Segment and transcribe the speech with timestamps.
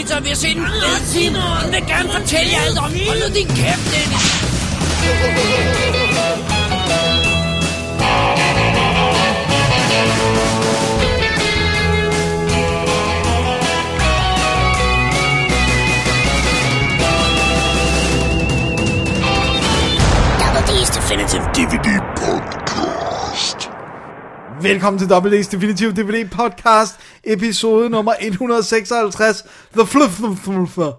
[0.00, 0.66] lige spise pizza, og vi har set en
[1.12, 1.34] film.
[1.34, 2.84] Hun vil gerne fortælle jer alt om.
[2.84, 4.40] Hold nu din kæft, Dennis.
[20.94, 23.70] Definitive DVD Podcast.
[24.62, 29.42] Velkommen til WD's Definitive DVD Podcast, episode nummer 156,
[29.76, 30.92] The Fluff Smurfer.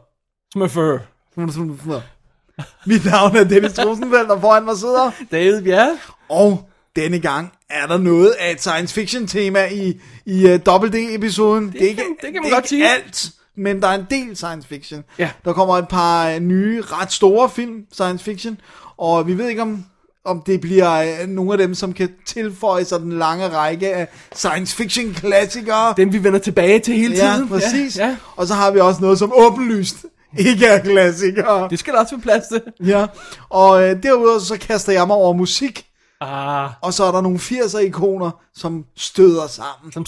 [2.85, 5.97] Mit navn er Dennis Rosenfeldt, og foran mig sidder, David Bjerre.
[6.29, 11.71] og denne gang er der noget af et science fiction tema i, i uh, WD-episoden.
[11.71, 12.89] Det, er ikke, kan- det kan man er godt sige.
[12.89, 15.03] alt, men der er en del science fiction.
[15.17, 15.29] Ja.
[15.45, 18.57] Der kommer et par øh, nye, ret store film, science fiction,
[18.97, 19.85] og vi ved ikke om
[20.25, 24.07] om det bliver øh, nogle af dem, som kan tilføje sig den lange række af
[24.35, 25.93] science fiction klassikere.
[25.97, 27.47] Den vi vender tilbage til hele Ja, tiden.
[27.47, 27.97] præcis.
[27.97, 28.15] Ja, ja.
[28.35, 29.95] Og så har vi også noget, som åbenlyst
[30.47, 31.69] ikke er klassikere.
[31.69, 32.61] Det skal der også være plads til.
[32.87, 33.05] Ja,
[33.49, 35.85] og øh, derudover så kaster jeg mig over musik,
[36.23, 39.91] Ah, og så er der nogle 80'er ikoner, som støder sammen.
[39.91, 40.05] som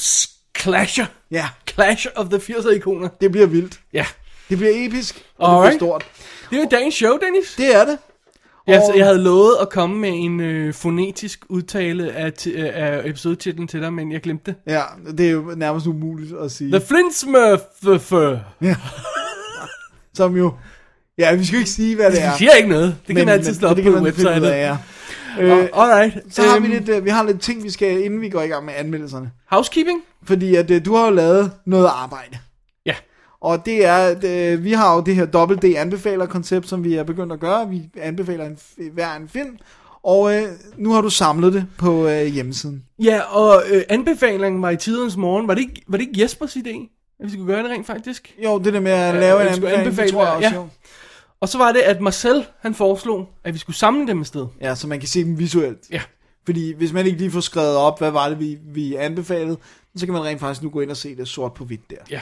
[0.57, 1.05] clasher.
[1.31, 3.07] Ja, Clash of the 80'er ikoner.
[3.21, 3.79] det bliver vildt.
[3.93, 4.05] Ja.
[4.49, 5.79] Det bliver episk, og det Alright.
[5.79, 6.05] bliver stort.
[6.49, 7.53] Det er jo dagens show, Dennis.
[7.57, 7.97] Det er det.
[8.67, 12.69] Jeg, Og- jeg havde lovet at komme med en øh, fonetisk udtale af, ti- øh,
[12.73, 14.73] af episodetitlen til dig, men jeg glemte det.
[14.73, 14.81] Ja,
[15.17, 16.71] det er jo nærmest umuligt at sige.
[16.71, 17.59] The Flintsmurf.
[20.13, 20.53] Som jo...
[21.17, 22.29] Ja, vi skal ikke sige, hvad det er.
[22.29, 22.95] Det siger ikke noget.
[23.07, 24.43] Det kan man altid slå op på websitet.
[24.43, 24.77] ja.
[25.39, 26.17] Øh, Øh, Alright.
[26.35, 28.41] så har vi Øhm, lidt, øh, vi har lidt ting, vi skal, inden vi går
[28.41, 29.31] i gang med anmeldelserne.
[29.51, 30.01] Housekeeping?
[30.23, 32.37] Fordi at du har jo lavet noget arbejde.
[33.43, 36.83] Og det er, at, øh, vi har jo det her dobbelt D anbefaler koncept, som
[36.83, 37.69] vi er begyndt at gøre.
[37.69, 38.57] Vi anbefaler en,
[38.93, 39.57] hver en film.
[40.03, 40.43] Og øh,
[40.77, 42.83] nu har du samlet det på øh, hjemmesiden.
[42.99, 45.47] Ja, og øh, anbefalingen var i tidens morgen.
[45.47, 46.69] Var det, ikke, var det ikke Jespers idé,
[47.19, 48.35] at vi skulle gøre det rent faktisk?
[48.43, 50.55] Jo, det der med at Ja, lave en anbefaling, anbefale det tror jeg også, ja.
[50.55, 50.67] jo.
[51.41, 54.47] Og så var det, at Marcel, han foreslog, at vi skulle samle dem et sted.
[54.61, 55.79] Ja, så man kan se dem visuelt.
[55.91, 56.01] Ja.
[56.45, 59.57] Fordi hvis man ikke lige får skrevet op, hvad var det, vi, vi anbefalede,
[59.95, 61.95] så kan man rent faktisk nu gå ind og se det sort på hvidt der.
[62.11, 62.21] Ja.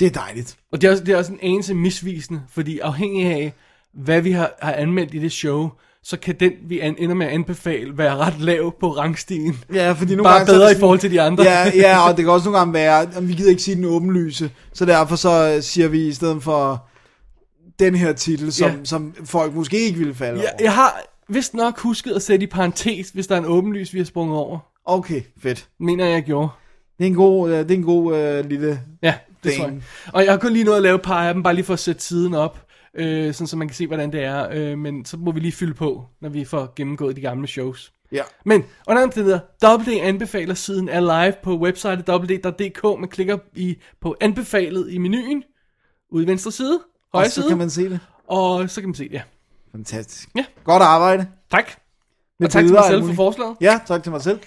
[0.00, 0.56] Det er dejligt.
[0.72, 3.52] Og det er, også, det er også en anelse misvisende, fordi afhængig af,
[3.94, 5.70] hvad vi har, har anmeldt i det show,
[6.02, 9.58] så kan den, vi an, ender med at anbefale, være ret lav på rangstigen.
[9.74, 11.44] Ja, fordi nogle Bare gange bedre det i sådan- forhold til de andre.
[11.44, 13.84] Ja, ja, og det kan også nogle gange være, at vi gider ikke sige den
[13.84, 16.86] åbenlyse, så derfor så øh, siger vi i stedet for
[17.78, 18.76] den her titel, som, Ja.
[18.84, 20.62] som folk måske ikke ville falde Jeg, over.
[20.64, 23.98] jeg har vist nok husket at sætte i parentes, hvis der er en åbenlys, vi
[23.98, 24.58] har sprunget over.
[24.84, 25.68] Okay, fedt.
[25.80, 26.48] Mener jeg, jeg gjorde.
[26.98, 28.80] Det er en god, øh, det er en god øh, lille...
[29.02, 29.14] Ja,
[29.44, 29.82] det tror jeg.
[30.12, 31.72] Og jeg har kun lige nået at lave et par af dem, bare lige for
[31.72, 32.58] at sætte siden op,
[32.94, 34.48] øh, sådan så man kan se, hvordan det er.
[34.52, 37.92] Øh, men så må vi lige fylde på, når vi får gennemgået de gamle shows.
[38.12, 38.22] Ja.
[38.44, 43.00] Men under omstændigheder, WD anbefaler siden er live på websitet www.dk.
[43.00, 45.42] Man klikker i, på anbefalet i menuen,
[46.10, 46.74] ude i venstre side,
[47.12, 48.00] Og højre så side, kan man se det.
[48.28, 49.22] og så kan man se det, ja.
[49.72, 50.28] Fantastisk.
[50.36, 50.44] Ja.
[50.64, 51.26] Godt arbejde.
[51.50, 51.70] Tak.
[52.40, 53.56] Med Og tak til mig og selv for forslaget.
[53.60, 54.38] Ja, tak til mig selv.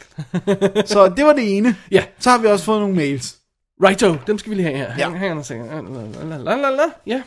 [0.93, 1.75] så det var det ene.
[1.91, 3.37] Ja, Så har vi også fået nogle mails.
[3.83, 4.93] Righto, dem skal vi lige have her.
[4.97, 5.09] Ja.
[5.09, 5.95] Hang, hang.
[6.29, 6.83] La, la, la.
[7.05, 7.21] Ja.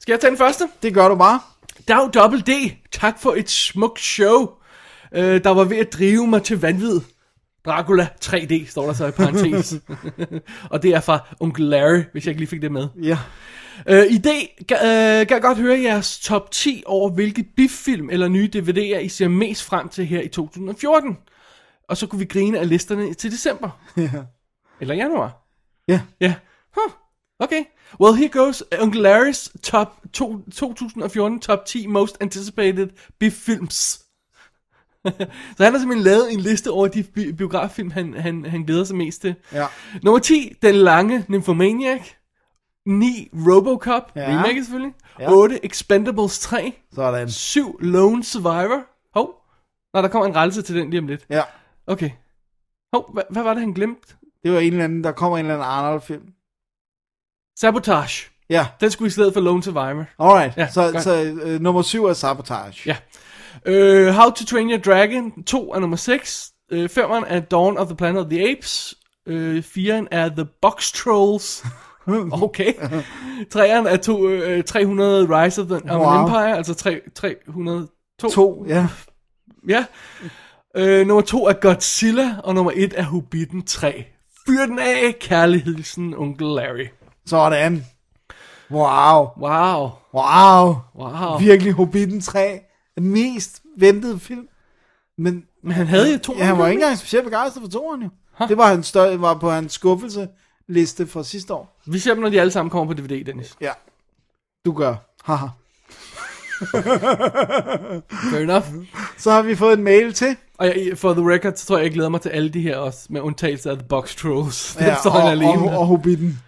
[0.00, 0.68] Skal jeg tage den første?
[0.82, 1.40] Det gør du bare.
[1.88, 2.50] Dag Double D,
[2.92, 4.48] tak for et smukt show,
[5.14, 7.00] øh, der var ved at drive mig til vanvid.
[7.66, 9.74] Dracula 3D, står der så i parentes.
[10.72, 12.88] og det er fra Onkel Larry, hvis jeg ikke lige fik det med.
[13.02, 13.18] Ja.
[13.86, 18.10] Øh, I dag kan, øh, kan jeg godt høre jeres top 10 over, hvilke biffilm
[18.10, 21.16] eller nye DVD'er, I ser mest frem til her i 2014.
[21.88, 23.70] Og så kunne vi grine af listerne til december.
[23.96, 24.10] Ja.
[24.80, 25.47] Eller januar.
[25.88, 26.00] Ja.
[26.20, 26.34] Ja.
[26.74, 26.92] Huh.
[27.38, 27.64] Okay.
[28.00, 33.74] Well, here goes Uncle Larry's top to, 2014 top 10 most anticipated biffilms.
[35.56, 38.84] så han har simpelthen lavet en liste over de bi- biograffilm, han, han, han glæder
[38.84, 39.34] sig mest til.
[39.52, 39.66] Ja.
[40.02, 42.00] Nummer 10, Den Lange Nymphomaniac.
[42.86, 44.20] 9, Robocop, Ja.
[44.28, 44.94] remake selvfølgelig.
[45.18, 45.24] Ja.
[45.24, 45.32] Ja.
[45.36, 46.72] 8, Expendables 3.
[46.94, 47.30] Sådan.
[47.30, 48.82] 7, Lone Survivor.
[49.14, 49.34] Hov,
[49.94, 51.26] Nå, der kommer en rettelse til den lige om lidt.
[51.30, 51.42] Ja.
[51.86, 52.10] Okay.
[52.94, 54.14] Hov, hvad, hvad var det, han glemte?
[54.42, 56.22] Det var en eller anden, der kommer en eller anden Arnold-film.
[57.58, 58.30] Sabotage.
[58.50, 58.66] Ja.
[58.80, 60.04] Den skulle i stedet for Lone Survivor.
[60.18, 60.56] Alright.
[60.56, 61.02] Ja, så godt.
[61.02, 62.80] så øh, nummer syv er Sabotage.
[62.86, 62.96] Ja.
[63.68, 66.52] Uh, How to Train Your Dragon 2 er nummer 6.
[66.72, 68.94] Uh, 5'eren er Dawn of the Planet of the Apes.
[69.30, 71.64] Uh, 4'eren er The Box Trolls.
[72.42, 72.72] Okay.
[73.54, 76.22] 3'eren er to, uh, 300 Rise of the Wow.
[76.24, 77.88] Empire, altså 3, 302.
[78.30, 78.88] To, ja.
[79.68, 79.84] Ja.
[80.78, 84.04] Uh, nummer 2 er Godzilla, og nummer 1 er Hobbiten 3.
[84.48, 86.86] Fyr den af, kærlighedsen, onkel Larry.
[87.26, 87.84] Sådan.
[88.70, 89.28] Wow.
[89.40, 89.90] Wow.
[90.14, 90.76] Wow.
[90.94, 91.38] Wow.
[91.38, 92.60] Virkelig Hobbiten 3.
[92.94, 94.48] Den mest ventede film.
[95.18, 98.02] Men, Men han havde jo to ja, han var ikke engang specielt begejstret for toeren
[98.02, 98.08] jo.
[98.48, 101.80] Det var, hans større, var på hans skuffelseliste fra sidste år.
[101.86, 103.56] Vi ser dem, når de alle sammen kommer på DVD, Dennis.
[103.60, 103.72] Ja.
[104.64, 104.94] Du gør.
[105.24, 105.46] Haha.
[108.30, 108.66] Fair enough.
[109.16, 110.36] Så har vi fået en mail til.
[110.58, 112.76] Og jeg, for the record, så tror jeg, jeg glæder mig til alle de her
[112.76, 114.76] også, med undtagelse af The Box Trolls.
[114.80, 115.48] Ja, står og, alene.
[115.52, 116.40] og, og Hobbiten.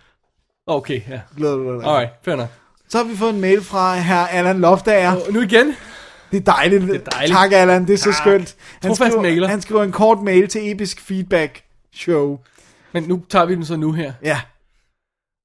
[0.67, 1.21] Okay, ja.
[1.37, 1.85] Glæder du dig?
[1.85, 2.51] Alright, fair enough.
[2.89, 5.11] Så har vi fået en mail fra herr Allan Loftager.
[5.27, 5.75] Og nu igen.
[6.31, 6.83] Det er dejligt.
[6.83, 7.37] Det er dejligt.
[7.37, 7.87] Tak, Allan.
[7.87, 8.15] Det er så Tak.
[8.15, 8.57] skønt.
[8.83, 9.23] Han Trofast mailer.
[9.33, 11.62] skriver, han skriver en kort mail til Episk Feedback
[11.95, 12.39] Show.
[12.93, 14.12] Men nu tager vi den så nu her.
[14.23, 14.41] Ja.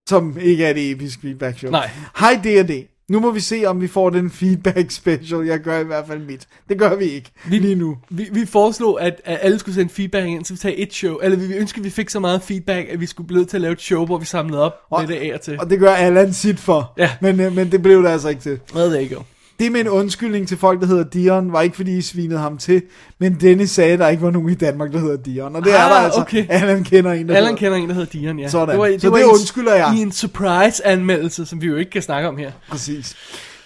[0.09, 1.71] Som ikke er et episk feedback show.
[1.71, 1.89] Nej.
[2.19, 2.87] Hej D&D.
[3.09, 5.45] Nu må vi se, om vi får den feedback special.
[5.45, 6.47] Jeg gør i hvert fald mit.
[6.69, 7.97] Det gør vi ikke Vi- lige nu.
[8.09, 11.17] Vi, vi foreslog, at, at alle skulle sende feedback ind, så vi tager et show.
[11.17, 13.61] Eller vi ønsker, at vi fik så meget feedback, at vi skulle blive til at
[13.61, 15.59] lave et show, hvor vi samlede op Og- med det af og til.
[15.59, 16.93] Og det gør Allan sit for.
[16.97, 17.09] Ja.
[17.21, 18.59] Men, øh, men det blev det altså ikke til.
[18.75, 19.21] Well, there you go.
[19.59, 22.57] Det med en undskyldning til folk, der hedder Dion, var ikke fordi I svinede ham
[22.57, 22.81] til,
[23.19, 25.55] men Dennis sagde, at der ikke var nogen i Danmark, der hedder Dion.
[25.55, 26.19] Og det er Ah, der altså.
[26.21, 26.45] okay.
[26.49, 27.57] Allan kender en, der Allan hedder.
[27.59, 28.47] kender en, der hedder Dion, ja.
[28.49, 28.69] Sådan.
[28.69, 29.93] Det var, det Så var det undskylder jeg.
[29.97, 32.51] I en surprise-anmeldelse, som vi jo ikke kan snakke om her.
[32.69, 33.15] Præcis.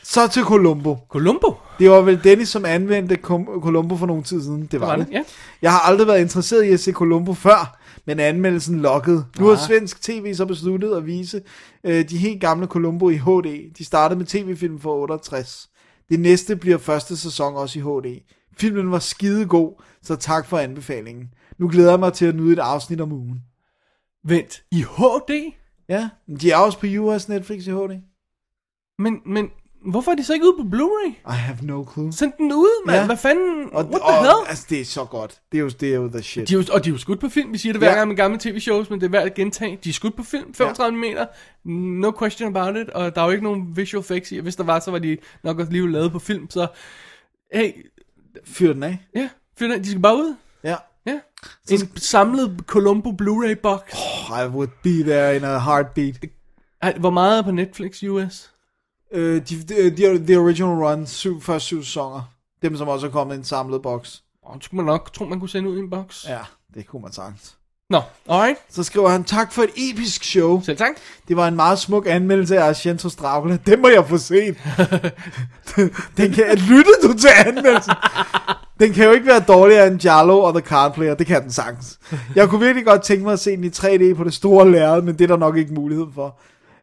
[0.03, 0.97] Så til Columbo.
[1.09, 1.53] Columbo.
[1.79, 3.15] Det var vel Dennis, som anvendte
[3.61, 4.67] Columbo for nogle tid siden.
[4.71, 5.07] Det var, var det.
[5.07, 5.21] det, ja.
[5.61, 9.25] Jeg har aldrig været interesseret i at se Columbo før, men anmeldelsen lokkede.
[9.39, 9.59] Nu har Ah.
[9.67, 11.41] svensk tv så besluttet at vise
[11.83, 13.73] øh, de helt gamle Columbo i HD.
[13.77, 15.68] De startede med tv-film for 68.
[16.09, 18.21] Det næste bliver første sæson også i HD.
[18.57, 21.33] Filmen var skide god, så tak for anbefalingen.
[21.57, 23.39] Nu glæder jeg mig til at nyde et afsnit om ugen.
[24.23, 25.53] Vent, i HD?
[25.89, 26.09] Ja,
[26.41, 28.01] de er også på US Netflix i HD.
[28.99, 29.49] Men, men
[29.85, 31.09] hvorfor er de så ikke ude på Blu-ray?
[31.33, 32.13] I have no clue.
[32.13, 32.97] Send den ud, mand.
[32.99, 33.05] Ja.
[33.05, 33.65] Hvad fanden?
[33.71, 34.47] Og, What the og, hell?
[34.49, 35.39] altså, det er så godt.
[35.51, 36.49] Det er jo, det er jo the shit.
[36.49, 37.53] De er jo, og de er jo skudt på film.
[37.53, 37.95] Vi siger det hver Ja.
[37.95, 39.79] gang med gamle tv-shows, men det er værd at gentage.
[39.83, 41.09] De er skudt på film, 35 ja.
[41.09, 41.25] meter.
[42.01, 42.89] No question about it.
[42.89, 44.39] Og der er jo ikke nogen visual effects i.
[44.39, 46.49] Hvis der var, så var de nok også lige lavet på film.
[46.49, 46.67] Så,
[47.53, 47.71] hey,
[48.45, 48.97] Fyr den af.
[49.15, 49.29] ja,
[49.59, 49.83] fyr den.
[49.83, 50.35] de skal bare ud.
[50.63, 50.75] Ja.
[51.05, 51.19] Ja.
[51.71, 53.81] En samlet Columbo Blu-ray box.
[54.29, 56.15] I would be there in a heartbeat.
[56.99, 58.51] Hvor meget er på Netflix US?
[59.11, 62.21] Øh, de, de, de, original run, syv, første syv sæsoner.
[62.61, 64.23] Dem, som også er kommet i en samlet boks.
[64.43, 66.25] Oh, det skulle man nok tro, man kunne sende ud i en box.
[66.27, 66.39] Ja,
[66.73, 67.55] det kunne man sagtens.
[67.89, 68.57] Nå, alright.
[68.69, 70.61] Så skriver han, tak for et episk show.
[70.61, 70.91] Selv tak.
[71.27, 73.57] Det var en meget smuk anmeldelse af Argentos Dracula.
[73.65, 74.57] Den må jeg få set.
[76.17, 77.93] den kan, lytte du til anmeldelsen?
[78.79, 81.15] Den kan jo ikke være dårligere end Jarlo og The Card Player.
[81.15, 81.99] Det kan den sagtens.
[82.35, 85.01] Jeg kunne virkelig godt tænke mig at se den i 3D på det store lærred,
[85.01, 86.39] men det er der nok ikke mulighed for.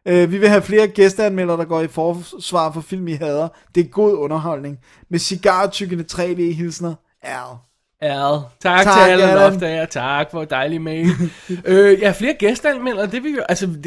[0.07, 3.47] Uh, vi vil have flere gæsteanmeldere, der går i forsvar for film, I hader.
[3.75, 4.79] Det er god underholdning.
[5.09, 6.93] Med cigartykkende 3D-hilsner.
[7.21, 7.57] Al.
[8.01, 8.39] Al.
[8.61, 9.51] Tak, Tak, til alle Allan.
[9.51, 9.85] Loftager.
[9.85, 11.07] Tak for et dejligt mail.
[11.65, 13.83] øh, ja, flere gæsteanmeldere, det vil jo, altså, det,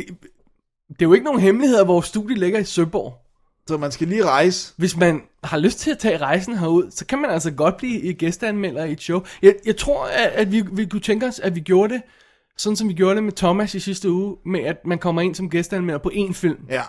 [0.89, 3.15] det er jo ikke nogen hemmelighed, at vores studie ligger i Søborg.
[3.67, 4.73] Så man skal lige rejse.
[4.77, 8.15] Hvis man har lyst til at tage rejsen herud, så kan man altså godt blive
[8.15, 9.23] gæsteanmelder i et show.
[9.43, 12.03] Jeg, jeg tror, at, at vi, vi kunne tænke os, at vi gjorde det,
[12.61, 15.35] sådan som vi gjorde det med Thomas i sidste uge, med at man kommer ind
[15.35, 16.59] som gæsteanmelder på én film.
[16.69, 16.83] Ja.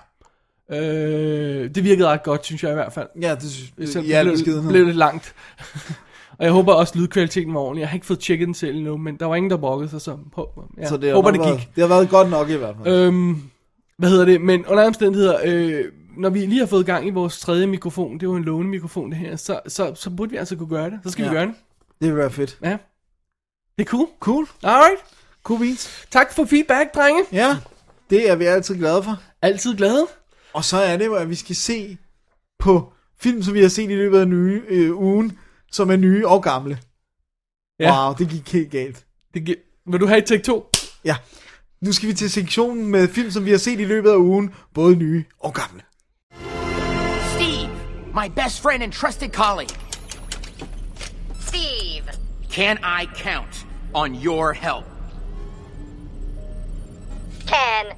[0.72, 3.08] Øh, det virkede ret godt, synes jeg i hvert fald.
[3.22, 5.34] Ja, det synes Selvom ja, det blev, blev lidt langt.
[6.40, 7.82] og jeg håber også, at lydkvaliteten var ordentlig.
[7.82, 10.02] Jeg har ikke fået tjekket den selv endnu, men der var ingen, der brokkede sig,
[10.02, 11.70] så hå- ja, Så det har håber, det været, gik.
[11.76, 12.96] Det har været godt nok i hvert fald.
[12.96, 13.42] Øhm,
[13.98, 14.42] hvad hedder det?
[14.42, 15.84] Men under omstændigheder, øh,
[16.18, 19.10] når vi lige har fået gang i vores tredje mikrofon, det var en låne mikrofon
[19.10, 21.00] det her, så, så, så burde vi altså kunne gøre det.
[21.04, 21.30] Så skal ja.
[21.30, 21.54] vi gøre det.
[22.02, 22.58] Det vil være fedt.
[22.64, 22.78] Ja.
[23.78, 24.08] Det er cool.
[24.20, 24.48] Cool.
[24.64, 25.04] Alright.
[25.44, 26.06] Cool beans.
[26.12, 27.24] Tak for feedback, drenge.
[27.32, 27.58] Ja,
[28.10, 29.18] det er vi altid glade for.
[29.42, 30.08] Altid glade.
[30.54, 31.98] Og så er det jo, at vi skal se
[32.60, 35.38] på film, som vi har set i løbet af nye, øh, ugen,
[35.72, 36.80] som er nye og gamle.
[37.80, 38.06] Ja.
[38.06, 39.06] Wow, det gik helt galt.
[39.34, 39.56] Det gi-
[39.92, 40.70] Vil du have et take 2?
[41.06, 41.16] Ja,
[41.82, 44.54] nu skal vi til sektionen med film, som vi har set i løbet af ugen,
[44.74, 45.82] både nye og gamle.
[47.36, 47.70] Steve,
[48.14, 49.78] my best friend and trusted colleague.
[51.40, 52.04] Steve.
[52.52, 54.91] Can I count on your help?
[57.52, 57.94] Ken.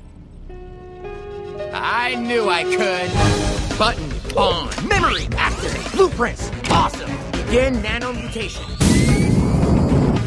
[1.74, 3.78] I knew I could.
[3.78, 4.88] Button on.
[4.88, 5.92] Memory activate.
[5.92, 6.50] Blueprints.
[6.72, 7.12] Awesome.
[7.34, 8.66] Begin nanomutation.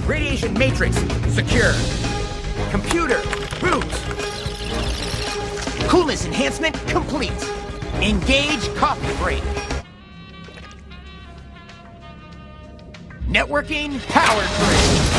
[0.06, 0.96] Radiation matrix
[1.34, 1.72] secure.
[2.70, 3.20] Computer
[3.60, 3.90] boot.
[5.88, 7.32] Coolness enhancement complete.
[7.94, 9.42] Engage coffee break.
[13.28, 15.16] Networking power break.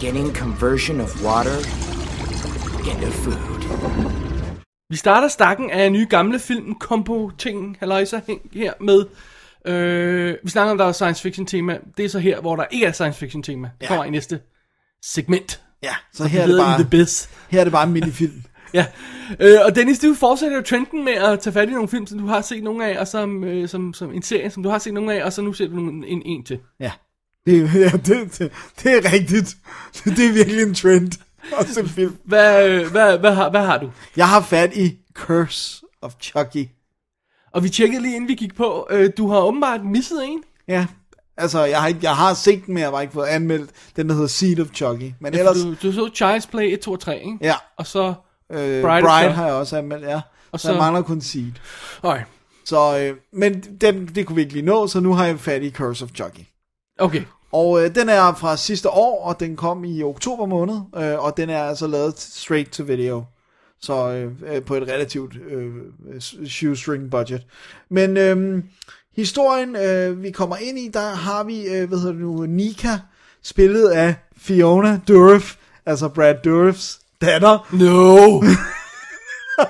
[0.00, 1.56] Beginning conversion of water
[2.90, 3.38] into food.
[4.90, 8.20] Vi starter stakken af nye gamle film kombo ting halløjsa
[8.52, 9.04] her med
[9.72, 12.64] øh, vi snakker om der er science fiction tema det er så her hvor der
[12.70, 13.88] ikke er science fiction tema det Ja.
[13.88, 14.40] kommer i næste
[15.04, 17.92] segment Ja, så det her er det, bare, The Biz her er det bare en
[17.92, 18.42] minifilm.
[18.74, 18.86] Ja,
[19.40, 22.18] øh, og Dennis, du fortsætter jo trenden med at tage fat i nogle film, som
[22.18, 24.78] du har set nogle af, og som, øh, som, som en serie, som du har
[24.78, 26.58] set nogle af, og så nu ser du en, en, en til.
[26.80, 26.90] Ja.
[27.48, 28.52] Det, ja, det, det,
[28.82, 29.56] det er rigtigt.
[30.04, 31.12] Det er virkelig en trend.
[31.52, 32.16] Også en film.
[32.24, 33.90] Hvad, øh, hvad, hvad, har, hvad har du?
[34.16, 36.68] Jeg har fat i Curse of Chucky.
[37.52, 40.42] Og vi tjekkede lige inden vi gik på, øh, du har åbenbart misset en.
[40.68, 40.86] Ja.
[41.36, 44.08] Altså, jeg har, ikke, jeg har set den, men jeg har ikke fået anmeldt den,
[44.08, 45.12] der hedder Seed of Chucky.
[45.20, 47.38] Men Ja, ellers, du, du så Child's Play 1, 2 og 3, ikke?
[47.40, 47.54] ja.
[47.78, 48.14] Og så,
[48.52, 50.20] Øh, Bride Bride, har jeg også anmeldt, ja.
[50.52, 51.52] Og så, så- så jeg mangler kun Seed.
[52.02, 52.22] okay.
[52.64, 55.62] Så, øh, men den, det kunne vi ikke lige nå, så nu har jeg fat
[55.62, 56.40] i Curse of Chucky.
[56.98, 57.22] Okay.
[57.52, 61.36] Og øh, den er fra sidste år, og den kom i oktober måned, øh, og
[61.36, 63.24] den er altså lavet straight to video.
[63.80, 65.70] Så øh, øh, på et relativt øh,
[66.46, 67.42] shoestring budget.
[67.90, 68.62] Men øh,
[69.16, 72.98] historien, øh, vi kommer ind i, der har vi, øh, hvad hedder det nu, Nika,
[73.42, 75.54] spillet af Fiona Dourif,
[75.86, 77.68] altså Brad Dourifs datter.
[77.72, 78.16] No!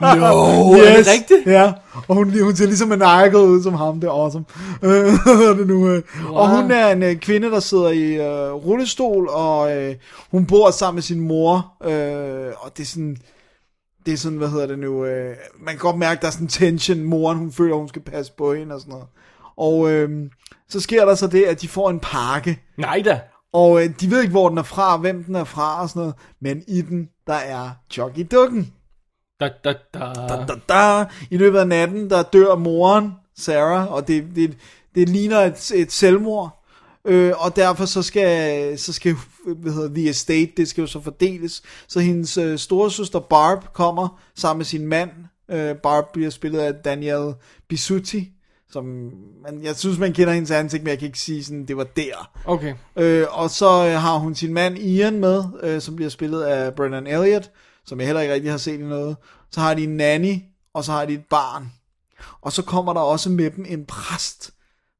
[0.17, 0.77] no!
[0.77, 0.87] Yes.
[0.87, 1.47] Er det rigtigt?
[1.47, 1.73] Ja,
[2.09, 4.45] og hun, hun ser ligesom en ejkel ud som ham, det er awesome.
[5.59, 6.03] Det nu, øh.
[6.29, 9.95] Og hun er en øh, kvinde, der sidder i øh, rullestol, og øh,
[10.31, 13.17] hun bor sammen med sin mor, øh, og det er sådan,
[14.07, 16.49] det er sådan, hvad hedder det nu, øh, man kan godt mærke, der er sådan
[16.49, 19.07] tension, moren, hun føler, hun skal passe på hende og sådan noget.
[19.57, 20.31] Og øh,
[20.69, 23.21] så sker der så det, at de får en pakke, Nej da.
[23.53, 26.01] og øh, de ved ikke, hvor den er fra, hvem den er fra og sådan
[26.01, 28.73] noget, men i den, der er Chucky-dukken.
[29.41, 29.99] Da, da, da.
[29.99, 31.05] da, da, da.
[31.31, 34.57] I løbet af natten, der dør moren, Sarah, og det, det,
[34.95, 36.65] det ligner et, et selvmord.
[37.05, 39.17] Øh, og derfor så skal, så skal
[39.57, 41.63] hvad hedder, The Estate, det skal jo så fordeles.
[41.89, 45.11] Så hendes øh, store søster Barb kommer sammen med sin mand.
[45.51, 47.35] Øh, Barb bliver spillet af Danielle
[47.69, 48.33] Bisutti,
[48.71, 48.85] som
[49.43, 51.85] man, jeg synes, man kender hendes ansigt, men jeg kan ikke sige sådan, det var
[51.85, 52.31] der.
[52.45, 52.75] Okay.
[52.97, 56.75] Øh, og så øh, har hun sin mand Ian med, øh, som bliver spillet af
[56.75, 57.51] Brennan Elliott,
[57.89, 59.17] som jeg heller ikke rigtig har set i noget.
[59.51, 60.35] Så har de en nanny,
[60.75, 61.73] og så har de et barn.
[62.41, 64.51] Og så kommer der også med dem en præst,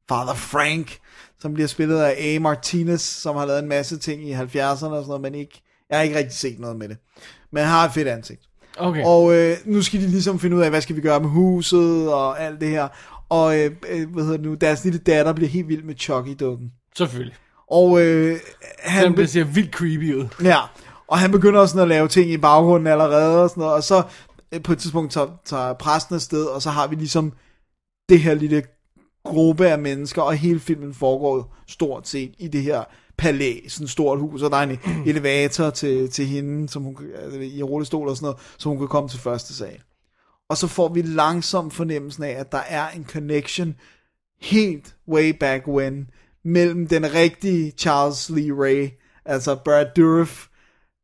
[0.09, 0.97] Father Frank,
[1.39, 2.39] som bliver spillet af A.
[2.39, 5.97] Martinez, som har lavet en masse ting i 70'erne og sådan noget, men ikke, jeg
[5.97, 6.97] har ikke rigtig set noget med det.
[7.51, 8.41] Men han har et fedt ansigt.
[8.77, 9.03] Okay.
[9.05, 12.13] Og øh, nu skal de ligesom finde ud af, hvad skal vi gøre med huset
[12.13, 12.87] og alt det her.
[13.29, 16.71] Og øh, øh, hvad hedder det nu, deres lille datter bliver helt vild med Chucky-dukken.
[16.97, 17.35] Selvfølgelig.
[17.71, 18.39] Og øh,
[18.79, 20.27] han, Den bliver ser vildt creepy ud.
[20.43, 20.59] Ja,
[21.09, 23.83] og han begynder også sådan at lave ting i baggrunden allerede og sådan noget, og
[23.83, 24.03] så
[24.51, 27.33] øh, på et tidspunkt tager, tager præsten afsted, og så har vi ligesom
[28.09, 28.63] det her lille
[29.23, 32.83] gruppe af mennesker, og hele filmen foregår stort set i det her
[33.17, 36.97] palæ, sådan et stort hus, og der er en elevator til, til hende, som hun,
[37.15, 39.79] altså, i rullestol og sådan noget, så hun kan komme til første sal.
[40.49, 43.75] Og så får vi langsomt fornemmelsen af, at der er en connection
[44.41, 46.09] helt way back when,
[46.43, 48.89] mellem den rigtige Charles Lee Ray,
[49.25, 50.48] altså Brad Dourif,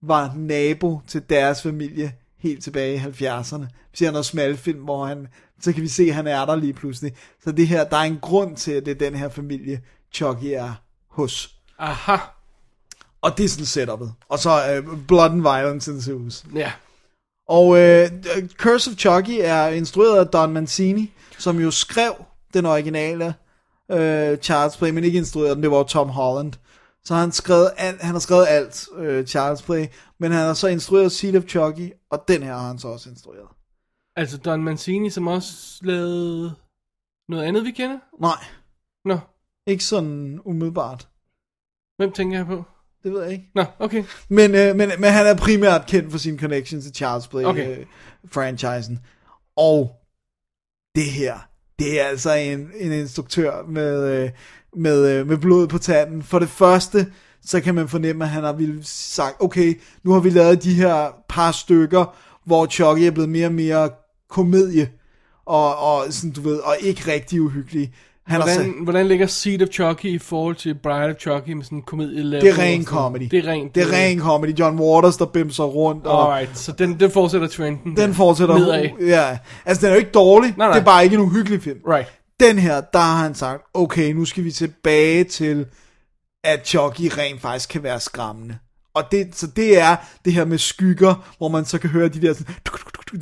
[0.07, 3.65] var nabo til deres familie helt tilbage i 70'erne.
[3.91, 5.27] Vi ser noget smalfilm, hvor han,
[5.61, 7.13] så kan vi se, at han er der lige pludselig.
[7.43, 9.81] Så det her, der er en grund til, at det er den her familie,
[10.13, 10.73] Chucky er
[11.09, 11.55] hos.
[11.79, 12.17] Aha.
[13.21, 14.13] Og det er sådan setupet.
[14.29, 16.45] Og så uh, Blood and Violence ensues.
[16.55, 16.71] Ja.
[17.47, 17.77] Og uh,
[18.57, 22.13] Curse of Chucky er instrueret af Don Mancini, som jo skrev
[22.53, 23.33] den originale
[23.89, 26.53] uh, Child's Play, men ikke instrueret den, det var Tom Holland.
[27.05, 29.85] Så han, skrevet alt, han har skrevet alt uh, Child's Play,
[30.19, 33.09] men han har så instrueret Seed of Chucky, og den her har han så også
[33.09, 33.47] instrueret.
[34.15, 36.55] Altså Don Mancini, som også lavede
[37.29, 37.97] noget andet, vi kender?
[38.19, 38.43] Nej,
[39.05, 39.19] Nå,
[39.67, 41.07] ikke sådan umiddelbart.
[41.97, 42.63] hvem tænker jeg på?
[43.03, 43.51] Det ved jeg ikke.
[43.55, 44.03] Nå, okay.
[44.29, 47.79] Men, øh, men, men han er primært kendt for sin connection til Charles Play Okay.
[47.79, 47.85] øh,
[48.31, 48.99] franchisen.
[49.55, 49.95] Og
[50.95, 51.39] det her,
[51.79, 54.31] det er altså en, en instruktør med, øh,
[54.75, 56.23] med, øh, med blod på tanden.
[56.23, 57.07] For det første,
[57.45, 60.73] så kan man fornemme, at han har ville sagt, okay, nu har vi lavet de
[60.73, 62.15] her par stykker,
[62.45, 63.89] hvor Chucky er blevet mere og mere
[64.29, 64.89] komedie,
[65.45, 67.91] og, og, sådan, du ved, og ikke rigtig uhyggelig.
[68.27, 71.49] Han har sagt, Hvordan, hvordan ligger Seed of Chucky i forhold til Bride of Chucky
[71.49, 73.27] med sådan en komedie det er ren comedy.
[73.31, 73.75] Det er rent.
[73.75, 74.59] Det er ren comedy.
[74.59, 76.05] John Waters, der bimser rundt.
[76.07, 77.97] Og, Alright, så den, den fortsætter trenden.
[77.97, 78.89] Den fortsætter Nedad.
[79.01, 80.73] Ja, altså den er jo ikke dårlig, Nej, nej.
[80.73, 81.79] det er bare ikke en uhyggelig film.
[81.87, 82.07] Right.
[82.39, 85.65] Den her, der har han sagt, okay, nu skal vi tilbage til,
[86.43, 88.57] at Chucky rent faktisk kan være skræmmende.
[88.93, 92.21] Og det, så det er det her med skygger, hvor man så kan høre de
[92.21, 92.55] der, sådan,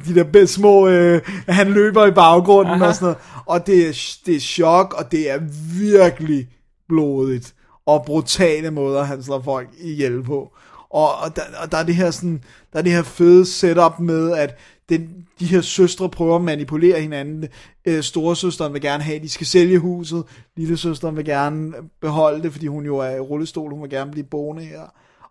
[0.05, 2.85] de der små, øh, han løber i baggrunden Aha.
[2.85, 3.17] og sådan noget.
[3.45, 5.39] Og det er, det er chok, og det er
[5.79, 6.47] virkelig
[6.89, 7.53] blodigt.
[7.85, 10.51] Og brutale måder, han slår folk ihjel på.
[10.89, 12.43] Og, og, der, og der er det her sådan,
[12.73, 14.57] der er det her fede setup med, at
[14.89, 17.47] den, de her søstre prøver at manipulere hinanden.
[17.85, 20.23] Øh, storesøsteren vil gerne have, at de skal sælge huset.
[20.57, 23.71] Lillesøsteren vil gerne beholde det, fordi hun jo er i rullestol.
[23.71, 24.81] Hun vil gerne blive boende her.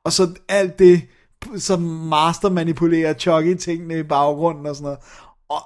[0.04, 1.02] Og så alt det
[1.56, 4.98] som master manipulerer Chucky tingene i baggrunden og sådan noget.
[5.48, 5.62] Og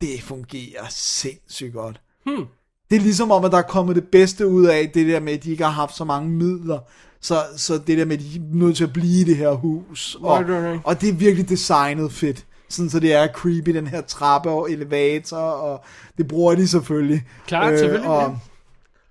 [0.00, 2.00] det fungerer sindssygt godt.
[2.24, 2.44] Hmm.
[2.90, 5.32] Det er ligesom om, at der er kommet det bedste ud af det der med,
[5.32, 6.78] at de ikke har haft så mange midler.
[7.20, 9.50] Så, så det der med, at de er nødt til at blive i det her
[9.52, 10.16] hus.
[10.20, 10.80] Og, Right, right, right.
[10.84, 12.46] og det er virkelig designet fedt.
[12.72, 15.84] Sådan så det er creepy, den her trappe og elevator, og
[16.18, 17.24] det bruger de selvfølgelig.
[17.46, 18.38] Klart, selvfølgelig, Og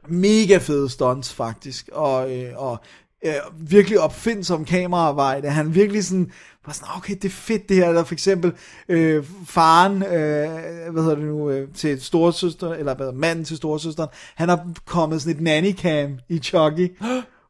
[0.07, 2.79] mega fede stunts faktisk, og, øh, og
[3.25, 5.49] øh, virkelig opfindsom kameraarbejde.
[5.49, 6.31] Han virkelig sådan,
[6.65, 7.91] var sådan, okay, det er fedt det her.
[7.91, 8.53] Der for eksempel
[8.89, 14.09] øh, faren, øh, hvad hedder det nu, øh, til storesøster, eller hvad, manden til storesøsteren,
[14.35, 16.97] han har kommet sådan et nannycam i Chucky.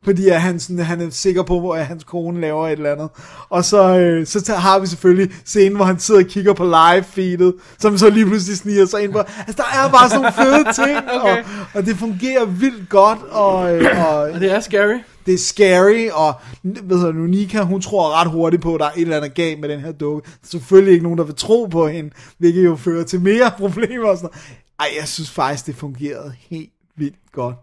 [0.04, 3.10] Fordi at han, sådan, han er sikker på, at hans kone laver et eller andet.
[3.50, 7.54] Og så, øh, så har vi selvfølgelig scenen, hvor han sidder og kigger på live-feedet,
[7.80, 9.18] som så lige pludselig sniger sig ind på.
[9.20, 11.38] Altså, der er bare sådan nogle fede ting, Okay.
[11.44, 14.98] og, og det fungerer vildt godt, og, øh, og Og det er scary.
[15.26, 18.92] det er scary, og det nu, Nika, hun tror ret hurtigt på, at der er
[18.96, 20.26] et eller andet galt med den her dukke.
[20.26, 23.52] Der er selvfølgelig ikke nogen, der vil tro på hende, hvilket jo fører til mere
[23.58, 24.62] problemer og sådan noget.
[24.80, 27.56] Ej, jeg synes faktisk, det fungerede helt vildt godt.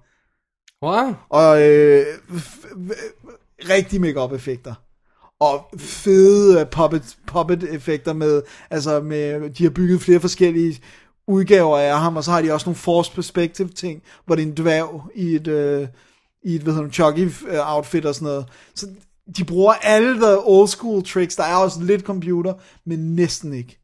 [0.83, 1.15] Wow.
[1.29, 2.07] Og øh,
[3.69, 4.75] rigtig make-up effekter.
[5.41, 10.81] Og fede øh, puppet, puppet effekter med, altså med, de har bygget flere forskellige
[11.29, 14.47] udgaver af ham, og så har de også nogle force perspective ting, hvor det er
[14.47, 15.89] en dværg i et, øh,
[16.45, 18.47] i et, hvad hedder det, Chucky øh, outfit og sådan noget.
[18.75, 18.87] Så
[19.37, 22.55] de bruger alle the old school tricks, der er også lidt computer,
[22.87, 23.79] men næsten ikke.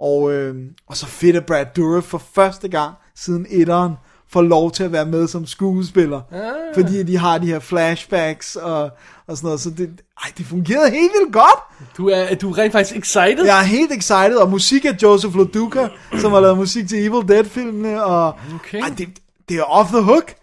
[0.00, 3.92] Og, øh, og så fedt at Brad Dourif for første gang siden etteren
[4.28, 6.20] får lov til at være med som skuespiller.
[6.32, 6.40] Ah.
[6.74, 8.82] Fordi de har de her flashbacks og,
[9.26, 9.60] og sådan noget.
[9.60, 9.90] Så det,
[10.24, 11.88] ej, det fungerede helt vildt godt.
[11.96, 13.44] Du er, du er rent faktisk excited.
[13.44, 14.36] Jeg er helt excited.
[14.36, 15.88] Og musik af Joseph Loduca,
[16.20, 18.04] som har lavet musik til Evil Dead-filmene.
[18.04, 18.80] Og, Okay.
[18.80, 19.08] ej, det,
[19.48, 20.34] det er off the hook.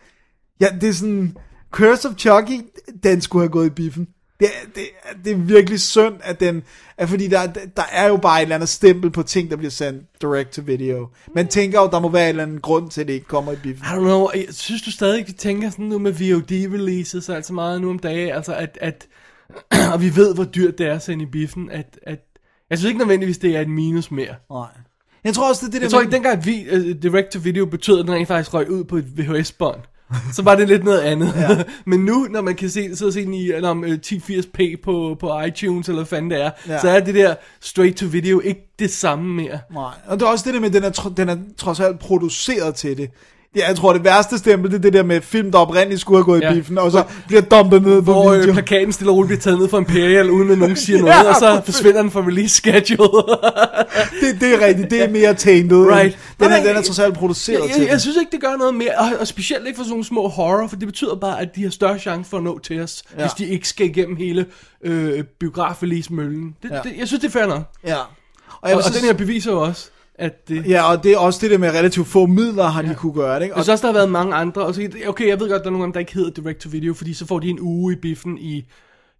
[0.62, 1.38] Ja, det er sådan...
[1.72, 2.62] Curse of Chucky,
[3.04, 4.08] den skulle have gået i biffen.
[4.40, 4.84] Det, er- det,
[5.26, 6.64] det er virkelig synd, at den...
[6.98, 9.72] At fordi der, der er jo bare et eller andet stempel på ting, der bliver
[9.72, 11.08] sendt direct to video.
[11.36, 13.52] Man tænker jo, der må være en eller anden grund til, at det ikke kommer
[13.52, 13.86] i biffen.
[13.86, 17.46] I don't know, jeg synes du stadig, vi tænker sådan nu med VOD-releases og alt
[17.46, 19.08] så meget nu om dagen, altså at, at
[19.94, 22.20] og vi ved, hvor dyrt det er at sende i biffen, at, at
[22.70, 24.36] jeg synes ikke nødvendigvis, det er et minus mere.
[24.52, 24.68] Nej.
[25.24, 28.00] Jeg tror også, det er det der Jeg tror ikke, dengang vi, uh, direct-to-video betød,
[28.00, 29.80] at den rent faktisk røg ud på et VHS-bånd.
[30.34, 31.34] Så var det lidt noget andet.
[31.36, 31.64] Ja.
[31.92, 35.18] Men nu, når man kan se, og se den i eller om, øh, 1080p på,
[35.20, 36.80] på iTunes, eller hvad fanden det er, ja.
[36.80, 39.60] så er det der straight-to-video ikke det samme mere.
[39.74, 41.80] Nej, og det er også det der med, at den er, tro- den er trods
[41.80, 43.10] alt produceret til det.
[43.56, 46.18] Ja, jeg tror, det værste stempel, det er det der med film, der oprindeligt skulle
[46.18, 46.52] have gået ja.
[46.52, 48.54] I biffen, og så bliver dumpet ned på Hvor øh, video.
[48.54, 51.30] plakaten stille og roligt bliver taget ned fra Imperial, uden at nogen siger noget, Ja,
[51.30, 53.24] og så forsvinder den fra release schedule.
[54.22, 55.78] det, det er rigtigt, det er mere tainted.
[55.92, 56.18] Right.
[56.40, 58.42] Den, er, Nej, den er trods alt produceret jeg, til jeg, jeg synes ikke, det
[58.42, 61.16] gør noget mere, og, og specielt ikke for sådan nogle små horror, for det betyder
[61.16, 63.22] bare, at de har større chance for at nå til os, Ja.
[63.24, 64.46] hvis de ikke skal igennem hele
[64.86, 66.56] øh, biograf-release-møllen.
[66.64, 66.80] Det, Ja.
[66.84, 67.62] det, jeg synes, det er fair nok.
[67.88, 67.96] Ja.
[68.62, 70.70] Og, jeg og, og den her beviser jo også, at det...
[70.70, 73.36] Ja, og det er også det der med relativt få midler, har de kunne gøre
[73.36, 73.44] det.
[73.44, 73.54] Ikke?
[73.54, 74.62] Jeg Og, synes også, der har været mange andre.
[74.62, 76.94] Og så, okay, jeg ved godt, der er nogle af dem, der ikke hedder direct-to-video,
[76.94, 78.66] fordi så får de en uge i biffen i,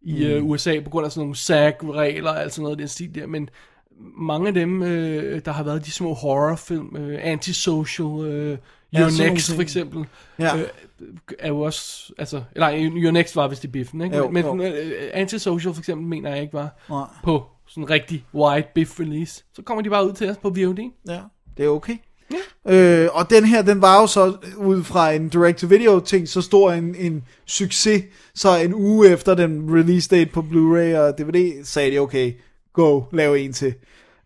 [0.02, 0.44] i mm.
[0.44, 3.28] uh, USA, på grund af sådan nogle SAG-regler og alt sådan noget den stil der.
[3.28, 3.50] Men
[4.18, 8.58] mange af dem, øh, der har været de små horrorfilm, øh, Antisocial, øh,
[8.94, 10.06] Ja, Your nogle Next for eksempel,
[10.40, 10.58] Ja.
[10.58, 10.68] øh,
[11.40, 14.18] er jo også, altså, nej, Your Next var vist i biffen, ikke?
[14.18, 14.64] Jo, men jo.
[14.64, 17.06] øh, Antisocial for eksempel, mener jeg ikke var Nej.
[17.24, 19.44] på sådan en rigtig wide biff release.
[19.56, 20.92] Så kommer de bare ud til os på VOD.
[21.08, 21.20] ja,
[21.58, 21.98] det er okay.
[22.68, 22.74] Ja.
[22.74, 26.72] Øh, og den her, den var jo så ud fra en direct-to-video ting, så stor
[26.72, 28.04] en, en succes,
[28.36, 32.34] så en uge efter den release date på Blu-ray og DVD, sagde de, okay,
[32.74, 33.74] go, lav en til.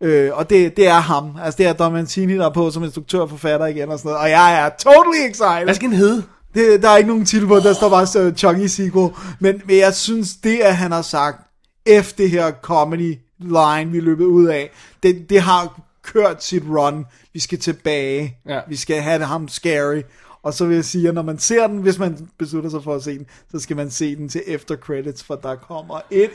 [0.01, 2.83] Øh, og det, det er ham, altså det er Don Mancini, der er på som
[2.83, 5.63] instruktør og forfatter igen og sådan noget, og jeg er totally excited.
[5.63, 6.23] Hvad skal den hedde?
[6.53, 9.09] Det, der er ikke nogen titel på, der står bare uh, Chucky sequel.
[9.39, 11.37] Men, men jeg synes, det at han har sagt,
[11.85, 14.71] efter det her comedy line, vi er løbet ud af,
[15.03, 17.05] det, det har kørt sit run.
[17.33, 18.37] Vi skal tilbage.
[18.47, 18.59] Ja.
[18.67, 20.01] Vi skal have ham scary.
[20.43, 22.95] Og så vil jeg sige, at når man ser den, hvis man beslutter sig for
[22.95, 26.29] at se den, så skal man se den til efter credits, for der kommer et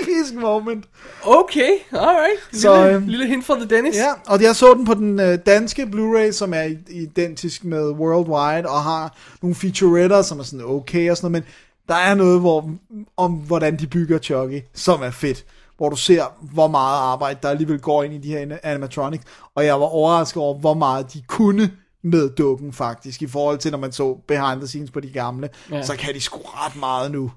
[0.00, 0.84] episk moment.
[1.22, 2.40] Okay, alright.
[2.52, 3.96] Lille, Så, øhm, lille hint fra The Dennis.
[3.96, 8.68] Ja, og jeg så den på den øh, danske Blu-ray, som er identisk med Worldwide,
[8.68, 11.52] og har nogle featuretter, som er sådan okay og sådan noget, men
[11.88, 12.70] der er noget hvor,
[13.16, 15.44] om, hvordan de bygger Chucky, som er fedt.
[15.78, 19.24] Hvor du ser, hvor meget arbejde, der alligevel går ind i de her animatronics.
[19.54, 21.70] Og jeg var overrasket over, hvor meget de kunne
[22.02, 25.48] med dukken faktisk, i forhold til, når man så behind the scenes på de gamle.
[25.70, 25.76] Ja.
[25.76, 25.82] Ja.
[25.82, 27.30] Så kan de sgu ret meget nu.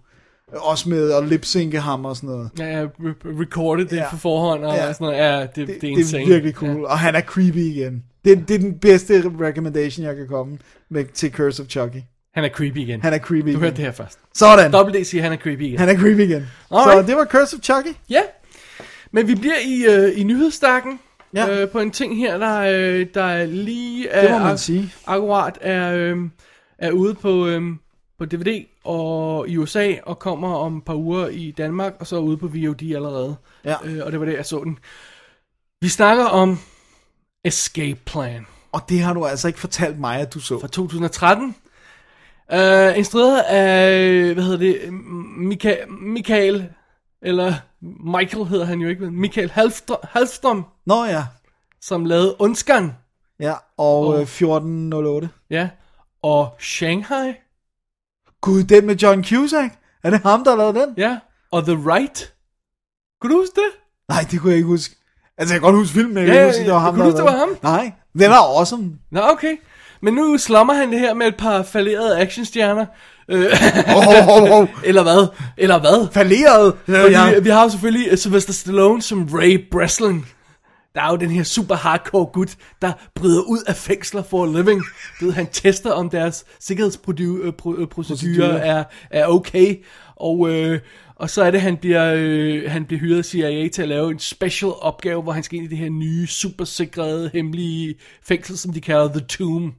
[0.56, 2.50] Også med at lipsynke ham og sådan noget.
[2.60, 4.02] Ja, jeg re- recorded det Ja.
[4.04, 4.10] ja.
[4.10, 4.86] på forhånd, og Ja.
[4.86, 4.94] ja.
[4.94, 5.18] sådan noget.
[5.18, 6.24] Ja, det, det, det, det er det insane.
[6.24, 6.86] er virkelig cool, ja.
[6.86, 8.04] og han er creepy igen.
[8.26, 10.58] Det, det er den bedste recommendation, jeg kan komme
[10.90, 12.02] med til Curse of Chucky.
[12.34, 13.02] Han er creepy igen.
[13.02, 13.60] Han er creepy Du igen.
[13.60, 14.20] hørte det her først.
[14.34, 14.72] Sådan.
[14.72, 15.80] Double D siger, han er creepy igen.
[15.80, 16.48] Han er creepy igen.
[16.72, 17.06] Alright.
[17.06, 17.96] Så det var Curse of Chucky.
[18.10, 18.22] Ja.
[19.12, 21.00] Men vi bliver i, øh, i nyhedsstakken.
[21.34, 21.62] Ja.
[21.62, 24.94] Øh, på en ting her, der, øh, der lige er, Det må man sige.
[25.08, 26.18] akkurat er, øh,
[26.78, 27.62] er ude på, øh,
[28.20, 32.16] på DVD og i USA og kommer om et par uger i Danmark og så
[32.16, 33.36] er ude på VOD allerede.
[33.66, 33.76] Ja.
[33.86, 34.78] Øh, og det var det, jeg så den.
[35.82, 36.60] Vi snakker om
[37.46, 40.60] Escape Plan Og det har du altså ikke fortalt mig, at du så.
[40.60, 41.56] fra 2013.
[42.54, 44.94] Uh, instrueret af, hvad hedder det,
[45.38, 46.70] Mika, Michael,
[47.22, 47.54] eller
[48.20, 49.52] Michael hedder han jo ikke, men Michael
[50.04, 51.24] Halfstrøm Nå ja.
[51.82, 52.92] som lavede Ondskan,
[53.40, 55.30] Ja, og Og- øh, 1408.
[55.50, 55.70] ja,
[56.24, 57.34] og Shanghai,
[58.42, 59.74] Gud, den med John Cusack.
[60.04, 60.94] Er det ham, der lavet den?
[60.98, 61.18] ja,
[61.52, 62.34] og The Right.
[63.22, 63.80] Kunne du huske det?
[64.10, 64.96] Nej, det kunne jeg ikke huske.
[65.38, 66.94] Altså, jeg kan godt huske filmen, men jeg Ja, kan ikke huske, det var ham,
[66.94, 67.58] kunne der huske, det var den.
[67.64, 68.92] Nej, den er awesome.
[69.12, 69.58] Nå, okay.
[70.02, 72.86] Men nu slummer han det her med et par fallerede actionstjerner.
[73.30, 73.46] Øh,
[73.96, 74.68] Oh, oh, oh.
[74.84, 75.28] eller hvad?
[75.58, 76.08] Eller hvad?
[76.12, 76.74] Falderet.
[76.88, 77.40] Ja.
[77.40, 80.26] vi, har jo selvfølgelig uh, Sylvester Stallone som Ray Breslin.
[80.96, 84.48] Der er jo den her super hardcore gut, der bryder ud af fængsler for a
[84.48, 84.82] living.
[85.20, 87.52] Du ved, han tester, om deres sikkerhedsprocedurer
[87.86, 88.48] Procedurer.
[88.48, 89.76] er, er okay.
[90.16, 90.80] Og, øh,
[91.16, 94.12] og så er det, han bliver, øh, han bliver hyret af CIA til at lave
[94.12, 98.58] en special opgave, hvor han skal ind i det her nye, super sikrede, hemmelige fængsel,
[98.58, 99.74] som de kalder The Tomb.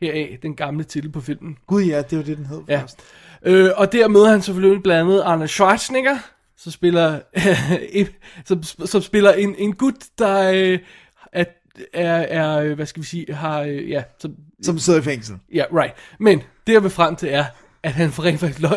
[0.00, 1.56] Heraf, den gamle titel på filmen.
[1.66, 2.80] Gud ja, det var det, den hed Ja.
[2.80, 2.98] først.
[3.46, 6.16] Øh, og der møder han selvfølgelig blandt andet Arne Schwarzenegger,
[6.56, 7.20] som spiller,
[8.48, 10.78] som, som spiller en, en gut, der øh,
[11.32, 11.44] er,
[11.92, 15.36] er, er, øh, hvad skal vi sige, har, øh, ja, som, Som sidder i fængsel.
[15.54, 15.94] ja, right.
[16.20, 17.44] Men det jeg vil frem til er,
[17.82, 18.72] at han får rent faktisk lov,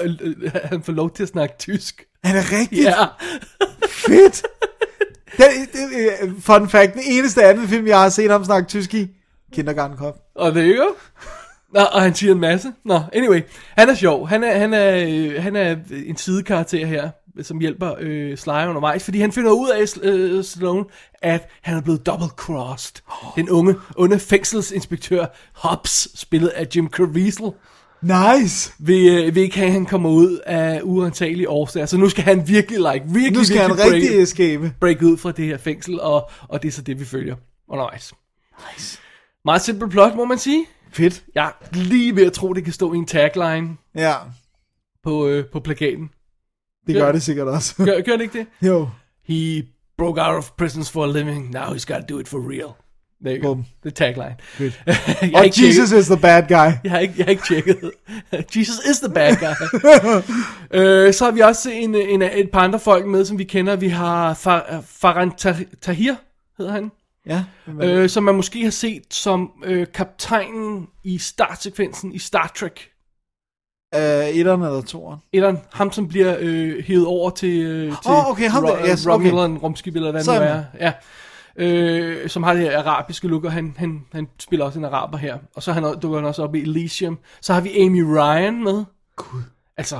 [0.63, 2.03] han får lov til at snakke tysk.
[2.23, 2.83] Er det rigtigt?
[2.83, 3.05] Ja,
[3.89, 4.45] Fedt.
[5.37, 5.79] Det, det,
[6.23, 9.07] øh, fun fact, den eneste anden film, jeg har set ham snakke tysk i,
[9.53, 10.15] Kindergarten Cop.
[10.37, 10.95] Og det er jo.
[11.73, 12.73] Nå, og han siger en masse.
[12.85, 13.41] Nå, anyway.
[13.77, 14.27] Han er sjov.
[14.27, 17.09] Han er, han er, øh, han er en sidekarakter her,
[17.41, 20.85] som hjælper øh, Sly undervejs, fordi han finder ud af, øh, Stallone,
[21.21, 23.01] at han er blevet double-crossed.
[23.35, 27.51] Den unge, onde fængselsinspektør Hobbs, spillet af Jim Caviezel,
[28.01, 28.73] Nice.
[28.79, 31.85] vil, øh, vil ikke have, at han kommer ud af uantagelige årsager.
[31.85, 34.73] Så nu skal han virkelig, like, virkelig, Nu skal han virkelig break, rigtig escape.
[34.79, 37.35] break ud fra det her fængsel, og, og det er så det, vi følger
[37.69, 38.13] undervejs.
[38.73, 38.99] Nice.
[39.47, 40.65] Meget simpelt plot, må man sige.
[40.91, 41.23] Fedt.
[41.35, 44.13] Jeg er lige ved at tro, det kan stå i en tagline Ja,
[45.03, 46.09] på, øh, på plakaten.
[46.87, 46.99] det Ja.
[46.99, 47.75] gør det sikkert også.
[47.85, 48.67] Gør, gør det ikke det?
[48.67, 48.89] jo.
[49.27, 49.63] He
[49.97, 51.49] broke out of prisons for a living.
[51.51, 52.69] Now he's got to do it for real.
[53.25, 53.53] There you go.
[53.53, 53.65] Bum.
[53.83, 54.35] Det er tagline.
[54.57, 54.71] Good.
[54.85, 56.53] jeg, har Og ikke Jesus tjekket, is the bad guy.
[56.83, 57.91] jeg, har ikke, jeg har ikke tjekket.
[58.55, 59.79] Jesus is the bad guy.
[60.79, 63.75] øh, så har vi også en, en, et par andre folk med, som vi kender.
[63.75, 66.15] Vi har Far, Faran Tah- Tahir,
[66.57, 66.91] hedder han.
[67.27, 67.43] Ja.
[67.81, 72.89] Øh, som man måske har set som øh, kaptajnen i startsekvensen i Star Trek.
[73.95, 75.19] Øh, etteren eller toeren?
[75.33, 79.05] Eller ham, som bliver øh, hævet over til, øh, til Åh, okay, ham der, yes,
[79.05, 79.27] okay.
[79.27, 80.63] Romulan rumskib, eller hvad det nu er.
[80.79, 80.93] Ja.
[81.59, 85.17] Øh, som har det her arabiske look, og han, han, han spiller også en araber
[85.17, 85.37] her.
[85.55, 87.19] Og så han, dukker han også op i Elysium.
[87.41, 88.83] Så har vi Amy Ryan med.
[89.15, 89.41] Gud.
[89.77, 89.99] Altså,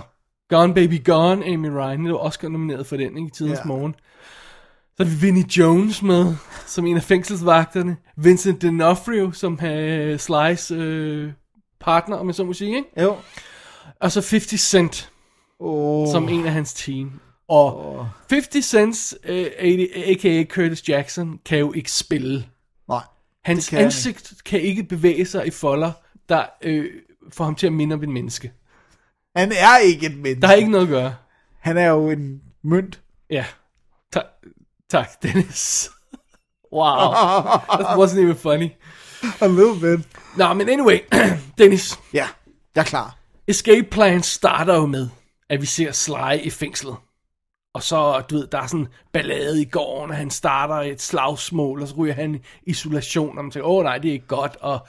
[0.50, 2.06] Gone Baby Gone, Amy Ryan.
[2.06, 3.28] Det var Oscar nomineret for den, ikke?
[3.28, 3.68] I tidens Ja.
[3.68, 3.96] morgen.
[4.98, 7.98] Så har vi Vinnie Jones med, som en af fængselsvagterne.
[8.16, 11.32] Vincent D'Onofrio, som er Slice øh,
[11.80, 13.02] partner, om jeg så må sige, ikke?
[13.02, 13.18] Jo.
[14.02, 15.12] Og så 50 Cent
[15.60, 16.12] Oh.
[16.12, 17.20] som en af hans team.
[17.48, 20.44] Og 50 Cents, uh, a.k.a.
[20.44, 22.46] Curtis Jackson, kan jo ikke spille.
[22.90, 23.02] Nej.
[23.46, 25.92] Hans kan ansigt kan ikke bevæge sig i folder,
[26.30, 26.86] der øh,
[27.34, 28.52] får ham til at minde om en menneske.
[29.36, 30.42] Han er ikke et menneske.
[30.42, 31.16] Der er ikke noget at gøre.
[31.60, 33.02] Han er jo en mønt.
[33.30, 33.46] Ja.
[34.90, 35.90] Tak, Dennis.
[36.72, 37.14] Wow.
[37.70, 38.70] That wasn't even funny.
[39.42, 40.08] A little bit.
[40.38, 41.00] Nå, men anyway,
[41.58, 42.00] Dennis.
[42.14, 42.28] Ja,
[42.76, 43.18] jeg er klar.
[43.48, 45.10] Escape Plan starter jo med,
[45.50, 46.96] at vi ser Sly i fængslet.
[47.74, 51.82] Og så, du ved, der er sådan ballade i gården, og han starter et slagsmål,
[51.82, 54.56] og så ryger han i isolation, og man tænker, åh nej, det er ikke godt,
[54.62, 54.80] og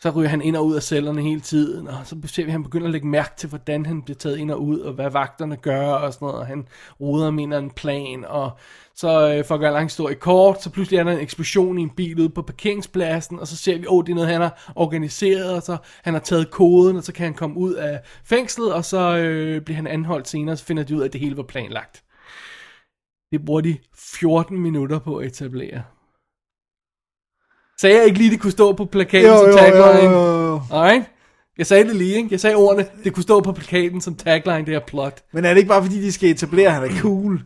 [0.00, 2.52] så ryger han ind og ud af cellerne hele tiden, og så ser vi, at
[2.52, 5.10] han begynder at lægge mærke til, hvordan han bliver taget ind og ud, og hvad
[5.10, 6.68] vagterne gør, og sådan noget, og han
[7.00, 8.50] roder med en plan, og
[8.96, 11.78] så øh, for at gøre en lang historie kort, så pludselig er der en eksplosion
[11.78, 14.30] i en bil ude på parkeringspladsen, og så ser vi, åh, oh, det er noget,
[14.30, 17.74] han har organiseret, og så han har taget koden, og så kan han komme ud
[17.74, 21.04] af fængslet, og så øh, bliver han anholdt senere, og så finder de ud af,
[21.04, 22.04] at det hele var planlagt.
[23.32, 25.82] Det bruger de 14 minutter på at etablere.
[27.80, 30.14] Sagde jeg ikke lige, det kunne stå på plakaten Jo, som jo, jo, tagline?
[30.14, 30.62] jo, jo.
[30.72, 31.04] Alright?
[31.58, 32.28] Jeg sagde det lige, ikke?
[32.30, 35.24] Jeg sagde ordene, det kunne stå på plakaten som tagline, det her plot.
[35.32, 37.42] Men er det ikke bare fordi, de skal etablere, at han er cool?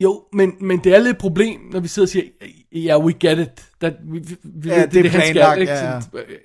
[0.00, 2.24] Jo, men, men det er lidt et problem, når vi sidder og siger,
[2.72, 3.64] ja, yeah, we get it.
[3.80, 5.72] That, vi, vi, vi, Ja, ved, det er han planlagt, ikke?
[5.72, 6.00] ja,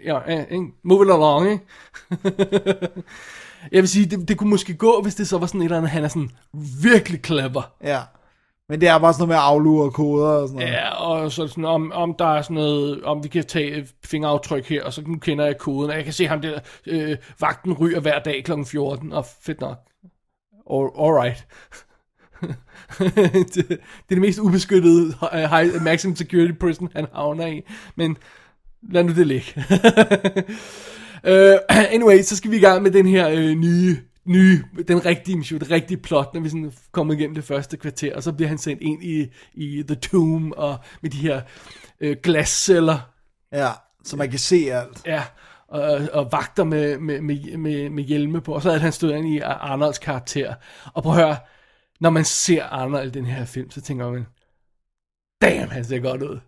[0.05, 0.19] ja.
[0.27, 0.65] Ja, ikke?
[0.83, 1.63] Move it along, ikke?
[3.71, 5.77] Jeg vil sige, det, det kunne måske gå, hvis det så var sådan et eller
[5.77, 6.29] andet, han er sådan
[6.83, 7.71] virkelig clever.
[7.83, 7.99] Ja.
[8.69, 10.73] Men det er bare sådan noget med at aflure koder og sådan noget.
[10.73, 14.69] Ja, og så sådan, om, om der er sådan noget, om vi kan tage fingeraftryk
[14.69, 17.73] her, og så nu kender jeg koden, og jeg kan se ham der, øh, vagten
[17.73, 18.51] ryger hver dag kl.
[18.65, 19.77] 14, og fedt nok.
[20.73, 21.47] All, alright.
[23.53, 23.75] det, det er
[24.09, 27.61] det mest ubeskyttede high, maximum security prison, han havner i,
[27.95, 28.17] men
[28.91, 29.53] lad nu det ligge.
[31.23, 31.59] uh,
[31.95, 35.59] anyway, så skal vi i gang med den her øh, nye nye, den rigtige mission,
[35.59, 38.57] det rigtige plot, når vi sådan kommer igennem det første kvarter, og så bliver han
[38.57, 41.41] sendt ind i, i The Tomb, og med de her
[42.01, 42.97] øh, glasceller,
[43.53, 43.69] Ja,
[44.03, 45.01] så man kan se alt.
[45.05, 45.23] ja,
[45.67, 49.15] og, og vagter med, med, med, med, med hjelme på, og så havde han stået
[49.15, 50.53] ind i Arnolds karakter,
[50.93, 51.37] og prøv at høre,
[52.01, 54.25] når man ser Arnold i den her film, så tænker man,
[55.41, 56.39] damn, han ser godt ud.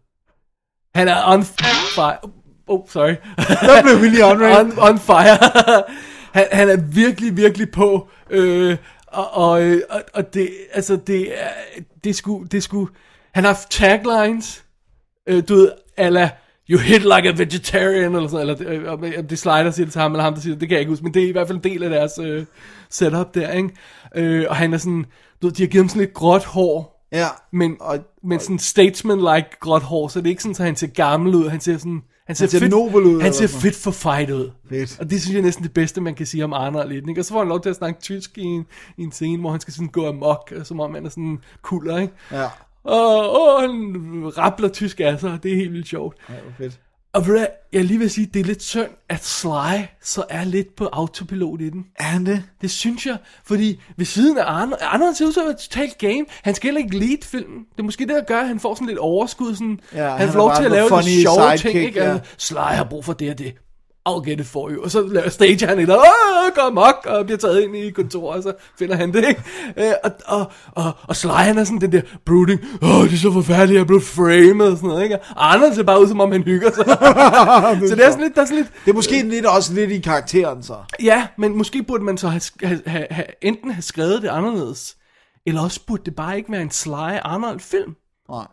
[0.96, 2.18] Han er on fire.
[2.68, 3.16] Oh, sorry.
[3.38, 5.38] Der blev vi lige on, on, on fire.
[6.34, 8.10] han, han er virkelig, virkelig på.
[8.30, 11.50] Øh, og, og, øh, og, og det, altså, det er,
[12.04, 12.94] det skulle, det skulle,
[13.34, 14.66] han har taglines,
[15.28, 16.30] øh, du ved, ala,
[16.70, 20.02] you hit like a vegetarian, eller sådan, eller øh, om det Slider siger det til
[20.02, 21.32] ham, eller ham, der siger det, det kan jeg ikke huske, men det er i
[21.32, 22.46] hvert fald en del af deres øh,
[22.90, 23.70] setup der, ikke?
[24.16, 25.06] Øh, og han er sådan,
[25.44, 27.28] du ved, de har givet ham sådan lidt gråt hår, Ja.
[27.52, 30.88] men, Og- men sådan statesman-like gråt hår, så det er ikke sådan, at han ser
[30.88, 33.92] gammel ud, han ser sådan, han ser, ser fit, nobel ud, Han ser fit for
[33.92, 34.52] fight ud.
[34.70, 35.00] Fedt.
[35.00, 37.10] Og det synes jeg er næsten det bedste, man kan sige om Arnold lidt.
[37.10, 37.22] Ikke?
[37.22, 38.66] Og så får han lov til at snakke tysk i en,
[38.98, 41.98] i en scene, hvor han skal sådan gå amok, som om han er sådan kulder,
[41.98, 42.14] ikke?
[42.32, 42.48] Ja.
[42.84, 43.72] Og, og han
[44.38, 46.18] rappler tysk af sig, det er helt vildt sjovt.
[46.30, 46.80] Ja, fedt.
[47.14, 50.76] Og ved jeg lige vil sige, det er lidt synd, at Sly så er lidt
[50.76, 51.86] på autopilot i den.
[52.00, 52.44] Er han det?
[52.62, 55.98] Det synes jeg, fordi ved siden af Arnold, Arnold ser ud til at være totalt
[55.98, 56.26] game.
[56.44, 57.60] Han skal heller ikke lead filmen.
[57.60, 59.56] Det er måske det, der gør, at han får sådan lidt overskud.
[59.56, 61.86] Sådan, Ja, han, han får lov til at lave de sjove sidekick, ting.
[61.86, 62.00] Ikke?
[62.00, 62.12] ja.
[62.12, 62.20] Ja.
[62.38, 63.54] Sly har brug for det og det.
[64.10, 64.84] I'll get it for you.
[64.84, 66.00] Og så laver stage han et andet,
[66.56, 69.44] går mok, og bliver taget ind i kontoret, og så finder han det, ikke?
[69.78, 73.18] Øh, og, og, og, og Sly, han er sådan den der brooding, åh, det er
[73.18, 75.16] så forfærdeligt, jeg blevet framed, og sådan noget, ikke?
[75.16, 76.86] Og Arnold ser bare ud, som om han hygger sig.
[77.90, 79.92] så det er sådan lidt, der er sådan lidt, Det er måske lidt også lidt
[79.92, 80.76] i karakteren, så.
[81.04, 84.96] Ja, men måske burde man så have, have, have, have enten have skrevet det anderledes,
[85.46, 87.96] eller også burde det bare ikke være en Sly Arnold-film.
[88.30, 88.46] Nej.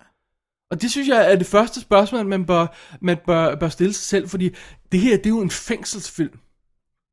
[0.70, 2.66] Og det synes jeg er det første spørgsmål, man bør,
[3.00, 4.54] man bør, bør stille sig selv, fordi
[4.92, 6.38] det her, det er jo en fængselsfilm.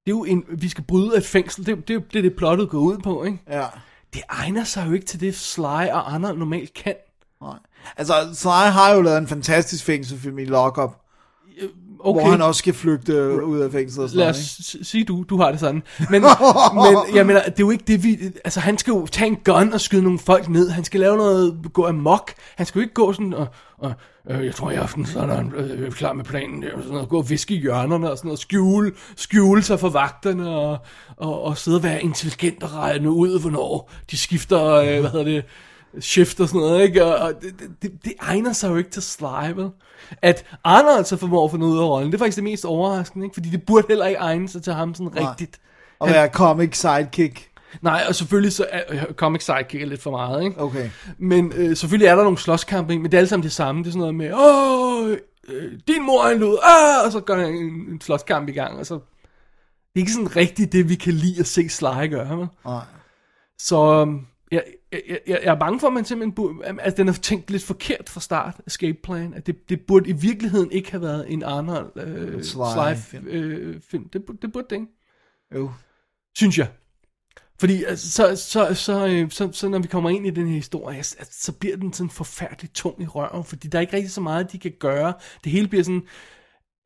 [0.05, 2.35] Det er jo en, vi skal bryde et fængsel, det, er det, det er det
[2.35, 3.39] plottet går ud på, ikke?
[3.49, 3.65] Ja.
[4.13, 6.95] Det egner sig jo ikke til det, Sly og Arnold normalt kan.
[7.41, 7.57] Nej.
[7.97, 11.01] Altså, Sly har jo lavet en fantastisk fængselsfilm i Lockup,
[11.99, 15.25] Okay, hvor han også skal flygte ud af fængslet og sådan lad os sige du,
[15.29, 15.83] du har det sådan.
[16.09, 16.21] Men,
[16.83, 18.19] men jeg mener, det er jo ikke det, vi...
[18.45, 20.69] Altså, han skal jo tage en gun og skyde nogle folk ned.
[20.69, 22.33] Han skal lave noget, gå amok.
[22.55, 23.47] Han skal jo ikke gå sådan og...
[23.77, 23.93] og
[24.29, 26.61] øh, jeg tror i aften, så er han øh, klar med planen.
[26.61, 28.39] Der, og sådan noget, gå og viske i hjørnerne og sådan noget.
[28.39, 30.77] Skjule, skjule sig for vagterne og,
[31.17, 35.25] og, og sidde og være intelligent og regne ud, hvornår de skifter, øh, hvad hedder
[35.25, 35.45] det,
[35.99, 37.05] shift og sådan noget, ikke?
[37.05, 39.69] Og, og det, det- det, egner sig jo ikke til Sly, vel?
[40.21, 42.65] At Arnold så formår at få noget ud af rollen, det er faktisk det mest
[42.65, 43.33] overraskende, ikke?
[43.33, 45.29] Fordi det burde heller ikke egne sig til ham sådan Nej.
[45.29, 45.59] rigtigt.
[45.99, 47.49] Og være comic sidekick.
[47.81, 50.61] Nej, og selvfølgelig så er øh, Comic Sidekick er lidt for meget, ikke?
[50.61, 50.89] Okay.
[51.17, 53.81] Men øh, selvfølgelig er der nogle slåskampe, men det er alle sammen det samme.
[53.83, 55.11] Det er sådan noget med, åh,
[55.47, 57.55] øh, din mor er en lyd, ah, og så går der en,
[57.91, 58.93] en slåskamp i gang, og så...
[58.93, 59.01] Det
[59.95, 62.47] er ikke sådan rigtigt det, vi kan lide at se Sly gøre, vel?
[62.65, 62.81] Nej.
[63.59, 64.19] Så øhm,
[64.51, 67.51] jeg, jeg, jeg, jeg er bange for, at man simpelthen burde, at den er tænkt
[67.51, 69.33] lidt forkert fra start, Escape Plan.
[69.33, 73.23] At det, det burde i virkeligheden ikke have været en Arnold øh, Sly-film.
[73.23, 74.09] Sly, øh, film.
[74.09, 74.87] Det, burde- det burde det ikke,
[75.55, 75.71] Jo.
[76.37, 76.67] synes jeg.
[77.59, 80.55] Fordi altså, så, så, så, øh, så, så når vi kommer ind i den her
[80.55, 84.11] historie, så, så bliver den sådan forfærdeligt tung i røven, fordi der er ikke rigtig
[84.11, 85.13] så meget, de kan gøre.
[85.43, 86.01] Det hele bliver sådan,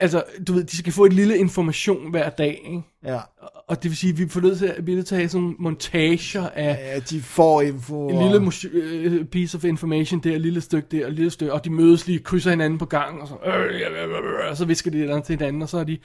[0.01, 2.81] altså, du ved, de skal få et lille information hver dag, ikke?
[3.05, 3.19] Ja.
[3.67, 5.19] Og det vil sige, at vi får nødt til, at- vi er nødt til at
[5.21, 8.07] have sådan montager af, ja, de får info.
[8.07, 11.65] en lille øh, piece of information der, et lille stykke der, et lille stykke, og
[11.65, 15.01] de mødes lige, krydser hinanden på gangen, og så, øh, og så visker de et
[15.01, 15.97] eller andet til hinanden, og så, er de,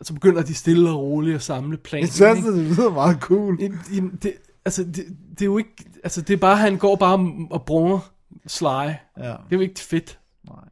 [0.00, 2.02] og så begynder de stille og roligt at samle planen.
[2.02, 3.58] Jeg synes, det lyder meget cool.
[3.94, 4.32] Jamen, det,
[4.64, 8.10] altså, det, det er jo ikke, altså, det er bare, han går bare og bruger
[8.46, 8.64] Sly.
[8.66, 8.90] Ja.
[9.18, 10.18] Det er jo ikke fedt.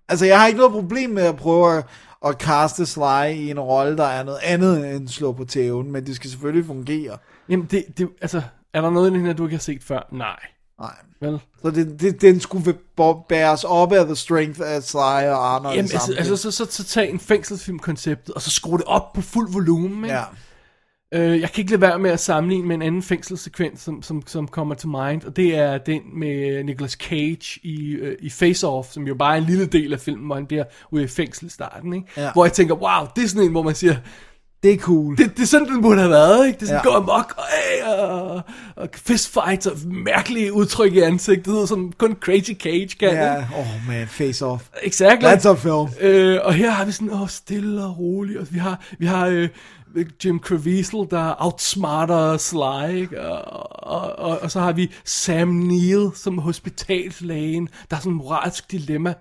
[0.08, 1.84] Altså, jeg har ikke noget problem med at prøve at,
[2.24, 6.06] at kaste Sly i en rolle, der er noget andet end slå på tæven, men
[6.06, 7.18] det skal selvfølgelig fungere.
[7.48, 10.08] Jamen, det, det, altså, er der noget i den her, du ikke har set før?
[10.12, 10.38] Nej.
[10.80, 10.94] Nej.
[11.20, 11.40] Vel?
[11.62, 12.78] Så det, det, den skulle
[13.28, 16.85] bæres op af The Strength af Sly og Arnold Jamen, altså, altså så, så, så
[16.85, 20.16] tag en fængselsfilmkonceptet, og så skru det op på fuld volumen, ikke?
[20.16, 20.24] Ja.
[21.14, 24.22] Øh, jeg kan ikke lade være med at sammenligne med en anden fængselssekvens, som, som,
[24.27, 28.66] som kommer til mind, og det er den med Nicolas Cage i, øh, i Face
[28.66, 31.07] Off, som jo bare er en lille del af filmen, hvor han bliver ude i
[31.07, 32.07] fængsel i starten, ikke?
[32.16, 32.33] Ja.
[32.33, 33.94] Hvor jeg tænker, wow, det er sådan en, hvor man siger,
[34.62, 35.16] Det er cool.
[35.16, 36.57] Det, det er sådan, den burde have været, ikke?
[36.57, 36.90] Det er sådan, Ja.
[36.90, 37.44] gå amok, og,
[38.05, 38.40] øh, og,
[38.77, 43.48] og fistfights og mærkelige udtryk i ansigtet, som kun Crazy Cage kan, Ja, ikke?
[43.57, 44.64] oh man, face off.
[44.83, 45.27] Exactly.
[45.29, 45.88] That's a film.
[46.01, 49.27] Øh, og her har vi sådan, åh, stille og roligt, og vi har, vi har
[49.27, 49.48] øh,
[50.24, 53.20] Jim Caviezel, der outsmarter Sly, ikke?
[53.28, 53.42] Og,
[53.92, 58.70] og, og, og, så har vi Sam Neill som hospitalslægen, der er sådan et moralsk
[58.70, 59.14] dilemma.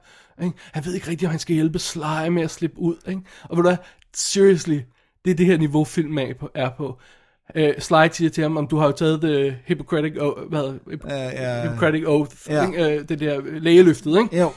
[0.43, 0.57] Ikke?
[0.71, 2.95] Han ved ikke rigtigt, om han skal hjælpe Sly med at slippe ud.
[3.07, 3.21] Ikke?
[3.43, 3.77] Og ved du hvad,
[4.13, 4.79] seriously,
[5.25, 6.49] det er det her niveau, film er på.
[6.55, 6.99] Er på.
[7.55, 11.09] Øh, Sly siger til ham, om du har jo taget the Hippocratic, o- hvad, Hip-
[11.09, 11.61] ja.
[11.61, 12.65] Hippocratic Oath, Ja.
[12.67, 12.95] ikke?
[12.95, 14.39] Øh, det der lægeløftet, ikke?
[14.39, 14.51] Jo.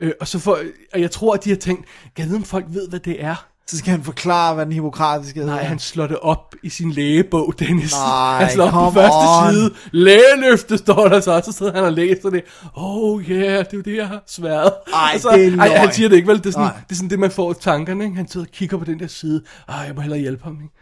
[0.00, 0.58] Øh, og så får,
[0.94, 1.84] og jeg tror, at de har tænkt,
[2.18, 3.46] jeg om folk ved, hvad det er?
[3.68, 5.40] Så skal han forklare, hvad den hippokratiske.
[5.40, 7.92] Nej, han slår det op i sin lægebog, Dennis.
[7.92, 9.52] Nej, han slår op på første on.
[9.54, 9.74] side.
[9.92, 12.44] Lægeløfte står der så, og så sidder han og læser det.
[12.74, 14.72] Oh yeah, det er jo det, jeg har sværet.
[14.94, 16.38] Ej, og så, det er ej, han siger det ikke, vel?
[16.38, 16.76] Det er, sådan, Nej.
[16.88, 18.04] det er sådan det, man får tankerne.
[18.04, 18.16] Ikke?
[18.16, 19.42] Han sidder og kigger på den der side.
[19.68, 20.58] Ej, jeg må hellere hjælpe ham.
[20.62, 20.74] Ikke?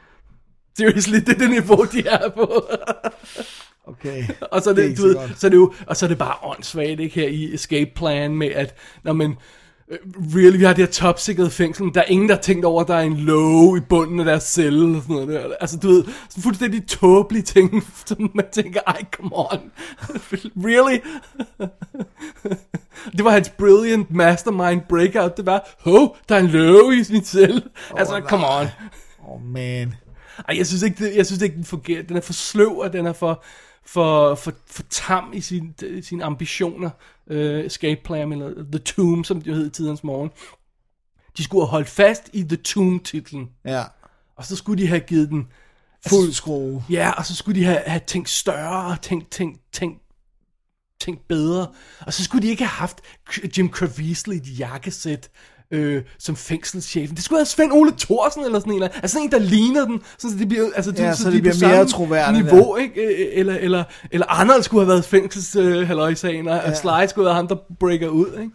[0.79, 2.63] Seriously, det er det niveau, de er på.
[3.89, 4.25] Okay.
[4.51, 5.97] Og så er Det er det, ikke du så ved, så er det jo, og
[5.97, 9.37] så er det bare åndssvagt, ikke, her i Escape Plan med, at, når man,
[10.35, 12.83] really, vi har det her topsikrede fængsel, men der er ingen, der har tænkt over,
[12.83, 15.55] at der er en låge i bunden af deres celle, og sådan noget der.
[15.61, 19.59] Altså, du ved, sådan fuldstændig tåbelige ting, som man tænker, ej, come on.
[20.67, 20.99] really?
[23.17, 27.25] det var hans brilliant mastermind breakout, det var, hov, der er en låge i min
[27.25, 27.63] celle.
[27.91, 28.67] Oh, altså, come on.
[29.29, 29.95] Oh man.
[30.49, 32.03] Ej, jeg synes ikke, det, jeg synes ikke, den fungerer.
[32.03, 33.45] Den er for sløv, og den er for,
[33.87, 36.91] for, for, for tam i sin, sine ambitioner.
[37.31, 40.31] Uh, Escape Plan, eller The Tomb, som det hed i tidens morgen.
[41.37, 43.85] De skulle have holdt fast i The Tomb-titlen, Ja.
[44.37, 45.49] og så skulle de have givet den...
[46.09, 46.85] Fuld skrue.
[46.91, 50.03] Ja, og så skulle de have, have tænkt større, og tænkt, tænkt, tænkt,
[51.01, 51.67] tænkt bedre.
[52.01, 53.01] Og så skulle de ikke have haft
[53.59, 55.31] Jim Caviezel i et jakkesæt
[55.71, 57.17] øh, som fængselschefen.
[57.17, 59.85] Det skulle have Svend Ole Thorsen eller sådan en, eller, altså sådan en, der ligner
[59.85, 62.77] den, så det bliver, altså, Ja, så, så de det på bliver mere troværdigt, Niveau,
[62.77, 63.01] ikke?
[63.01, 66.75] Øh, Eller, eller, eller Arnold skulle have været fængsels øh, halløjsagen, og ja.
[66.75, 68.51] Sly skulle have været ham, der breaker ud, ikke?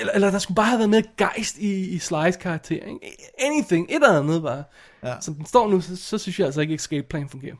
[0.00, 3.16] Eller, eller der skulle bare have været mere gejst i, i Sly's karakter, ikke?
[3.38, 4.62] Anything, et eller andet bare.
[5.04, 5.14] Ja.
[5.20, 7.54] Som den står nu, så, så synes jeg altså ikke, Escape Plan fungerer.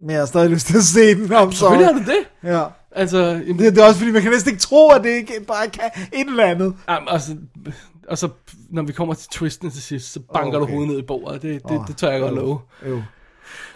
[0.00, 1.32] Men jeg har stadig lyst til at se den.
[1.32, 2.04] om Selvfølgelig har så.
[2.04, 2.50] du det.
[2.52, 2.64] Ja.
[2.92, 5.32] Altså, jamen, Det, det er også fordi, man kan næsten ikke tro, at det ikke
[5.48, 6.74] bare kan et eller andet.
[6.88, 7.36] jamen, altså,
[8.08, 8.28] og så
[8.70, 10.66] når vi kommer til twisten til sidst, så banker Okay.
[10.66, 11.42] du hovedet ned i bordet.
[11.42, 12.60] Det, det, det tør jeg godt love.
[12.88, 13.02] Jo.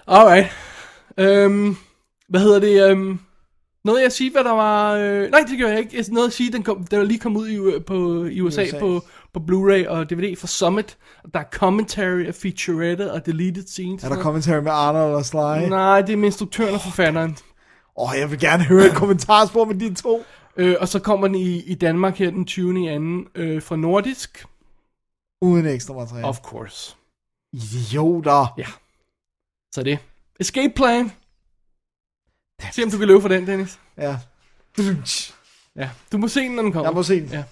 [0.07, 0.47] Alright.
[1.19, 1.77] Øhm,
[2.29, 2.91] hvad hedder det?
[2.91, 3.19] Øhm,
[3.85, 4.93] noget jeg sige, hvad der var...
[4.93, 6.05] Øh, nej, det gør jeg ikke.
[6.13, 8.63] Noget at sige, den, kom, den er lige kommet ud i, øh, på, i USA,
[8.63, 8.79] USA.
[8.79, 9.05] på,
[9.35, 10.99] på Blu-ray og DVD fra Summit.
[11.25, 14.05] Og der er commentary af featurette og deleted scenes.
[14.05, 15.69] Er der commentary med Arnold og Sly?
[15.69, 17.37] Nej, det er med instruktøren og forfatteren.
[17.97, 20.25] Åh, oh, jeg vil gerne høre et kommentarspor med de to.
[20.57, 22.85] Øh, og så kommer den i, i Danmark her den 20.
[22.85, 24.47] i anden øh, fra Nordisk.
[25.43, 26.27] Uden ekstra materiale.
[26.27, 26.97] Of course.
[27.53, 28.55] Idioter.
[28.59, 28.67] Ja.
[29.75, 29.99] Så det.
[30.41, 31.13] Escape Plan.
[32.73, 33.79] Se om du kan løbe for den, Dennis.
[33.99, 34.19] Ja.
[35.77, 36.89] Ja, du må se den, når den kommer.
[36.89, 37.29] Jeg må se den.
[37.29, 37.45] Ja.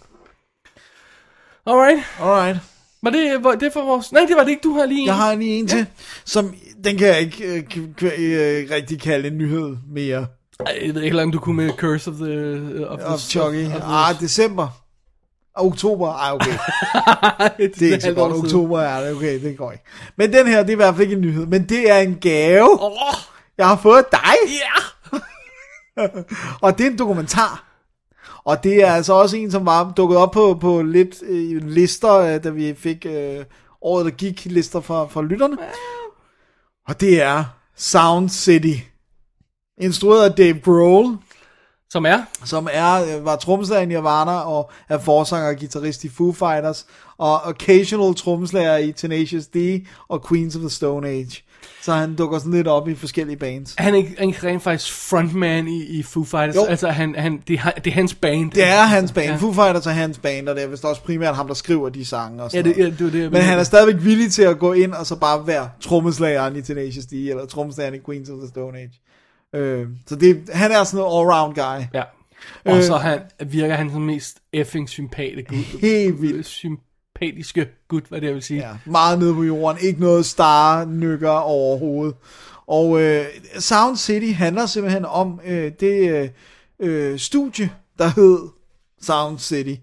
[1.67, 1.99] Alright.
[2.21, 2.59] Alright.
[3.03, 4.13] Var det, var det for vores...
[4.13, 4.63] Nej, det var det ikke.
[4.63, 5.07] Du har lige en.
[5.07, 5.87] Jeg har lige en til,
[6.25, 7.57] som den kan jeg ikke øh,
[8.03, 10.27] øh, rigtig kalde en nyhed mere.
[10.67, 12.87] Ej, jeg ved ikke, langt du kunne med Curse of the...
[12.89, 13.67] Of, the, Of Chucky.
[13.67, 14.69] of the- Ah, december.
[15.55, 16.13] Oktober.
[16.15, 16.51] Ej, okay.
[17.59, 18.33] det, Det er ikke så godt.
[18.33, 19.17] Oktober er det.
[19.17, 19.85] Okay, det går ikke.
[20.17, 21.47] Men den her, det er i hvert fald ikke en nyhed.
[21.47, 22.93] Men det er en gave, Åh,
[23.59, 24.35] jeg har fået dig.
[24.49, 25.19] ja!
[26.63, 27.70] Og det er en dokumentar.
[28.45, 32.15] Og det er altså også en, som var dukket op på, på lidt øh, lister,
[32.15, 33.45] øh, da vi fik øh,
[33.83, 35.57] året, der gik lister fra, fra lytterne.
[36.89, 37.45] Og det er
[37.77, 38.83] Sound City.
[39.81, 41.17] Instrueret af Dave Grohl,
[41.91, 42.23] Som er?
[42.45, 46.87] som er, øh, var trommeslager i Nirvana og er forsanger og guitarist i Foo Fighters,
[47.19, 49.57] og occasional trommeslager i Tenacious D
[50.09, 51.43] og Queens of the Stone Age.
[51.83, 53.75] Så han dukker sådan lidt op i forskellige bands.
[53.79, 56.55] Han er ikke, han er rent faktisk frontman i, i Foo Fighters.
[56.57, 56.65] Jo.
[56.65, 58.51] Altså, han, han, det, er, det er hans band.
[58.51, 59.27] Det er hans band.
[59.27, 59.33] Ja.
[59.33, 59.37] Ja.
[59.39, 62.05] Foo Fighters er hans band, og det er vist også primært ham, der skriver de
[62.05, 64.43] sange og Ja, sådan det, ja, det var det, Men han er stadigvæk villig til
[64.43, 68.29] at gå ind og så bare være trommeslageren i Tenacious D, eller trommeslageren i Queens
[68.31, 68.93] of the Stone Age.
[69.55, 71.85] Øh, så det, han er sådan en all-round guy.
[71.95, 72.03] Ja.
[72.65, 72.83] Og Øh.
[72.83, 75.51] så han, virker han som mest effing sympatisk.
[75.81, 76.47] Helt vildt.
[77.21, 78.61] Sympatiske gut, hvad det vil sige.
[78.61, 79.79] Ja, meget nede på jorden.
[79.83, 82.15] Ikke noget star nykker overhovedet.
[82.67, 83.25] Og øh,
[83.59, 86.29] Sound City handler simpelthen om øh, det øh,
[86.79, 88.39] øh studie, der hed
[89.03, 89.75] Sound City.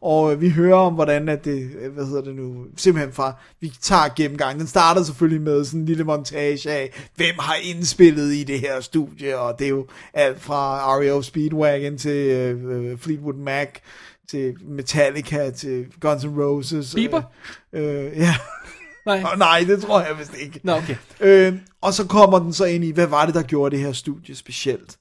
[0.00, 3.32] Og øh, vi hører om, hvordan at det, øh, hvad hedder det nu, simpelthen fra,
[3.60, 4.58] vi tager gennemgang.
[4.58, 8.80] Den starter selvfølgelig med sådan en lille montage af, hvem har indspillet i det her
[8.80, 13.68] studie, og det er jo alt fra REO Speedwagon til øh, øh Fleetwood Mac,
[14.30, 16.94] til Metallica, til Guns N' Roses.
[16.94, 17.22] Bieber?
[17.72, 18.34] Øh, øh, ja.
[19.06, 19.20] Nej.
[19.20, 20.60] Nå, nej, det tror jeg vist ikke.
[20.62, 20.96] Nå, okay.
[21.20, 21.52] Øh,
[21.82, 24.36] og så kommer den så ind i, hvad var det, der gjorde det her studie
[24.36, 24.96] specielt?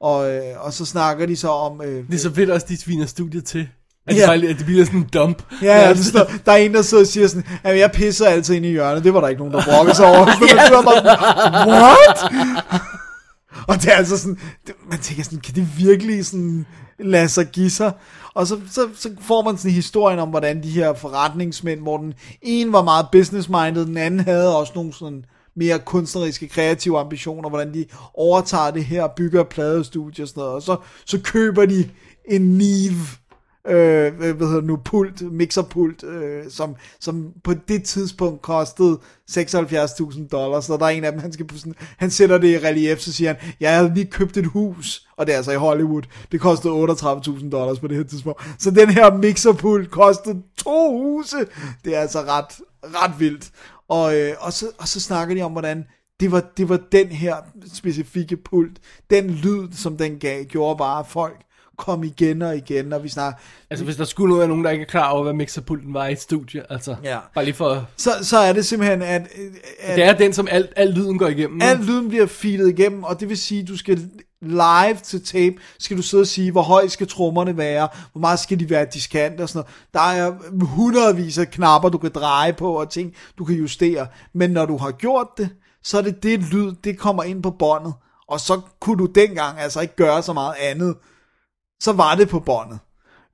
[0.00, 1.82] Og, øh, og så snakker de så om...
[1.82, 3.68] Øh, Det er så fedt også, de sviner studiet til.
[4.06, 4.32] At, Ja.
[4.36, 5.42] det, at det bliver sådan en dump.
[5.62, 8.26] Ja, ja det står, der er en, der sidder og siger sådan, at jeg pisser
[8.26, 9.04] altid ind i hjørnet.
[9.04, 10.26] Det var der ikke nogen, der brokkede sig over.
[10.26, 12.32] Så man sidder bare what?
[13.68, 16.66] Og det er altså sådan, det, man tænker sådan, kan det virkelig sådan
[16.98, 17.92] lade sig give sig?
[18.34, 22.14] Og så, så, så får man sådan historien om, hvordan de her forretningsmænd, hvor den
[22.42, 25.24] ene var meget business-minded, den anden havde også nogle sådan
[25.56, 27.84] mere kunstneriske, kreative ambitioner, hvordan de
[28.14, 31.90] overtager det her, bygger pladestudier og sådan noget, og så, så køber de
[32.28, 33.06] en Neve,
[33.68, 38.98] øh, hvad hedder nu, pult, mixerpult, øh, som, som på det tidspunkt kostede
[39.30, 42.48] 76.000 dollars, og der er en af dem, han, skal på sådan, han sætter det
[42.48, 45.52] i relief, så siger han, jeg havde lige købt et hus, og det er altså
[45.52, 46.02] i Hollywood,
[46.32, 51.36] det kostede 38.000 dollars på det her tidspunkt, så den her mixerpult kostede to huse,
[51.84, 53.50] det er altså ret, ret vildt,
[53.88, 55.84] og, øh, og, så, og så snakker de om, hvordan
[56.20, 57.36] det var, det var den her
[57.74, 58.78] specifikke pult,
[59.10, 61.44] den lyd, som den gav, gjorde bare, folk
[61.78, 63.38] kom igen og igen, og vi snakker,
[63.70, 66.12] Altså, hvis der skulle være nogen, der ikke er klar over, hvad mixerpulten var i
[66.12, 66.96] et studie, altså.
[67.04, 67.18] Ja.
[67.34, 67.86] Bare lige for...
[67.96, 69.28] så, så er det simpelthen, at,
[69.80, 71.62] at Det er den, som alt, alt lyden går igennem.
[71.62, 74.08] al lyden bliver feedet igennem, og det vil sige, at du skal
[74.42, 78.38] live til tape, skal du sidde og sige, hvor højt skal trommerne være, hvor meget
[78.38, 79.74] skal de være diskant og sådan noget.
[79.94, 80.32] Der er
[80.66, 84.06] hundredvis af knapper, du kan dreje på, og ting, du kan justere.
[84.34, 85.48] Men når du har gjort det,
[85.82, 87.94] så er det det lyd, det kommer ind på båndet.
[88.28, 90.96] Og så kunne du dengang altså ikke gøre så meget andet.
[91.84, 92.78] Så var det på båndet.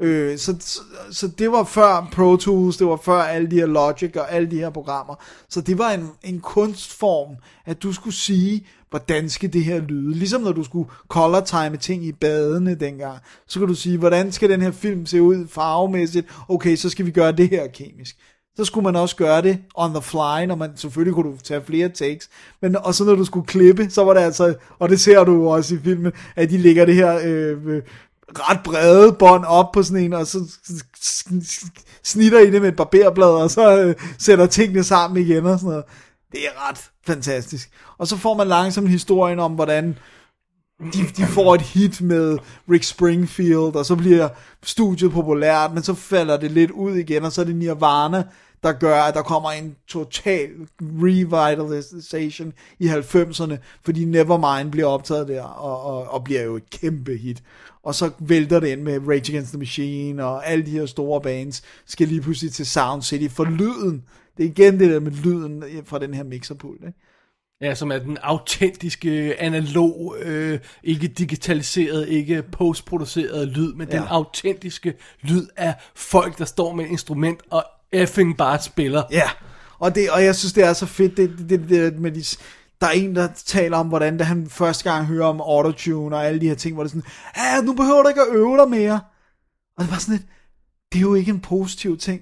[0.00, 0.80] Øh, så, så,
[1.10, 4.50] så det var før Pro Tools, det var før alle de her Logic og alle
[4.50, 5.14] de her programmer.
[5.48, 7.36] Så det var en, en kunstform,
[7.66, 10.14] at du skulle sige, hvordan skal det her lyde.
[10.14, 13.18] Ligesom når du skulle color time ting i badene dengang.
[13.46, 16.26] Så kan du sige, hvordan skal den her film se ud farvemæssigt.
[16.48, 18.16] Okay, så skal vi gøre det her kemisk.
[18.56, 21.62] Så skulle man også gøre det on the fly, når man selvfølgelig kunne du tage
[21.62, 22.28] flere takes.
[22.62, 25.48] Men og så når du skulle klippe, så var det altså, og det ser du
[25.48, 27.82] også i filmen, at de lægger det her øh,
[28.34, 30.38] ret brede bånd op på sådan en, og så
[32.04, 35.70] snitter i det med et barberblad, og så øh, sætter tingene sammen igen og sådan
[35.70, 35.84] noget.
[36.32, 37.70] Det er ret fantastisk.
[37.98, 39.98] Og så får man langsomt historien om, hvordan
[40.92, 42.38] de, de får et hit med
[42.70, 44.28] Rick Springfield, og så bliver
[44.62, 48.24] studiet populært, men så falder det lidt ud igen, og så er det Nirvana,
[48.62, 50.50] der gør, at der kommer en total
[50.80, 57.16] revitalization i 90'erne, fordi Nevermind bliver optaget der, og, og, og bliver jo et kæmpe
[57.16, 57.42] hit.
[57.82, 61.20] Og så vælter det ind med Rage Against the Machine, og alle de her store
[61.20, 64.04] bands skal lige pludselig til Sound City for lyden.
[64.36, 66.98] Det er igen det der med lyden fra den her mixerpult, ikke?
[67.60, 73.96] Ja, som er den autentiske, analog, øh, ikke digitaliseret, ikke postproduceret lyd, men ja.
[73.96, 79.02] den autentiske lyd af folk, der står med et instrument og effing bare spiller.
[79.10, 79.30] Ja,
[79.78, 82.24] og, det, og jeg synes, det er så fedt, det, det, det, det med de,
[82.80, 86.26] der er en, der taler om, hvordan da han første gang hører om autotune og
[86.26, 88.58] alle de her ting, hvor det er sådan, ja, nu behøver du ikke at øve
[88.58, 89.00] dig mere.
[89.76, 90.26] Og det var sådan lidt,
[90.92, 92.20] det er jo ikke en positiv ting.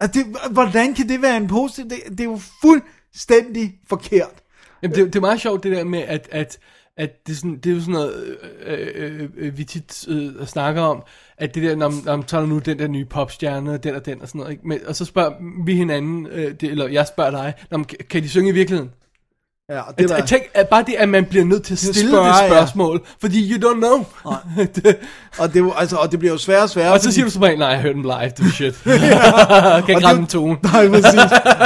[0.00, 4.42] Altså, det, hvordan kan det være en positiv det, det er jo fuldstændig forkert.
[4.82, 6.58] Jamen, det, det er meget sjovt det der med, at, at,
[6.96, 8.36] at det, er sådan, det er jo sådan noget,
[8.66, 11.02] øh, øh, øh, vi tit øh, snakker om,
[11.38, 14.06] at det der, når, når man tager nu den der nye popstjerne, og den og
[14.06, 14.68] den og sådan noget, ikke?
[14.68, 15.30] Men, og så spørger
[15.64, 18.90] vi hinanden, øh, det, eller jeg spørger dig, når, kan, kan de synge i virkeligheden?
[19.70, 20.14] Ja, og Det var...
[20.18, 22.26] var, Tænk, at bare det, at man bliver nødt til at Til at stille spørge,
[22.28, 22.46] det ja.
[22.48, 24.04] spørgsmål, fordi you don't know.
[24.74, 24.96] det,
[25.38, 26.92] og, det, altså, og det bliver jo sværere og sværere.
[26.92, 28.74] og så fordi- siger du som regel, nej, jeg hørte dem live, det er shit.
[29.86, 30.56] kan ikke ramme en det- tone.
[30.62, 31.20] Nej, præcis.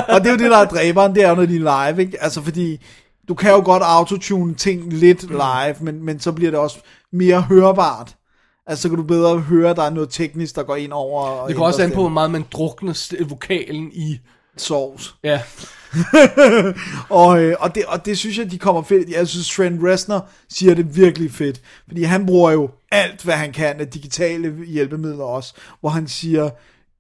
[0.09, 2.03] Og det er jo det, der er dræberen, det er jo, når de er live,
[2.03, 2.23] ikke?
[2.23, 2.81] Altså, fordi
[3.31, 6.79] du kan jo godt autotune ting lidt live, men, men så bliver det også
[7.13, 8.17] mere hørbart.
[8.67, 11.23] Altså, så kan du bedre høre, at der er noget teknisk, der går ind over.
[11.23, 14.19] og Det går også an på, hvor meget man drukner vokalen i...
[14.57, 15.15] Sovs.
[15.25, 15.43] Ja,
[17.09, 19.09] Og, øh, og, det, og det synes jeg, de kommer fedt.
[19.09, 21.61] Jeg synes, Trent Reznor siger det virkelig fedt.
[21.89, 25.55] Fordi han bruger jo alt, hvad han kan af digitale hjælpemidler også.
[25.81, 26.51] Hvor han siger,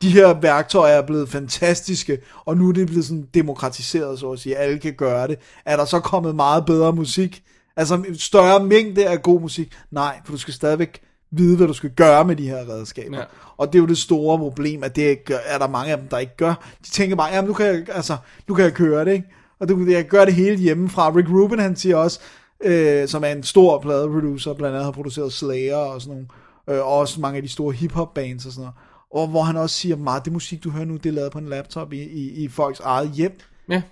[0.03, 4.38] de her værktøjer er blevet fantastiske, og nu er det blevet sådan demokratiseret, så at
[4.38, 4.57] sige.
[4.57, 5.38] Alle kan gøre det.
[5.64, 7.42] Er der så kommet meget bedre musik?
[7.76, 9.72] Altså en større mængde af god musik?
[9.90, 13.18] Nej, for du skal stadigvæk vide, hvad du skal gøre med de her redskaber.
[13.18, 13.24] Ja.
[13.57, 16.09] Og det er jo det store problem, at det ikke, er der mange af dem,
[16.09, 16.55] der ikke gør.
[16.84, 18.16] De tænker bare, jamen nu kan jeg, altså,
[18.48, 19.28] nu kan jeg køre det, ikke?
[19.61, 21.11] Og du, jeg kan gøre det hele hjemmefra.
[21.11, 22.20] Rick Rubin, han siger også,
[22.64, 26.86] øh, som er en stor pladeproducer, blandt andet har produceret Slayer og sådan nogle, øh,
[26.86, 28.74] og også mange af de store hip-hop bands og sådan noget.
[29.14, 31.38] Og hvor han også siger, meget det musik, du hører nu, det er lavet på
[31.38, 33.38] en laptop i, i, i folks eget hjem.
[33.68, 33.82] ja.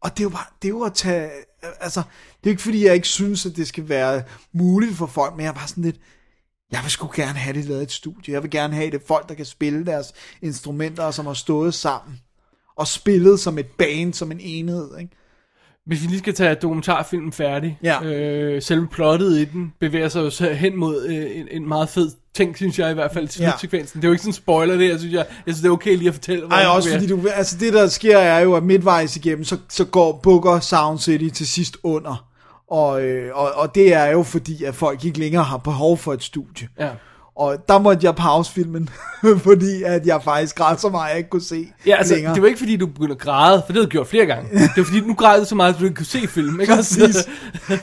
[0.00, 1.30] Og det er jo bare, det er jo at tage,
[1.80, 2.02] altså,
[2.40, 4.22] det er ikke fordi, jeg ikke synes, at det skal være
[4.52, 5.96] muligt for folk, men jeg bare sådan lidt,
[6.72, 8.34] jeg vil sgu gerne have det lavet i et studie.
[8.34, 10.12] Jeg vil gerne have det folk, der kan spille deres
[10.42, 12.20] instrumenter, og som har stået sammen.
[12.76, 15.12] og spillet som et band, som en enhed, ikke?
[15.86, 17.78] Hvis vi lige skal tage dokumentarfilmen færdig.
[17.82, 18.02] Ja.
[18.04, 22.10] Øh, selve plottet i den bevæger sig jo hen mod øh, en, en meget fed
[22.36, 23.50] ting, synes jeg i hvert fald, til Ja.
[23.50, 24.00] slutsekvensen.
[24.00, 25.72] Det er jo ikke sådan en spoiler det, jeg synes, jeg, jeg synes det er
[25.72, 26.42] okay lige at fortælle.
[26.42, 29.56] Ej, hvordan også fordi du, altså det der sker er jo, at midtvejs igennem, så,
[29.68, 32.26] så går Booker Sound City til sidst under.
[32.70, 36.12] Og, øh, og, og det er jo fordi, at folk ikke længere har behov for
[36.12, 36.68] et studie.
[36.78, 36.88] Ja.
[37.36, 38.88] Og der måtte jeg pause filmen,
[39.48, 42.34] fordi at jeg faktisk græd så meget, at jeg ikke kunne se Ja, altså, længere.
[42.34, 44.50] det var ikke fordi, du begyndte at græde, for det havde du gjort flere gange.
[44.58, 46.74] Det var fordi, nu græd du så meget, at du ikke kunne se film, ikke?
[46.74, 47.16] Præcis.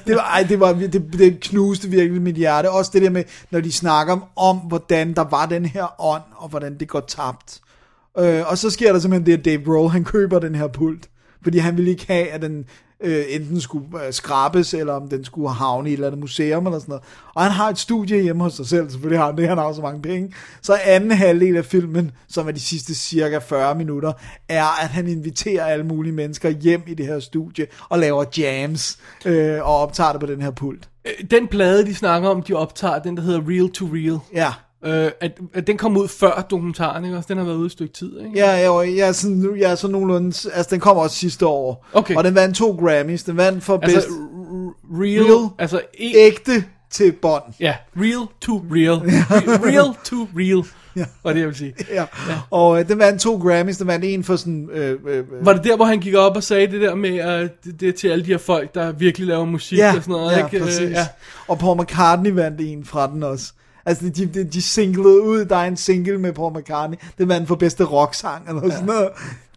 [0.07, 2.69] Det, var, ej, det, var, det, det knuste virkelig mit hjerte.
[2.71, 6.23] Også det der med, når de snakker om, om hvordan der var den her ånd,
[6.35, 7.59] og hvordan det går tabt.
[8.19, 11.07] Øh, og så sker der simpelthen det, at Dave Grohl, han køber den her pult.
[11.43, 12.65] Fordi han ville ikke have, at den
[13.03, 16.65] øh, enten skulle øh, skrabes, eller om den skulle havne i et eller andet museum,
[16.65, 17.03] eller sådan noget.
[17.35, 19.73] Og han har et studie hjemme hos sig selv, selvfølgelig har han det, han har
[19.73, 20.33] så mange penge.
[20.61, 24.13] Så anden halvdel af filmen, som er de sidste cirka 40 minutter,
[24.49, 28.97] er, at han inviterer alle mulige mennesker hjem i det her studie, og laver jams,
[29.25, 30.89] øh, og optager det på den her pult.
[31.05, 34.19] Øh, Den plade, de snakker om, de optager, den der hedder Real to Real.
[34.33, 34.53] Ja,
[34.85, 37.27] Øh, at, at den kom ud før dokumentaren, ikke også?
[37.27, 38.31] Den har været ude et stykke tid, ikke?
[38.35, 41.45] Ja, jeg, jeg, er sådan, nu- jeg er sådan nogenlunde, altså den kommer også sidste
[41.47, 41.85] år.
[41.93, 42.15] Okay.
[42.15, 43.23] Og den vandt to Grammys.
[43.23, 44.09] Den vandt for Altså, bedst
[44.91, 45.49] real, Real.
[45.59, 47.43] altså, e, ægte til bånd.
[47.59, 48.97] ja, real to real.
[49.01, 50.63] Re- real to real,
[50.95, 51.05] Ja.
[51.23, 51.73] var det, jeg vil sige.
[51.89, 52.05] Ja.
[52.51, 53.77] Og øh, den vandt to Grammys.
[53.77, 54.69] Den vandt en for sådan...
[54.73, 57.17] Øh, øh, øh, Var det der, hvor han gik op og sagde det der med,
[57.17, 60.11] at det, det til alle de her folk, der virkelig laver musik ja, og sådan
[60.11, 60.57] noget, ja, ikke?
[60.57, 60.89] Øh, præcis.
[60.89, 61.07] Ja.
[61.47, 63.53] Og Paul McCartney vandt en fra den også.
[63.85, 66.97] Altså, de, de, de singlede ud, der er en single med Paul McCartney.
[67.17, 69.09] Den vandt for bedste rocksang, eller sådan noget.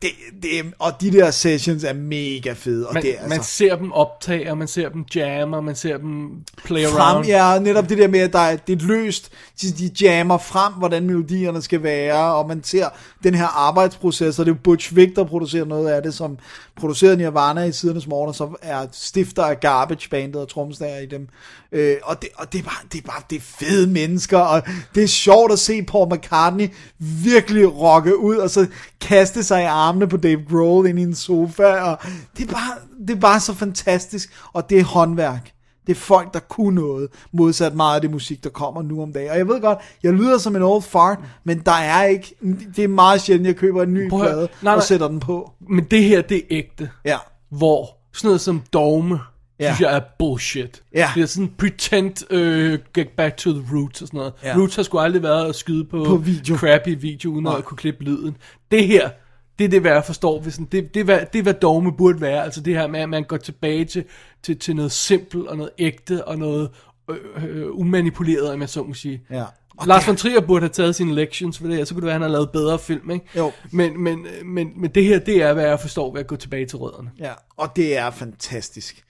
[0.02, 0.10] Det,
[0.42, 2.86] det, og de der sessions er mega fede.
[2.88, 5.64] Og Man, det er, altså, man ser dem optage, og man ser dem jamme, og
[5.64, 6.30] man ser dem
[6.64, 7.26] play frem, around.
[7.26, 10.72] ja, netop det der med, at der er, det er løst, de, de jammer frem,
[10.72, 12.88] hvordan melodierne skal være, og man ser
[13.24, 16.38] den her arbejdsproces, og det er Butch Vig, der producerer noget af det, som
[16.76, 21.06] producerede Nirvana i sidernes morgen, og så er stifter af Garbage Bandet og tromslager i
[21.06, 21.28] dem.
[21.72, 24.62] Øh, og det, og det, er bare, det er bare det er fede mennesker, og
[24.94, 28.66] det er sjovt at se Paul McCartney virkelig rocke ud, og så
[29.00, 31.98] kaste sig i armene på Dave Grohl ind i en sofa, og
[32.36, 32.72] det er bare,
[33.08, 35.52] det er bare så fantastisk, og det er håndværk.
[35.86, 39.12] Det er folk, der kunne noget, modsat meget af det musik, der kommer nu om
[39.12, 39.30] dagen.
[39.30, 42.34] Og jeg ved godt, jeg lyder som en old fart, men der er ikke,
[42.76, 44.80] det er meget sjældent, jeg køber en ny Prøv plade Nej, og nej.
[44.80, 45.52] sætter den på.
[45.70, 46.90] Men det her, det er ægte.
[47.04, 47.16] Ja.
[47.50, 49.20] Hvor sådan noget som dogme,
[49.60, 49.74] Ja.
[49.74, 50.82] synes jeg er bullshit.
[50.94, 51.10] Ja.
[51.14, 54.32] Det er sådan pretend uh, get back to the roots og sådan noget.
[54.42, 54.56] Ja.
[54.56, 56.56] Roots har sgu aldrig været at skyde på, På video.
[56.56, 57.58] crappy video, uden Nej.
[57.58, 58.36] at kunne klippe lyden.
[58.70, 59.10] Det her,
[59.58, 60.40] det er det, hvad jeg forstår.
[60.40, 62.44] Hvis sådan, det, det, er, hvad, det er, hvad dogme burde være.
[62.44, 64.04] Altså det her med, at man går tilbage til,
[64.42, 66.70] til, til noget simpelt og noget ægte og noget
[67.10, 69.22] øh, øh, umanipuleret, om jeg så må sige.
[69.30, 69.44] Ja.
[69.78, 72.06] Og Lars von Trier burde have taget sine lections for det her, så kunne det
[72.06, 73.26] være, at han har lavet bedre film, ikke?
[73.36, 73.52] Jo.
[73.70, 76.66] Men, men, men, men det her, det er, hvad jeg forstår ved at gå tilbage
[76.66, 77.10] til rødderne.
[77.18, 79.02] Ja, og det er fantastisk.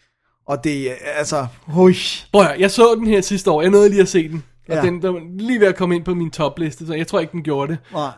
[0.46, 1.94] Og det er, altså, hui.
[2.32, 4.44] Prøv at jeg så den her sidste år, jeg nåede lige at se den.
[4.68, 4.82] Og Ja.
[4.82, 7.32] den, den var lige ved at komme ind på min topliste, så jeg tror ikke,
[7.32, 7.78] den gjorde det.
[7.92, 8.10] Nej.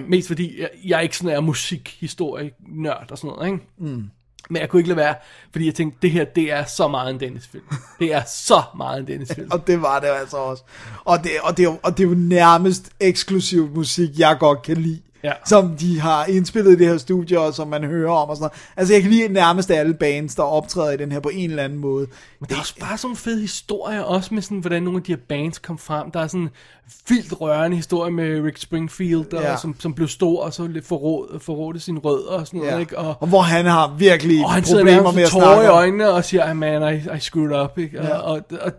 [0.10, 3.64] Mest fordi, jeg, jeg er ikke sådan en musikhistorie-nørd og sådan noget, ikke?
[3.78, 4.04] Mm.
[4.50, 5.14] Men jeg kunne ikke lade være,
[5.52, 7.64] fordi jeg tænkte, det her, det er så meget en Dennis-film.
[7.98, 9.48] Det er så meget en Dennis-film.
[9.52, 10.62] Og det var det altså også.
[11.04, 15.00] Og det, og det, og det er jo nærmest eksklusiv musik, jeg godt kan lide.
[15.24, 15.32] Ja.
[15.46, 18.42] Som de har indspillet i det her studie, og som man hører om og sådan
[18.42, 18.52] noget.
[18.76, 21.62] Altså jeg kan lide nærmest alle bands, der optræder i den her på en eller
[21.62, 22.06] anden måde.
[22.40, 25.02] Men der er også bare sådan nogle fede historier, også med sådan, hvordan nogle af
[25.02, 26.10] de her bands kom frem.
[26.10, 26.50] Der er sådan en
[27.08, 29.56] vildt rørende historie med Rick Springfield, der, Ja.
[29.56, 32.78] som, som blev stor, og så lidt forråd, forrådte sin rød og sådan noget, Ja.
[32.78, 32.98] ikke?
[32.98, 35.64] Og, Og hvor han har virkelig og han sidder problemer med med at tårer snakke
[35.64, 35.74] i om.
[35.76, 37.96] øjnene og siger, man, I, I screwed up, ikke?
[38.02, 38.16] Ja.
[38.16, 38.72] Og, og, og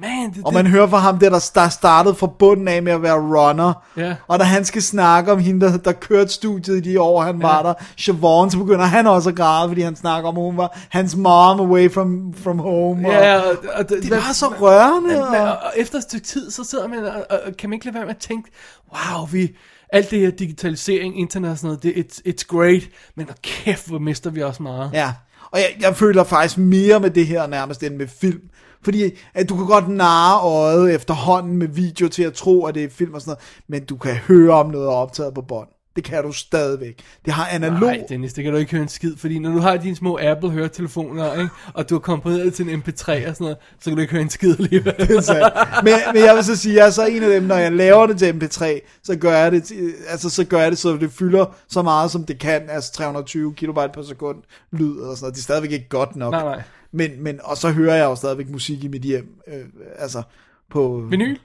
[0.00, 2.92] man, det, Og man hører fra ham, der, der der startede fra bunden af med
[2.92, 3.72] at være runner.
[3.96, 4.14] Ja.
[4.28, 7.42] Og da han skal snakke om hende, der, der kørte studiet i de år, han
[7.42, 10.56] var der, Siobhan, så begynder han også at græde, fordi han snakker om, at hun
[10.56, 13.08] var hans mom away from, from home.
[13.08, 15.08] Ja, og, og, og, det er bare så rørende.
[15.08, 17.56] Men, men, Og, og, og efter et stykke tid, så sidder man og, og, og
[17.56, 18.50] kan man ikke lade være med at tænke,
[18.92, 19.56] wow, vi,
[19.92, 22.82] alt det her digitalisering, internet og sådan noget, det, it's, it's great,
[23.14, 24.90] men og kæft, hvor mister vi også meget.
[24.94, 25.12] ja.
[25.50, 28.40] og jeg, jeg føler faktisk mere med det her nærmest end med film.
[28.86, 32.84] Fordi at du kan godt narre øjet efterhånden med video til at tro, at det
[32.84, 35.68] er film og sådan noget, men du kan høre om noget optaget på bånd.
[35.96, 36.98] Det kan du stadigvæk.
[37.24, 37.80] Det har analog...
[37.80, 40.18] Nej, Dennis, det kan du ikke høre en skid, fordi når du har dine små
[40.22, 44.00] Apple-høretelefoner, ikke, og du har komponeret til en MP3 og sådan noget, så kan du
[44.00, 44.94] ikke høre en skid alligevel.
[45.08, 45.44] Det er sandt.
[45.84, 48.06] men, men jeg vil så sige, jeg er så en af dem, når jeg laver
[48.06, 48.64] det til MP3,
[49.04, 52.10] så gør jeg det, til- altså, så gør jeg det, så det fylder så meget,
[52.10, 54.36] som det kan, altså 320 kilobyte per sekund
[54.72, 55.34] lyd og sådan noget.
[55.34, 56.30] Det er stadigvæk ikke godt nok.
[56.32, 56.62] Nej, nej.
[56.96, 59.64] Men, men, og så hører jeg jo stadigvæk musik i mit hjem, øh,
[59.98, 60.22] altså
[60.70, 61.02] på...
[61.10, 61.36] Vinyl?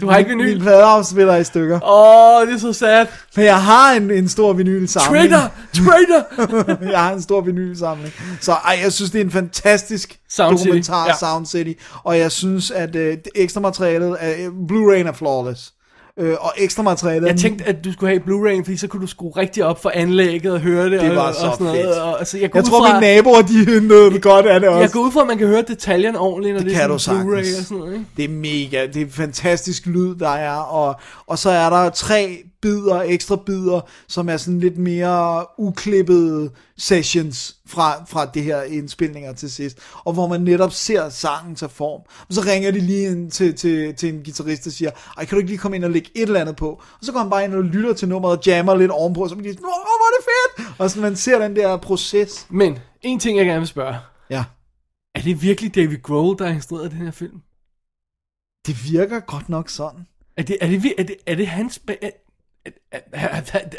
[0.00, 0.52] Du har ikke vinyl?
[0.52, 1.80] Min pladeafspiller er i stykker.
[1.82, 3.06] Åh, oh, det er så sad.
[3.36, 5.30] Men jeg har en, en stor vinylsamling.
[5.30, 5.52] Traitor!
[5.74, 6.84] Traitor!
[6.92, 8.12] jeg har en stor vinylsamling.
[8.40, 11.14] Så ej, jeg synes, det er en fantastisk Sound City, dokumentar, ja.
[11.16, 11.72] Sound City.
[12.02, 15.72] Og jeg synes, at øh, ekstra materialet, øh, Blu-ray er flawless.
[16.18, 17.28] Øh, og ekstra materialet...
[17.28, 19.90] Jeg tænkte, at du skulle have Blu-ray, fordi så kunne du skrue rigtig op for
[19.94, 21.00] anlægget og høre det.
[21.00, 21.84] Det og, var og så sådan noget.
[21.84, 21.98] fedt.
[21.98, 24.80] Og, altså, jeg, jeg tror, fra, mine naboer, de nød godt af det også.
[24.80, 26.90] Jeg går ud fra, at man kan høre detaljerne ordentligt, når det, Det er kan
[26.90, 27.92] du sådan Blu-ray og sådan noget.
[27.92, 28.06] Ikke?
[28.16, 32.42] Det er mega, det er fantastisk lyd, der er, og, og så er der tre
[32.62, 39.32] bidder, ekstra bidder, som er sådan lidt mere uklippede sessions fra, fra det her indspilninger
[39.32, 42.00] til sidst, og hvor man netop ser sangen tage form.
[42.28, 45.36] Og så ringer de lige ind til, til, til en guitarist, der siger, ej, kan
[45.36, 46.68] du ikke lige komme ind og lægge et eller andet på?
[46.70, 49.28] Og så går han bare ind og lytter til nummeret og jammer lidt ovenpå, og
[49.28, 50.80] så bliver de sådan, åh, hvor er det fedt!
[50.80, 52.46] Og så man ser den der proces.
[52.50, 53.96] Men, en ting, jeg gerne vil spørge.
[54.30, 54.44] Ja,
[55.14, 57.40] Er det virkelig David Grohl, der har instrueret den her film?
[58.66, 60.06] det virker godt nok sådan.
[60.36, 61.80] Er det, er det, er det, er det hans...
[61.88, 62.10] er,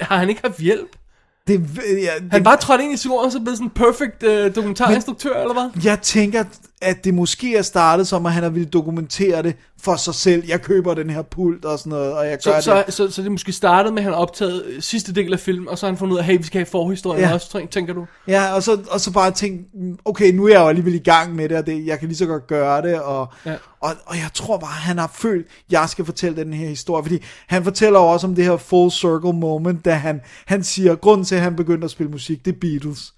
[0.01, 0.95] har han ikke haft hjælp?
[1.47, 4.23] Det, ja, det, Han bare trådte ind i skolen, og så blev sådan en perfect
[4.23, 5.83] uh, dokumentarinstruktør, eller hvad?
[5.83, 6.43] Jeg tænker,
[6.83, 10.43] at det måske er startet som, at han har ville dokumentere det for sig selv.
[10.47, 12.93] Jeg køber den her pult og sådan noget, og jeg gør Så, det.
[12.93, 15.67] så, så, så det måske startede med, at han optaget øh, sidste del af filmen,
[15.69, 17.33] og så har han fundet ud af, hey, vi skal have forhistorien Ja.
[17.33, 18.05] også, tæ- tænker du?
[18.27, 19.63] Ja, og så, og så bare tænke,
[20.05, 22.17] okay, nu er jeg jo alligevel i gang med det, og det, jeg kan lige
[22.17, 23.55] så godt gøre det, og, Ja.
[23.81, 27.03] og, og jeg tror bare, han har følt, at jeg skal fortælle den her historie,
[27.03, 30.95] fordi han fortæller jo også om det her full circle moment, da han, han siger,
[30.95, 33.13] grunden til, at han begyndte at spille musik, det er Beatles.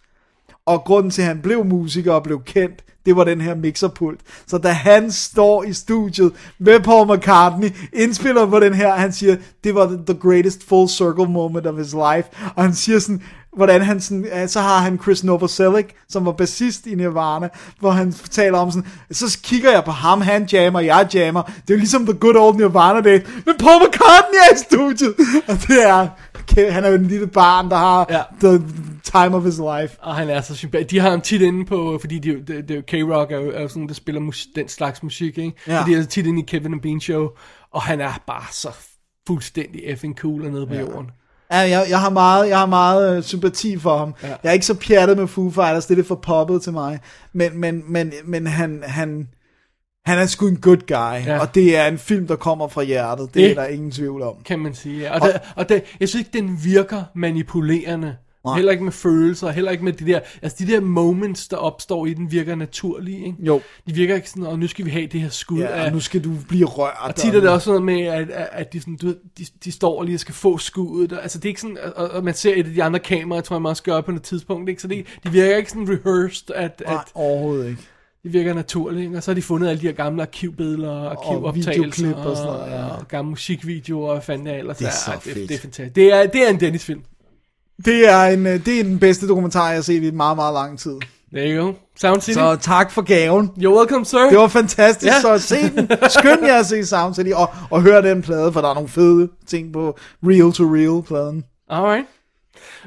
[0.65, 4.19] Og grunden til, at han blev musiker og blev kendt, det var den her mixerpult.
[4.47, 9.35] Så da han står i studiet med Paul McCartney, indspiller på den her, han siger,
[9.63, 12.51] det var the greatest full circle moment of his life.
[12.55, 13.21] Og han siger sådan,
[13.55, 17.49] hvordan han sådan, så har han Chris Novoselic, som var bassist i Nirvana,
[17.79, 21.41] hvor han taler om sådan, så kigger jeg på ham, han jammer, jeg jammer.
[21.41, 23.19] Det er jo ligesom the good old Nirvana day.
[23.45, 25.15] Men Paul McCartney er i studiet.
[25.49, 26.07] Og det er,
[26.71, 28.21] han er jo en lille barn, der har Ja.
[28.41, 28.63] the
[29.03, 29.97] time of his life.
[30.01, 30.91] Og han er så sympatisk.
[30.91, 33.67] De har ham tit inde på, fordi de, det, det, K-Rock er jo, er jo
[33.67, 35.53] sådan, der spiller mus, den slags musik, ikke?
[35.67, 35.79] Ja.
[35.81, 37.27] Og de er tit inde i Kevin and Bean Show,
[37.71, 38.69] og han er bare så
[39.27, 40.79] fuldstændig effing cool og nede på ja.
[40.79, 41.11] jorden.
[41.51, 44.15] Ja, jeg, jeg har meget, jeg har meget øh, sympati for ham.
[44.23, 44.27] Ja.
[44.27, 44.35] Ja.
[44.43, 46.99] Jeg er ikke så pjattet med Foo Fighters, det er lidt for poppet til mig.
[47.33, 49.27] Men, men, men, men han, han,
[50.05, 51.39] han er sgu en good guy, Ja.
[51.39, 53.25] og det er en film, der kommer fra hjertet.
[53.27, 54.33] Det, Det- det er der ingen tvivl om.
[54.45, 54.99] kan man sige.
[55.01, 55.13] Ja.
[55.15, 58.15] Og, og, der, og der, jeg synes ikke, den virker manipulerende.
[58.45, 58.55] Nej.
[58.55, 62.05] Heller ikke med følelser, heller ikke med de der, altså de der moments, der opstår
[62.05, 63.37] i den, virker naturlige, ikke?
[63.39, 63.61] Jo.
[63.87, 65.99] De virker ikke sådan, og nu skal vi have det her skud Ja, af, nu
[65.99, 66.93] skal du blive rørt.
[67.01, 70.03] Og tit er det også noget med, at, at, de, sådan, du de, de står
[70.03, 71.13] lige og skal få skuddet.
[71.13, 73.41] og- Altså det er ikke sådan, og, og man ser et af de andre kameraer,
[73.41, 74.69] tror jeg man også gør på noget tidspunkt.
[74.69, 74.81] Ikke?
[74.81, 77.81] Så det, de virker ikke sådan rehearsed, at, Nej, at overhovedet ikke.
[78.25, 79.03] De virker naturligt.
[79.03, 79.17] Ikke?
[79.17, 81.71] Og så har de fundet alle de her gamle arkivbilleder og arkivoptagelser.
[81.71, 82.85] videoklip og sådan noget, ja.
[82.85, 84.77] og gamle musikvideoer og er ellers.
[84.77, 85.49] Det er så det, fedt.
[85.49, 85.95] det, er fantastisk.
[85.95, 87.01] Det er, det er en Dennis-film.
[87.85, 90.53] Det er, en, øh, det er den bedste dokumentar, jeg har set i meget, meget
[90.53, 90.95] lang tid.
[91.33, 91.73] There you go.
[91.95, 92.37] Sound City.
[92.37, 93.49] Så tak for gaven.
[93.57, 94.29] You're welcome, sir.
[94.29, 95.21] Det var fantastisk, ja.
[95.21, 95.89] så se den.
[96.09, 98.89] Skynd jer at se Sound City, og, og hør den plade, for der er nogle
[98.89, 101.43] fede ting på Real to Real pladen.
[101.69, 102.05] Alright.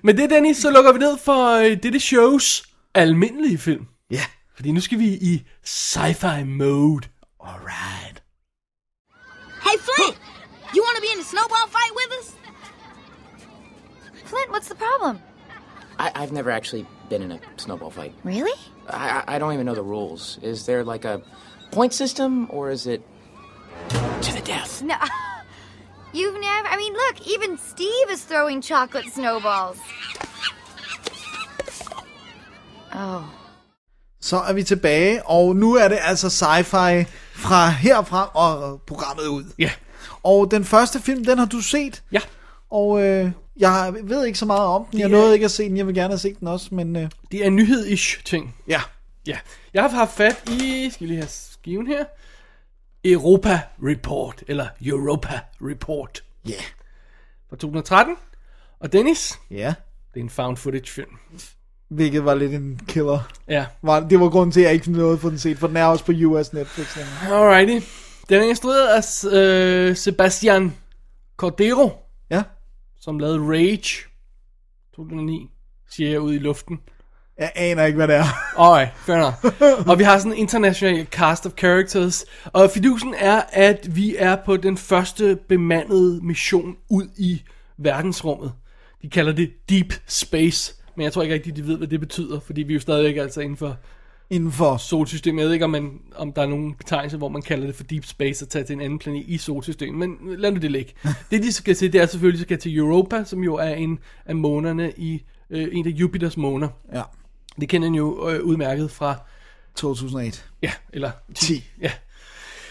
[0.02, 2.62] Men det, Dennis, så lukker vi ned for øh, dette shows
[2.94, 3.84] almindelige film.
[4.10, 4.22] Ja.
[4.58, 7.08] Fordi nu skal vi i sci-fi mode.
[7.40, 8.22] Alright.
[9.66, 10.16] Hey, Flint!
[10.74, 12.26] You want to be in a snowball fight with us?
[14.24, 15.20] Flint, what's the problem?
[16.00, 18.12] I, I've never actually been in a snowball fight.
[18.24, 18.58] Really?
[18.88, 20.38] I, I I don't even know the rules.
[20.42, 21.22] Is there like a
[21.70, 23.00] point system, or is it
[24.26, 24.82] to the death?
[24.82, 24.96] No.
[26.18, 26.68] You've never.
[26.74, 29.78] I mean, look, even Steve is throwing chocolate snowballs.
[32.92, 33.37] Oh.
[34.20, 37.04] Så er vi tilbage, og nu er det altså sci-fi
[37.34, 39.44] fra herfra og programmet ud.
[39.58, 39.70] Ja.
[40.22, 42.20] Og den første film, den har du set, Ja.
[42.70, 45.00] og øh, jeg ved ikke så meget om den.
[45.00, 46.74] Jeg Det er- nåede ikke at se den, jeg vil gerne have set den også,
[46.74, 48.54] men øh, Det er en nyhed-ish ting.
[48.68, 48.80] ja.
[49.26, 49.38] Ja.
[49.74, 52.04] Jeg har haft fat i, skal vi lige have skiven her,
[53.04, 56.60] Europa Report, eller Europa Report Ja.
[57.50, 58.16] Fra 2013.
[58.80, 59.74] Og Dennis, Ja.
[60.14, 61.10] det er en found footage film.
[61.90, 63.28] Hvilket var lidt en killer.
[63.48, 63.66] Ja.
[63.82, 65.76] Var, det var grunden til, at jeg ikke nåede at få den set, for den
[65.76, 66.94] er også på US Netflix.
[66.94, 67.32] Den.
[67.32, 67.86] Alrighty.
[68.28, 70.76] Den er instrueret af øh, Sebastian
[71.36, 71.90] Cordero,
[72.30, 72.42] Ja.
[73.00, 74.04] som lavede Rage
[74.96, 75.50] 2009,
[75.90, 76.78] siger jeg ud i luften.
[77.38, 78.24] Jeg aner ikke, hvad det er.
[78.64, 79.88] Alright, fair enough.
[79.88, 82.24] og vi har sådan en international cast of characters.
[82.44, 87.42] Og fidusen er, at vi er på den første bemandede mission ud i
[87.78, 88.52] verdensrummet.
[89.02, 90.74] De kalder det Deep Space.
[90.98, 93.16] Men jeg tror ikke rigtig, de ved, hvad det betyder, fordi vi er jo stadigvæk
[93.16, 93.76] altså inden for
[94.30, 94.76] Inden for...
[94.76, 95.40] solsystemet.
[95.40, 97.84] Jeg ved ikke, om, man, om der er nogen betegnelse, hvor man kalder det for
[97.84, 100.92] deep space og tage til en anden planet i solsystemet, men lad nu det ligge.
[101.30, 103.74] det de skal til, det er selvfølgelig, at de skal til Europa, som jo er
[103.74, 106.68] en af månerne i øh, en af Jupiters måner.
[106.94, 107.02] Ja,
[107.60, 109.14] Det kender man jo øh, udmærket fra
[109.74, 110.40] 2008.
[110.62, 111.64] Ja, eller 10.
[111.82, 111.90] Ja.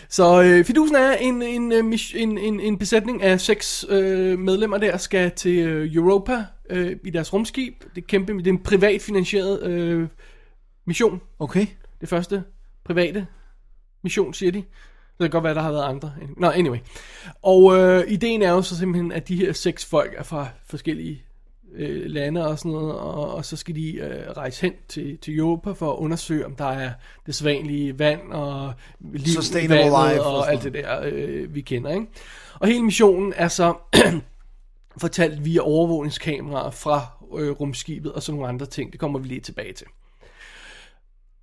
[0.10, 4.78] Så øh, fidusen er en, en, øh, en, en, en besætning af seks øh, medlemmer
[4.78, 7.84] der skal til øh, Europa øh, i deres rumskib.
[7.96, 10.08] Det kæmpe, det er en privat finansieret øh,
[10.86, 11.22] mission.
[11.40, 11.66] Okay.
[12.02, 12.44] Det første
[12.84, 13.28] private
[14.04, 14.58] mission, siger de.
[14.58, 16.14] Det kan godt være, der har været andre.
[16.38, 16.78] Nå, anyway.
[17.42, 21.24] Og øh, ideen er jo så simpelthen, at de her seks folk er fra forskellige
[21.76, 25.38] øh, lande og sådan noget, og, og så skal de øh, rejse hen til, til
[25.38, 26.92] Europa for at undersøge, om der er
[27.26, 31.92] det sædvanlige vand og liv vandet life og og alt det der, øh, vi kender.
[31.92, 32.06] Ikke?
[32.60, 33.74] Og hele missionen er så
[35.00, 37.06] fortalt via overvågningskameraer fra
[37.38, 38.92] øh, rumskibet og sådan nogle andre ting.
[38.92, 39.88] Det kommer vi lige tilbage til.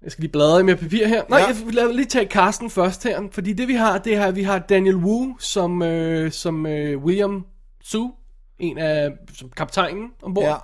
[0.02, 1.22] Jeg skal lige bladre i mere papir her.
[1.28, 1.46] Nej, Ja.
[1.80, 3.22] jeg vil lige tage Carsten først her.
[3.32, 7.05] Fordi det vi har, det er, at vi har Daniel Wu som, øh, som øh,
[7.05, 7.44] William
[7.82, 8.11] Su.
[8.59, 10.44] En af som kaptajnen ombord.
[10.44, 10.55] Ja.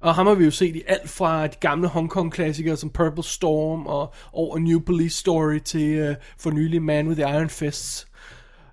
[0.00, 2.90] Og ham har vi jo set i alt fra de gamle Hong Kong klassikere som
[2.90, 7.48] Purple Storm og over New Police Story til øh, for nylig Man with the Iron
[7.50, 8.06] Fists.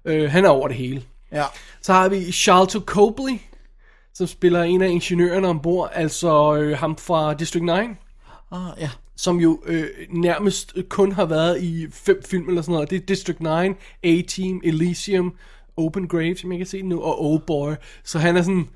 [0.05, 1.03] Øh, han er over det hele.
[1.32, 1.43] Ja.
[1.82, 3.38] Så har vi Charlton Copley,
[4.18, 7.72] som spiller en af ingeniørerne ombord, altså øh, ham fra District 9
[8.51, 8.89] Ah, ja.
[9.15, 12.89] som jo øh, nærmest kun har været i fem film eller sådan noget.
[12.89, 13.47] Det er District 9,
[14.03, 15.34] A-Team, Elysium,
[15.78, 17.72] Open Grave, som jeg kan se nu, og Old Boy.
[18.03, 18.68] Så han er sådan,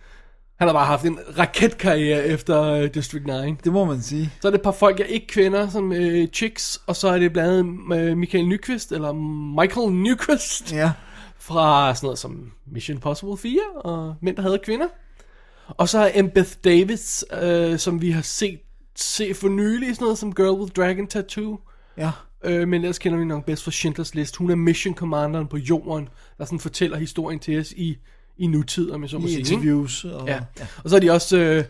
[0.59, 3.55] han har bare haft en raketkarriere efter øh, District 9.
[3.63, 4.31] Det må man sige.
[4.41, 7.19] Så er det et par folk, jeg ikke kender, som øh, Chicks, og så er
[7.19, 7.51] det blandt
[7.89, 9.13] andet øh, Michael Nyqvist, eller
[9.61, 10.91] Michael Nyqvist, Ja.
[11.39, 14.85] fra sådan noget som Mission Impossible 4, og Mænd, der havde kvinder.
[15.77, 18.59] Og så er Embeth Davis, øh, som vi har set
[18.95, 21.59] se for nylig, sådan noget som Girl with Dragon Tattoo.
[21.97, 22.11] Ja.
[22.43, 24.35] Øh, men ellers kender vi nok bedst fra Schindlers List.
[24.35, 27.97] Hun er mission commanderen på jorden, der sådan fortæller historien til os i,
[28.37, 29.39] i nutid, om jeg så må I sige.
[29.39, 29.53] ikke?
[29.53, 30.05] interviews.
[30.05, 30.39] Og, Ja.
[30.83, 31.63] Og så er de også øh,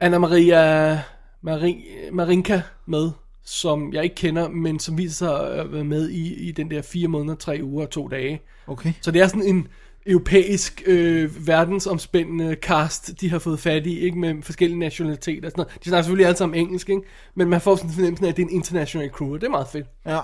[0.00, 1.00] Anna Maria
[1.42, 3.10] Marin, Marinka med,
[3.44, 6.82] som jeg ikke kender, men som viser sig at være med i, i den der
[6.82, 8.42] fire måneder, tre uger og to dage.
[8.66, 8.92] Okay.
[9.00, 9.68] Så det er sådan en
[10.06, 15.60] europæisk, øh, verdensomspændende cast, de har fået fat i, ikke med forskellige nationaliteter og sådan
[15.60, 15.84] noget.
[15.84, 17.02] De snakker selvfølgelig alle sammen engelsk, ikke?
[17.34, 19.46] men man får sådan en fornemmelse af, at det er en international crew, og det
[19.46, 19.86] er meget fedt.
[20.06, 20.20] Ja.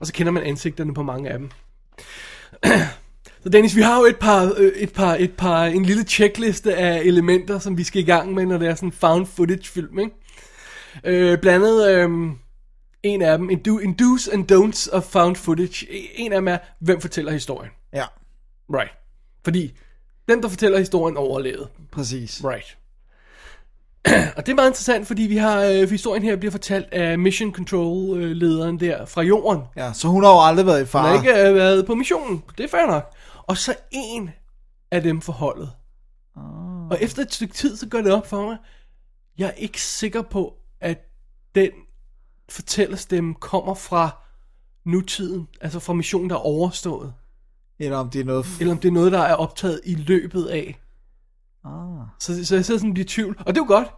[0.00, 1.50] Og så kender man ansigterne på mange af dem.
[3.42, 6.74] Så Dennis, vi har jo et par, øh, et par, et par, en lille checkliste
[6.74, 9.64] af elementer, som vi skal i gang med, når det er sådan en found footage
[9.64, 10.12] film, ikke?
[11.04, 12.10] Øh, blandt andet, øh,
[13.02, 15.86] en af dem, en, do, en do's and don'ts of found footage.
[16.14, 17.70] En af dem er, hvem fortæller historien?
[17.92, 18.04] Ja.
[18.70, 19.01] Right.
[19.44, 19.78] Fordi,
[20.28, 21.68] den der fortæller historien overlevede.
[21.92, 22.44] Præcis.
[22.44, 22.78] Right.
[24.36, 27.54] Og det er meget interessant, fordi vi har, øh, historien her bliver fortalt af Mission
[27.54, 29.62] Control-lederen der fra jorden.
[29.76, 31.08] Ja, så hun har jo aldrig været i fare.
[31.08, 32.42] har ikke øh, været på missionen.
[32.58, 33.12] Det er fair nok.
[33.42, 34.30] Og så en
[34.90, 35.70] af dem forholdet.
[36.36, 36.88] Oh.
[36.88, 38.56] Og efter et stykke tid, så går det op for mig.
[39.38, 40.98] Jeg er ikke sikker på, at
[41.54, 41.70] den
[42.48, 44.10] fortællerstemme kommer fra
[44.84, 45.48] nutiden.
[45.60, 47.14] Altså fra missionen, der er overstået.
[47.84, 48.46] Eller om det er noget...
[48.60, 50.78] Eller om det er noget, der er optaget i løbet af.
[51.64, 51.70] Ah.
[52.20, 53.36] Så, så jeg sidder sådan bliver i tvivl.
[53.38, 53.88] Og det er jo godt.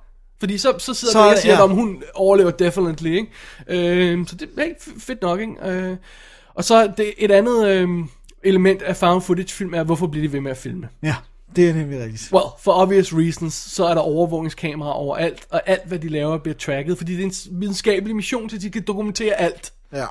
[0.41, 1.62] Fordi så, så sidder Så, jeg og siger, ja.
[1.62, 3.30] om hun overlever definitely, ikke?
[3.68, 5.68] Øh, så det er f- fedt nok, ikke?
[5.70, 5.97] Øh,
[6.55, 7.89] og så det, et andet øh,
[8.43, 10.89] element af found footage film er, hvorfor bliver de ved med at filme?
[11.03, 11.14] Ja,
[11.57, 12.32] det er nemlig rigtigt.
[12.32, 16.55] Well, for obvious reasons, så er der overvågningskameraer overalt, og alt, hvad de laver, bliver
[16.55, 19.72] tracket, fordi det er en videnskabelig mission, så de kan dokumentere alt.
[19.93, 20.07] Ja.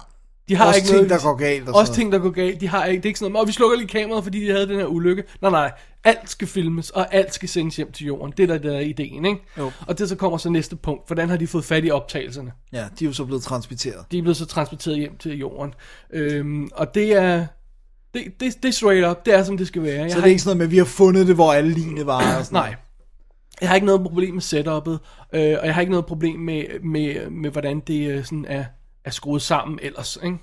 [0.50, 2.30] De har Også ikke ting, noget, der går galt og Også sådan ting, der går
[2.30, 2.62] galt.
[2.62, 4.52] De har ikke, det er ikke sådan noget, og vi slukker lige kameraet, fordi de
[4.52, 5.24] havde den her ulykke.
[5.41, 5.72] Nej, nej,
[6.04, 8.34] alt skal filmes, og alt skal sendes hjem til jorden.
[8.38, 9.41] Det er der, der er ideen, ikke?
[9.58, 9.72] Jo.
[9.88, 11.08] Og det så kommer så næste punkt.
[11.08, 12.52] Hvordan har de fået fat i optagelserne?
[12.74, 14.06] Ja, de er jo så blevet transmitteret.
[14.12, 15.74] De er blevet så transporteret hjem til jorden.
[16.14, 17.46] Øhm, og det er,
[18.14, 19.26] det, det, det er straight up.
[19.26, 20.02] Det er, som det skal være.
[20.02, 21.72] Jeg Så det er ikke sådan noget med, at vi har fundet det, hvor alle
[21.74, 22.38] lignende var.
[22.38, 22.76] Og sådan Nej.
[23.62, 24.91] Jeg har ikke noget problem med setup'et,
[25.38, 28.66] øh, og jeg har ikke noget problem med, med, med hvordan det øh, sådan er,
[29.06, 30.18] er skruet sammen ellers.
[30.24, 30.38] Ikke?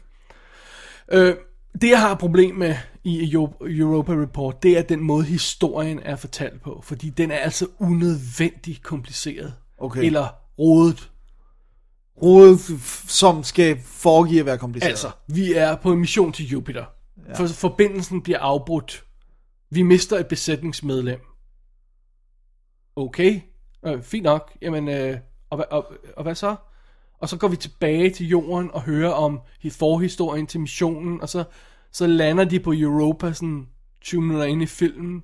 [1.13, 1.37] Øh,
[1.81, 6.01] det jeg har et problem med i Euro- Europa Report, det er den måde historien
[6.03, 9.55] er fortalt på, fordi den er altså unødvendigt kompliceret.
[9.79, 10.05] Okay.
[10.05, 11.11] Eller rodet.
[12.23, 12.61] Rodet,
[13.09, 14.91] som skal foregive at være kompliceret.
[14.91, 16.85] Altså, vi er på en mission til Jupiter.
[17.29, 17.35] Ja.
[17.35, 19.05] For, forbindelsen bliver afbrudt.
[19.71, 21.21] Vi mister et besætningsmedlem.
[22.97, 23.41] Okay,
[23.87, 24.53] øh, fint nok.
[24.63, 25.19] Jamen, øh,
[25.51, 26.57] og, hvad- og, og hvad så?
[27.21, 29.41] Og så går vi tilbage til jorden og hører om
[29.71, 31.45] forhistorien til missionen, og så,
[31.93, 33.67] så lander de på Europa sådan
[34.01, 35.23] 20 minutter inde i filmen.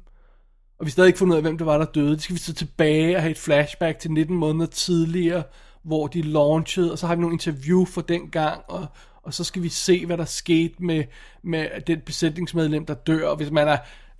[0.78, 2.10] Og vi har stadig ikke fundet ud af, hvem det var, der døde.
[2.10, 5.42] Det skal vi så tilbage og have et flashback til 19 måneder tidligere,
[5.82, 8.86] hvor de launchede, og så har vi nogle interview for den gang, og,
[9.22, 11.04] og så skal vi se, hvad der skete med,
[11.42, 13.76] med den besætningsmedlem, der dør, og hvis man er,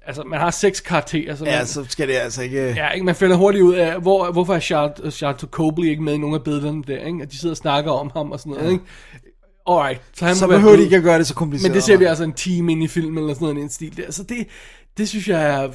[0.07, 2.67] altså man har seks karakterer, så man, Ja, så skal det altså ikke...
[2.67, 3.07] Ja, ikke?
[3.07, 6.37] man finder hurtigt ud af, hvor, hvorfor er Charles, Charles Copley ikke med i nogle
[6.37, 7.23] af billederne der, ikke?
[7.23, 8.73] At de sidder og snakker om ham og sådan noget, ja.
[8.73, 8.85] ikke?
[9.67, 11.71] Alright, så han Så behøver de ikke at gøre det så kompliceret.
[11.71, 13.71] Men det ser vi altså en time ind i filmen eller sådan noget i den
[13.71, 14.13] stil der.
[14.13, 14.47] Så det,
[14.99, 15.69] det synes jeg er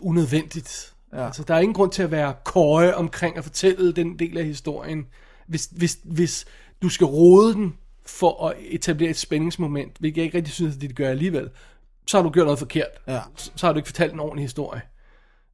[0.00, 0.92] unødvendigt.
[1.12, 1.26] Ja.
[1.26, 4.44] Altså, der er ingen grund til at være køje omkring at fortælle den del af
[4.44, 5.06] historien.
[5.46, 6.44] Hvis, hvis, hvis
[6.82, 7.74] du skal rode den
[8.06, 11.48] for at etablere et spændingsmoment, hvilket jeg ikke rigtig synes, at det gør alligevel,
[12.08, 12.88] så har du gjort noget forkert.
[13.06, 13.20] Ja.
[13.36, 14.82] Så, så har du ikke fortalt en ordentlig historie.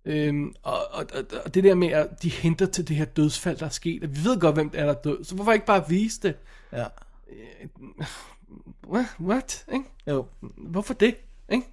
[0.05, 1.07] Øhm, og, og,
[1.45, 4.11] og, det der med, at de henter til det her dødsfald, der er sket, og
[4.11, 6.35] vi ved godt, hvem det er, der er død, så hvorfor ikke bare vise det?
[6.73, 6.85] Ja.
[8.89, 9.07] What?
[9.21, 9.65] What?
[9.73, 9.85] Ikke?
[10.07, 10.27] Jo.
[10.57, 11.15] Hvorfor det?
[11.49, 11.67] Ikke?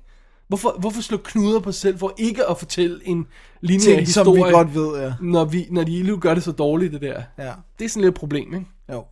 [0.47, 3.27] Hvorfor, hvorfor slå knuder på sig selv for ikke at fortælle en
[3.61, 5.13] lineær Ting, som vi historie, godt ved, ja.
[5.21, 7.23] når, vi, når de gør det så dårligt, det der?
[7.37, 7.53] Ja.
[7.79, 8.65] Det er sådan lidt et problem, ikke?
[8.91, 9.05] Jo.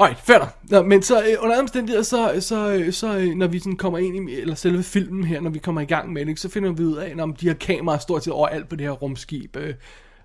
[0.00, 0.38] Alright, fair
[0.70, 0.86] nok.
[0.86, 4.30] Men så øh, under omstændigheder, så, så, øh, så øh, når vi sådan kommer ind
[4.30, 6.84] i, eller selve filmen her, når vi kommer i gang med det, så finder vi
[6.84, 9.74] ud af, om de her kameraer stort set overalt på det her rumskib, øh,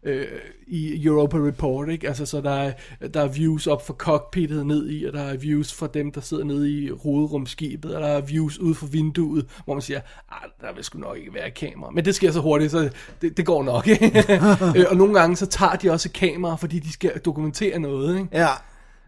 [0.04, 0.26] øh,
[0.68, 2.08] i Europa Report, ikke?
[2.08, 2.74] Altså, så der er,
[3.14, 6.22] der er views op fra cockpittet ned i, og der er views fra dem, der
[6.22, 10.02] sidder nede i hovedrumskibet, og der er views ud fra vinduet, hvor man siger,
[10.32, 11.92] ah, der vil sgu nok ikke være kamera.
[11.92, 12.90] Men det sker så hurtigt, så
[13.22, 14.24] det, det går nok, ikke?
[14.78, 18.30] Øh, og nogle gange, så tager de også kamera, fordi de skal dokumentere noget, ikke?
[18.32, 18.48] Ja.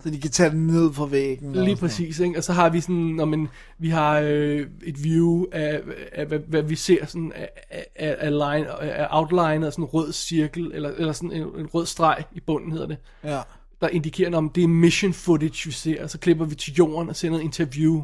[0.03, 1.57] Så de kan tage den ned fra væggen.
[1.57, 2.37] og Lige præcis, ikke?
[2.37, 3.47] Og så har vi sådan, når man,
[3.79, 5.81] vi har øh, et view af,
[6.11, 7.49] af hvad, hvad, vi ser sådan af,
[7.95, 11.65] af, af, line, af outline af sådan en rød cirkel, eller, eller sådan en, en
[11.65, 12.97] rød streg i bunden hedder det.
[13.23, 13.41] Ja.
[13.81, 17.09] der indikerer, om det er mission footage, vi ser, og så klipper vi til jorden
[17.09, 18.03] og sender et interview,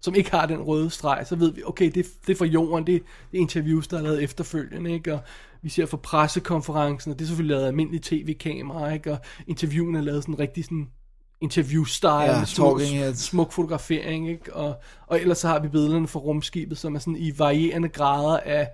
[0.00, 2.86] som ikke har den røde streg, så ved vi, okay, det, det er fra jorden,
[2.86, 5.14] det, det er interviews, der er lavet efterfølgende, ikke?
[5.14, 5.20] Og
[5.62, 9.12] vi ser fra pressekonferencen, og det er selvfølgelig lavet almindelige tv-kameraer, ikke?
[9.12, 10.88] Og interviewene er lavet sådan rigtig sådan
[11.40, 12.80] interview-style, Ja, smuk,
[13.14, 14.54] smuk fotografering, ikke?
[14.54, 14.74] Og,
[15.06, 18.68] og ellers så har vi billederne fra rumskibet, som er sådan i varierende grader af,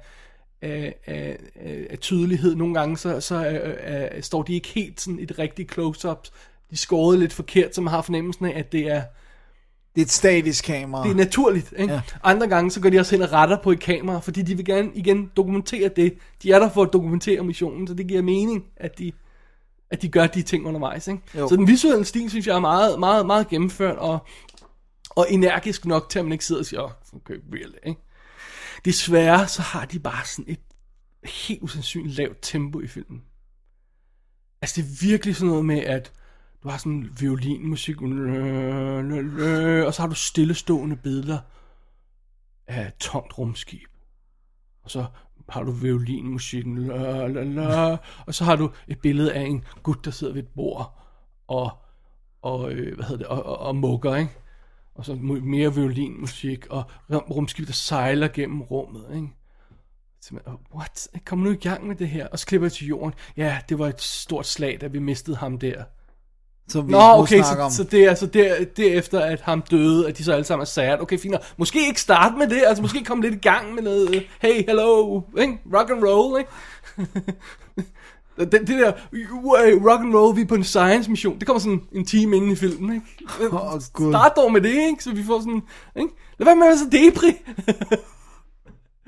[0.63, 2.55] af, af, af, af tydelighed.
[2.55, 6.27] Nogle gange så, så øh, øh, står de ikke helt sådan i det rigtige close-up.
[6.71, 9.03] De skåret lidt forkert, så man har fornemmelsen af, at det er,
[9.95, 11.05] Det er et statisk kamera.
[11.05, 11.75] det er naturligt.
[11.79, 11.93] Ikke?
[11.93, 12.01] Ja.
[12.25, 14.65] Andre gange så går de også hen og retter på et kamera, fordi de vil
[14.65, 16.15] gerne igen dokumentere det.
[16.43, 19.13] De er der for at dokumentere missionen, så det giver mening, at de,
[19.93, 21.09] at de gør de ting undervejs.
[21.09, 21.23] Ikke?
[21.35, 21.49] Jo.
[21.49, 24.27] Så den visuelle stil, synes jeg, er meget, meget, meget gennemført, og,
[25.11, 28.01] og energisk nok til, at man ikke sidder og siger, oh, okay, really, ikke?
[28.85, 30.61] Desværre, så har de bare sådan et
[31.25, 33.23] helt usandsynligt lavt tempo i filmen.
[34.63, 36.13] Altså, det er virkelig sådan noget med, at
[36.63, 38.03] du har sådan violinmusik,
[39.87, 41.39] og så har du stillestående billeder
[42.67, 43.89] af et tomt rumskib.
[44.85, 45.07] Og så
[45.49, 50.05] har du violinmusikken, la, la, la, og så har du et billede af en gut,
[50.05, 50.99] der sidder ved et bord,
[51.49, 51.71] og,
[52.43, 54.33] og øh, hvad hedder det, og, og, og mugger, ikke?
[54.95, 59.29] Og så mere violinmusik, og rumskib, der sejler gennem rummet, ikke?
[60.75, 61.09] What?
[61.25, 62.29] Kom nu i gang med det her.
[62.29, 63.15] Og så klipper jeg til jorden.
[63.37, 65.85] Ja, det var et stort slag, da vi mistede ham der.
[66.69, 67.71] Som vi Nå, okay, snakker om.
[67.71, 70.63] så, så det er altså der, derefter, at ham døde, at de så alle sammen
[70.63, 71.01] er sad.
[71.01, 71.35] Okay, fint.
[71.57, 74.65] Måske ikke starte med det, altså måske komme lidt i gang med noget, øh, hey,
[74.67, 75.59] hello, ikke?
[75.75, 76.51] rock and roll, ikke?
[78.53, 81.61] det, det der, "Hey, rock and roll, vi er på en science mission, det kommer
[81.61, 83.07] sådan en time inden i filmen, ikke?
[83.93, 84.13] Gud.
[84.13, 85.05] Start dog med det, ikke?
[85.05, 85.63] Så vi får sådan,
[85.97, 86.09] ikke?
[86.39, 87.37] Lad være med at være så depri.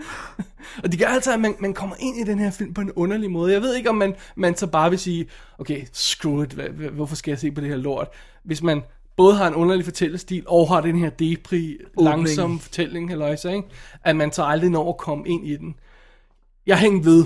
[0.82, 2.92] Og det gør altså, at man, man kommer ind i den her film på en
[2.92, 3.52] underlig måde.
[3.52, 5.26] Jeg ved ikke, om man, man så bare vil sige,
[5.58, 8.08] okay, screw it, hvad, hvorfor skal jeg se på det her lort?
[8.44, 8.82] Hvis man
[9.16, 13.68] både har en underlig fortællestil, og har den her depri, langsom fortælling, halløjsa, ikke?
[14.04, 15.74] at man så aldrig når at komme ind i den.
[16.66, 17.24] Jeg hænger ved,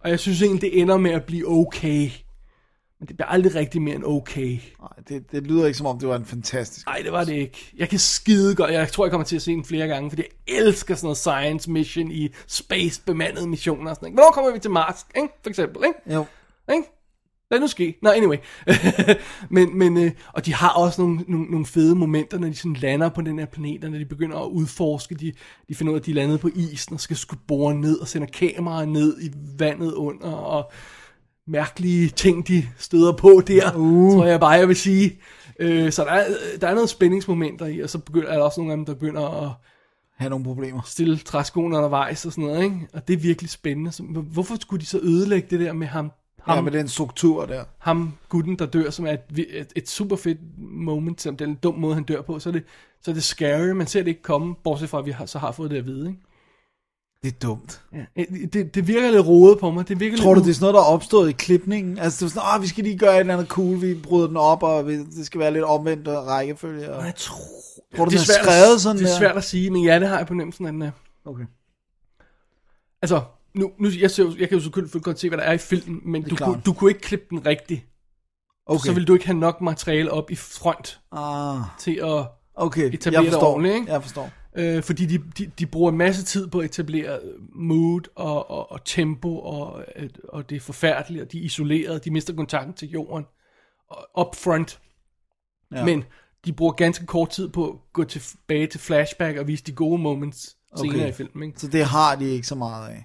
[0.00, 2.10] og jeg synes egentlig, det ender med at blive okay.
[3.00, 4.58] Men det bliver aldrig rigtig mere end okay.
[4.80, 6.86] Nej, det, det lyder ikke som om, det var en fantastisk...
[6.86, 7.72] Nej, det var det ikke.
[7.76, 8.70] Jeg kan skide godt.
[8.70, 11.16] Jeg tror, jeg kommer til at se den flere gange, fordi jeg elsker sådan noget
[11.16, 14.14] science mission i space bemandede missioner og sådan noget.
[14.14, 15.28] Hvornår kommer vi til Mars, ikke?
[15.42, 16.14] For eksempel, ikke?
[16.14, 16.24] Jo.
[16.72, 16.88] Ikke?
[17.50, 17.98] Lad nu ske.
[18.02, 18.36] Nå, anyway.
[19.56, 22.74] men, men, øh, og de har også nogle, nogle, nogle fede momenter, når de sådan
[22.74, 25.14] lander på den her planet, og når de begynder at udforske.
[25.14, 25.32] De,
[25.68, 27.98] de finder ud af, at de er landet på isen, og skal skulle bore ned,
[27.98, 30.72] og sender kameraer ned i vandet under, og
[31.46, 34.12] mærkelige ting, de støder på der, uh.
[34.12, 35.18] tror jeg bare, jeg vil sige.
[35.58, 36.24] Øh, så der er,
[36.60, 38.94] der er noget spændingsmomenter i, og så begynder, er der også nogle af dem, der
[38.94, 39.50] begynder at
[40.16, 40.80] Have nogle problemer.
[40.86, 42.76] stille træskoene undervejs og sådan noget, ikke?
[42.92, 43.92] Og det er virkelig spændende.
[43.92, 47.46] Så, hvorfor skulle de så ødelægge det der med ham, ham, Ja, med den struktur
[47.46, 47.64] der.
[47.78, 51.74] ham gutten, der dør, som er et, et, et super fedt moment, som den dum
[51.74, 52.62] måde, han dør på, så er det,
[53.02, 55.38] så er det scary, man ser det ikke komme, bortset fra, at vi har, så
[55.38, 56.20] har fået det at vide, ikke?
[57.24, 57.82] Det er dumt.
[57.92, 58.04] Ja,
[58.52, 59.88] det, det virker lidt rodet på mig.
[59.88, 61.98] Det virker Tror du, lidt det er sådan noget, der er opstået i klipningen?
[61.98, 64.26] Altså, det er sådan, åh, vi skal lige gøre et eller andet cool, vi bryder
[64.26, 66.92] den op, og vi, det skal være lidt omvendt og rækkefølge.
[66.94, 67.04] Og...
[67.04, 67.36] Jeg tror...
[67.96, 69.18] Tror du, det er svært, skrevet sådan Det er der?
[69.18, 70.90] svært at sige, men ja, det har jeg på nemmelsen, at den er.
[71.24, 71.44] Okay.
[73.02, 73.22] Altså,
[73.54, 75.58] nu, nu jeg, ser, jo- jeg kan jo selvfølgelig godt se, hvad der er i
[75.58, 76.50] filmen, men du, klart.
[76.50, 77.86] kunne, du kunne ikke klippe den rigtigt.
[78.66, 78.86] Okay.
[78.86, 82.94] Så vil du ikke have nok materiale op i front Ah, til at okay.
[82.94, 83.50] Etablere jeg det forstår.
[83.50, 83.92] ordentligt, ikke?
[83.92, 84.30] Jeg forstår.
[84.56, 87.20] Øh, fordi de, de, de bruger en masse tid på at etablere
[87.52, 92.04] mood og, og, og tempo, og, at- og det er forfærdeligt, og de er isoleret,
[92.04, 93.24] de mister kontakten til jorden,
[93.88, 94.80] og up front.
[95.74, 95.84] Ja.
[95.84, 96.04] Men
[96.44, 100.02] de bruger ganske kort tid på at gå tilbage til flashback og vise de gode
[100.02, 101.08] moments senere Okay.
[101.08, 101.42] i filmen.
[101.48, 103.04] Ikke, Så det har de ikke så meget af.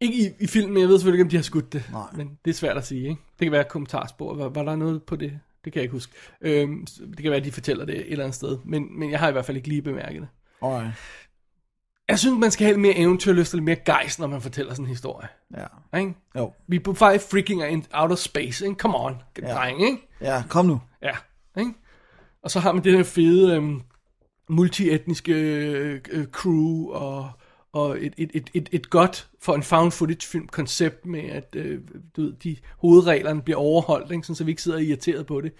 [0.00, 1.84] ikke i, i filmen, men jeg ved selvfølgelig ikke, om de har skudt det.
[1.92, 2.06] Nej.
[2.16, 3.02] Men det er svært at sige.
[3.08, 3.20] Ikke?
[3.38, 4.34] Det kan være kommentarspor.
[4.34, 5.38] Var, var der noget på det?
[5.64, 6.12] Det kan jeg ikke huske.
[6.40, 8.58] Øhm, det kan være, at de fortæller det et eller andet sted.
[8.64, 10.28] Men, men jeg har i hvert fald ikke lige bemærket det.
[10.62, 10.94] Alright.
[12.08, 14.72] Jeg synes, man skal have lidt mere eventyrlyst og lidt mere gejst, når man fortæller
[14.74, 15.28] sådan en historie.
[15.56, 15.98] Ja.
[15.98, 16.14] Ikke?
[16.36, 16.52] Jo.
[16.66, 18.76] Vi er på vej freaking in outer space, ikke?
[18.78, 19.54] Come on, Ja.
[19.54, 20.08] dreng, ikke?
[20.20, 20.80] Ja, kom nu.
[21.02, 21.16] Ja,
[21.58, 21.72] ikke?
[22.42, 23.82] Og så har man det her fede øhm,
[24.48, 27.30] multietniske øh, øh, crew og,
[27.72, 31.54] og et, et, et, et, et godt for en found footage film koncept med, at
[31.56, 31.80] øh,
[32.16, 34.24] du ved, de hovedreglerne bliver overholdt, ikke?
[34.24, 35.52] Sådan, så vi ikke sidder irriteret på det.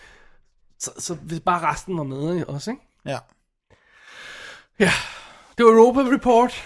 [0.78, 2.48] Så, så hvis bare resten var med ikke?
[2.48, 2.82] også, ikke?
[3.06, 3.18] Ja.
[4.80, 4.90] Ja,
[5.58, 6.64] det var Europa Report.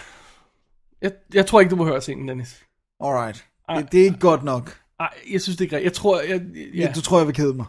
[1.01, 2.63] Jeg, jeg tror ikke, du må høre scenen, Dennis.
[3.03, 3.45] Alright.
[3.69, 3.75] Ej.
[3.81, 4.77] Det, det er ikke godt nok.
[4.99, 5.83] Ej, jeg synes det er greit.
[5.83, 6.41] Jeg tror, jeg,
[6.75, 6.81] Ja.
[6.81, 6.91] ja.
[6.95, 7.65] Du tror, jeg vil kede mig.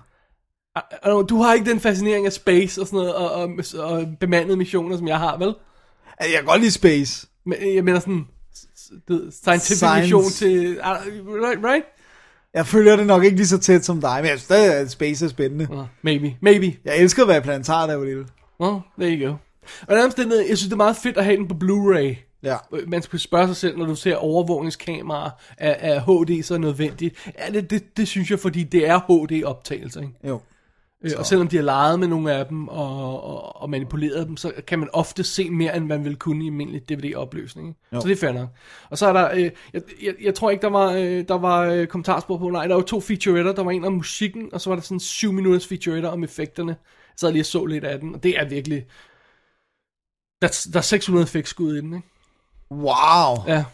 [0.76, 4.56] Ej, Du har ikke den fascinering af space og sådan noget, og, og, og bemandede
[4.56, 5.54] missioner, som jeg har, vel?
[6.20, 7.26] Jeg kan godt lide space.
[7.46, 8.26] Men jeg mener sådan,
[9.08, 10.00] ved, scientific Science.
[10.02, 11.84] mission til, ah, right, right?
[12.54, 14.90] Jeg følger det nok ikke lige så tæt som dig, men jeg synes stadig, at
[14.90, 15.68] space er spændende.
[15.70, 16.76] Uh, maybe, maybe.
[16.84, 18.26] Jeg elskede at være planetar, jeg var lille.
[18.60, 19.36] Well, there you go.
[19.88, 22.16] Og den omstændighed, jeg synes, det er meget fedt at have den på Blu-ray.
[22.42, 22.56] Ja.
[22.86, 27.32] Man skal spørge sig selv, når du ser overvågningskameraer, er, er HD så nødvendigt?
[27.38, 30.12] Ja, det, det, det synes jeg, fordi det er HD-optagelser, ikke?
[30.28, 30.40] Jo.
[31.04, 34.36] Øh, og selvom de har leget med nogle af dem og, og, og manipuleret dem,
[34.36, 37.76] så kan man ofte se mere, end man vil kunne i almindelig DVD-opløsning.
[37.92, 38.48] Så det er fair nok.
[38.90, 41.60] Og så er der, øh, jeg, jeg, jeg tror ikke, der var, øh, der var
[41.60, 44.70] øh, kommentarspor på, nej, der var to featuretter, der var en om musikken, og så
[44.70, 46.70] var der sådan 7 minutters featuretter om effekterne.
[46.70, 48.86] Jeg sad lige så lidt af den, og det er virkelig,
[50.44, 52.08] der, er- der er 600 effektskud i den, ikke?
[52.70, 53.44] Wow.
[53.46, 53.64] Ja,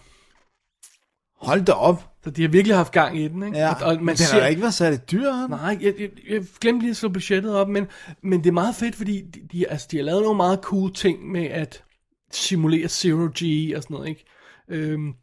[1.41, 2.09] Hold da op.
[2.25, 3.59] så de har virkelig haft gang i den, ikke?
[3.59, 3.75] Ja.
[3.75, 5.51] Og, og Men den har da ikke været særlig dyr, han.
[5.51, 7.87] Nej, jeg, jeg, jeg glemte lige at slå budgettet op, men,
[8.23, 10.93] men det er meget fedt, fordi de, de, altså, de har lavet nogle meget cool
[10.95, 11.85] ting med at
[12.33, 14.25] simulere Zero G og sådan noget, ikke?
[14.69, 15.15] Øhm,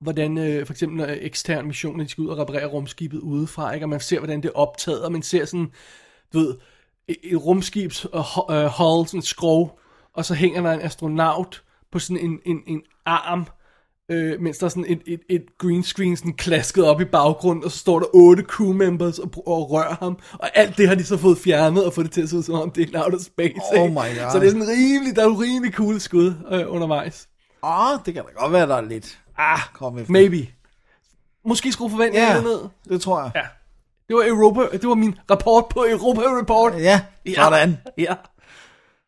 [0.00, 3.84] hvordan øh, for eksempel når ekstern missioner, de skal ud og reparere rumskibet udefra, ikke?
[3.86, 5.72] Og man ser, hvordan det er optaget, og man ser sådan,
[6.32, 6.54] du ved,
[7.08, 8.20] et, et rumskibs uh,
[8.78, 9.78] hull, sådan et skrog,
[10.14, 13.46] og så hænger der en astronaut på sådan en, en, en arm,
[14.10, 17.64] øh, mens der er sådan et, et, et green screen sådan klasket op i baggrunden,
[17.64, 20.94] og så står der otte crew members og, og rører ham, og alt det har
[20.94, 22.88] de så fået fjernet og fået det til at se ud som om det er
[22.98, 23.54] en outer space.
[23.76, 24.30] Oh my God.
[24.32, 27.28] Så det er sådan rimelig, der er jo rimelig cool skud øh, undervejs.
[27.62, 29.18] Åh, oh, det kan da godt være, der er lidt.
[29.38, 30.12] Ah, Kom efter.
[30.12, 30.48] maybe.
[31.44, 32.58] Måske skrue forventningerne Ja, ned.
[32.88, 33.30] det tror jeg.
[33.34, 33.42] Ja.
[34.08, 36.72] Det var Europa, det var min rapport på Europa Report.
[36.78, 37.00] Ja,
[37.34, 37.76] sådan.
[37.98, 38.14] Ja.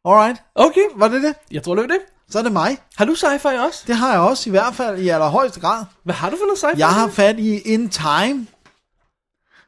[0.05, 0.37] Alright.
[0.55, 1.35] Okay, Var det det?
[1.51, 1.99] jeg tror det var det.
[2.31, 2.79] Så er det mig.
[2.97, 3.85] Har du sci-fi også?
[3.87, 5.85] Det har jeg også, i hvert fald i allerhøjeste grad.
[6.05, 6.79] Hvad har du for noget sci-fi?
[6.79, 8.47] Jeg har fat i In Time,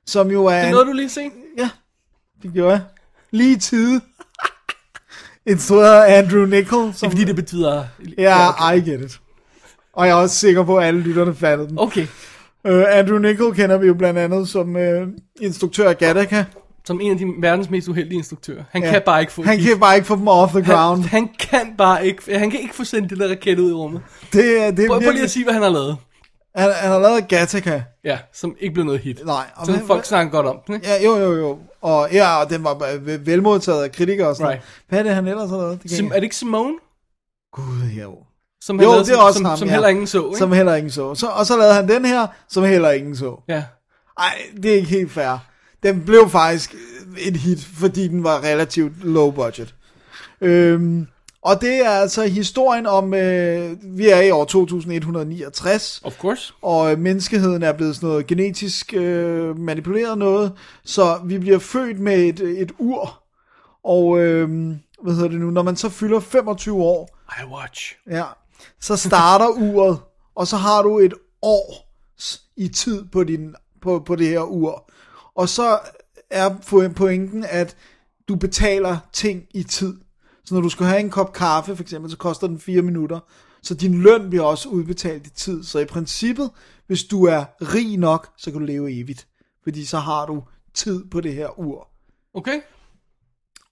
[0.07, 0.59] som jo er...
[0.59, 1.33] Det er noget, du lige set?
[1.59, 1.71] Ja,
[2.43, 2.81] det gjorde jeg.
[3.31, 4.01] Lige i tide.
[5.47, 6.87] Instrueret af Andrew Nichol.
[6.87, 7.07] Det Som...
[7.07, 7.85] er fordi, det betyder...
[8.19, 8.77] Ja, okay.
[8.77, 9.21] I get it.
[9.93, 11.79] Og jeg er også sikker på, at alle lytterne fattede den.
[11.79, 12.07] Okay.
[12.69, 15.09] Uh, Andrew Nichol kender vi jo blandt andet som uh,
[15.41, 16.45] instruktør af Gattaca.
[16.87, 18.65] Som en af de verdens mest uheldige instruktører.
[18.71, 18.87] Han Ja.
[18.89, 18.93] ja.
[18.95, 21.03] kan bare ikke få Han kan bare ikke få dem off the ground.
[21.03, 22.39] han, han kan bare ikke...
[22.39, 24.03] Han kan ikke få sendt det der raket ud i rummet.
[24.33, 25.25] Det, er- det er Prøv, prøv lige virkelig...
[25.25, 25.97] at sige, hvad han har lavet.
[26.57, 27.83] Han, han har lavet Gattaca.
[28.05, 29.27] Ja, som ikke blev noget hit.
[29.27, 29.45] Nej.
[29.57, 30.57] og Som hvad- folk snakker godt om.
[30.67, 30.87] den, Ikke?
[30.89, 31.59] Ja, jo, jo, jo.
[31.83, 34.63] Og, ja, og den var øh, velmodtaget af kritikere og sådan Right.
[34.89, 35.83] Hvad er det, han ellers har lavet?
[35.83, 36.75] Det Sim, er det ikke Simone?
[37.53, 38.15] Gud, jo.
[38.65, 39.73] Som han Jo, lavede, det er som, også som, ham, som ja.
[39.73, 40.39] heller ingen så, ikke?
[40.39, 41.15] Som heller ingen så.
[41.15, 41.27] så.
[41.27, 43.41] Og så lavede han den her, som heller ingen så.
[43.49, 43.65] Ja.
[44.19, 45.39] Ej, det er ikke helt fair.
[45.83, 46.75] Den blev faktisk
[47.19, 49.75] et hit, fordi den var relativt low budget.
[50.41, 51.07] Øhm,
[51.43, 56.53] og det er altså historien om, øh, vi er i år 2169, Of course.
[56.63, 60.53] og øh, menneskeheden er blevet sådan noget genetisk øh, manipuleret noget,
[60.85, 63.23] så vi bliver født med et, et ur,
[63.85, 64.49] og øh,
[65.03, 67.97] hvad hedder det nu, når man så fylder 25 år, I watch.
[68.11, 68.25] Ja,
[68.81, 69.99] så starter uret,
[70.35, 71.89] og så har du et år
[72.57, 74.91] i tid på, din, på, på det her ur.
[75.35, 75.79] Og så
[76.31, 76.49] er
[76.95, 77.77] pointen, at
[78.29, 79.97] du betaler ting i tid.
[80.45, 82.83] Så Så når du skal have en kop kaffe, for eksempel, så koster den 4
[82.83, 83.21] minutter.
[83.63, 85.65] Så din løn bliver også udbetalt i tid.
[85.65, 86.51] Så i princippet,
[86.87, 89.27] hvis du er rig nok, så kan du leve evigt.
[89.63, 90.43] Fordi så har du
[90.75, 91.89] tid på det her ur.
[92.35, 92.61] Okay.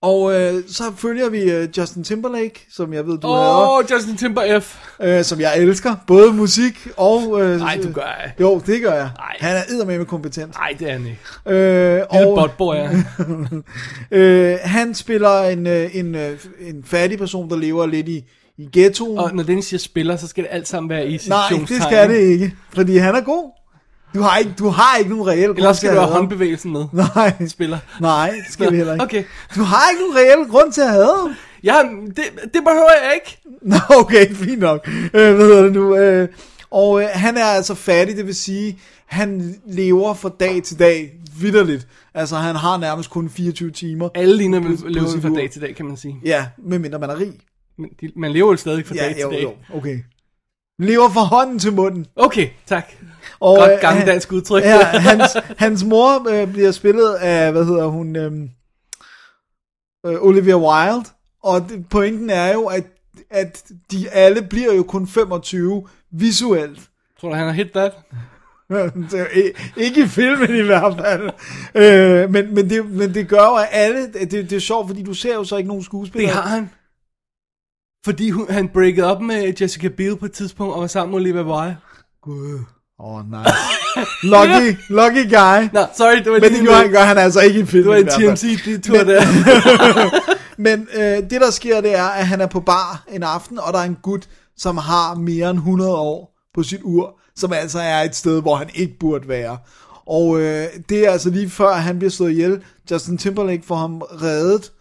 [0.03, 3.85] Og øh, så følger vi øh, Justin Timberlake, som jeg ved, du Åh, hader, oh,
[3.91, 4.79] Justin Timber F.
[5.03, 5.97] øh, som jeg elsker.
[6.07, 7.43] Både musik og...
[7.43, 8.33] Øh, Nej, du gør jeg.
[8.41, 9.11] Jo, det gør jeg.
[9.19, 9.37] Ej.
[9.41, 10.55] Han er eddermame kompetent.
[10.55, 11.19] Nej, det er han ikke.
[11.47, 13.65] Øh, Lille er han.
[14.21, 18.25] øh, han spiller en, øh, en, øh, en fattig person, der lever lidt i,
[18.59, 19.19] i ghettoen.
[19.19, 21.81] Og når Dennis siger spiller, så skal det alt sammen være i Nej, situationstegn.
[21.81, 23.60] det skal det ikke, fordi han er god.
[24.15, 26.13] Du har ikke, du har ikke nogen reel grund Ellers til skal at du have
[26.13, 26.85] håndbevægelsen med.
[26.93, 27.79] Nej, Spiller.
[28.01, 29.05] nej, det skal vi heller ikke.
[29.05, 29.25] Okay.
[29.57, 31.35] Du har ikke nogen reel grund til at have ham.
[31.65, 33.39] Ja, det, det behøver jeg ikke.
[33.63, 34.89] Nå, okay, fint nok.
[34.89, 35.97] Øh, hvad hedder det nu?
[35.97, 36.29] Øh,
[36.71, 41.13] og øh, han er altså fattig, det vil sige, han lever fra dag til dag,
[41.41, 41.89] vidderligt.
[42.15, 44.09] Altså, han har nærmest kun 24 timer.
[44.15, 46.17] Alle ligner vel lever sit fra dag til dag, kan man sige.
[46.25, 47.33] Ja, medmindre man er rig.
[47.79, 49.43] Men de, man lever jo stadig fra dag Ja, til jo, dag.
[49.43, 49.99] jo, okay.
[50.79, 52.07] Lever fra hånden til munden.
[52.17, 52.93] Okay, tak.
[53.41, 54.63] Og, Godt øh, gammel han- dansk udtryk.
[54.65, 58.33] Ja, hans, hans mor øh, bliver spillet af, hvad hedder hun, øh,
[60.07, 61.05] øh, Olivia Wilde.
[61.43, 62.85] Og det, pointen er jo, at,
[63.31, 66.81] at de alle bliver jo kun 25 visuelt.
[67.21, 67.93] Tror du, han har hit that?
[69.11, 71.31] Det er ikke i filmen i hvert fald.
[71.75, 74.13] Øh, men, men, det, men det gør jo, at alle...
[74.13, 76.33] Det, det er sjovt, fordi du ser jo så ikke nogen Det skuespillere.
[76.33, 76.71] har han.
[78.05, 81.21] Fordi hun, han breakede op med Jessica Biel på et tidspunkt, og var sammen med
[81.21, 81.77] Olivia Wilde.
[82.23, 82.59] Gud.
[83.05, 83.53] Åh, oh, nej.
[84.23, 85.69] Lucky, lucky guy.
[85.73, 87.89] Nå, sorry, det var Men det lige gør han, altså ikke i det filmen.
[87.91, 88.37] var i en.
[88.37, 89.23] TMC-tur der.
[90.67, 93.73] Men øh, det der sker, det er, at han er på bar en aften, og
[93.73, 97.79] der er en gut, som har mere end 100 år på sit ur, som altså
[97.79, 99.59] er et sted, hvor han ikke burde være.
[100.07, 102.63] Og øh, det er altså lige før, han bliver slået ihjel.
[102.91, 104.73] Justin Timberlake får ham reddet.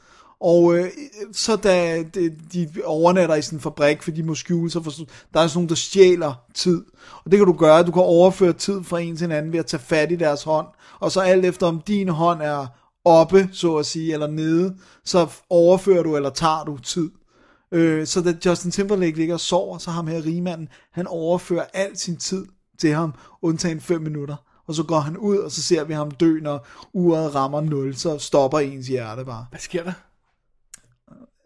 [0.42, 0.92] Og øh,
[1.34, 4.92] så da de, de overnatter i sådan en fabrik, for de må skjule sig, for
[5.34, 6.86] der er sådan nogen, der stjæler tid.
[7.26, 9.60] Og det kan du gøre, du kan overføre tid fra en til en anden ved
[9.60, 10.68] at tage fat i deres hånd.
[11.00, 12.68] Og så alt efter om din hånd er
[13.06, 14.76] oppe, så at sige, eller nede,
[15.06, 17.10] så overfører du eller tager du tid.
[17.72, 21.98] Øh, så da Justin Timberlake ligger og sover, så ham her rigmanden, han overfører al
[21.98, 22.46] sin tid
[22.80, 24.36] til ham, undtagen 5 minutter.
[24.68, 27.96] Og så går han ud, og så ser vi ham dø, når uret rammer 0,
[27.96, 29.46] så stopper ens hjerte bare.
[29.50, 29.94] Hvad sker der?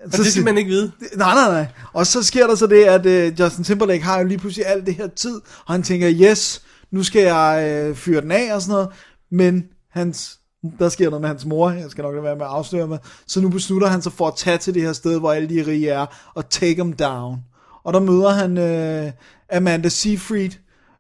[0.06, 0.92] Og Så det skal man ikke vide.
[1.16, 1.68] Nej, nej, nej.
[1.94, 4.86] Og så sker der så det, at uh, Justin Timberlake har jo lige pludselig alt
[4.86, 8.62] det her tid, og han tænker, yes, nu skal jeg uh, fyre den af og
[8.62, 8.90] sådan noget,
[9.32, 10.40] men hans,
[10.80, 12.98] der sker noget med hans mor, jeg skal nok lade være med at afsløre med,
[13.28, 15.68] så nu beslutter han sig for at tage til det her sted, hvor alle de
[15.68, 17.38] rige er, og take them down.
[17.84, 19.12] Og der møder han uh,
[19.58, 20.52] Amanda Seyfried,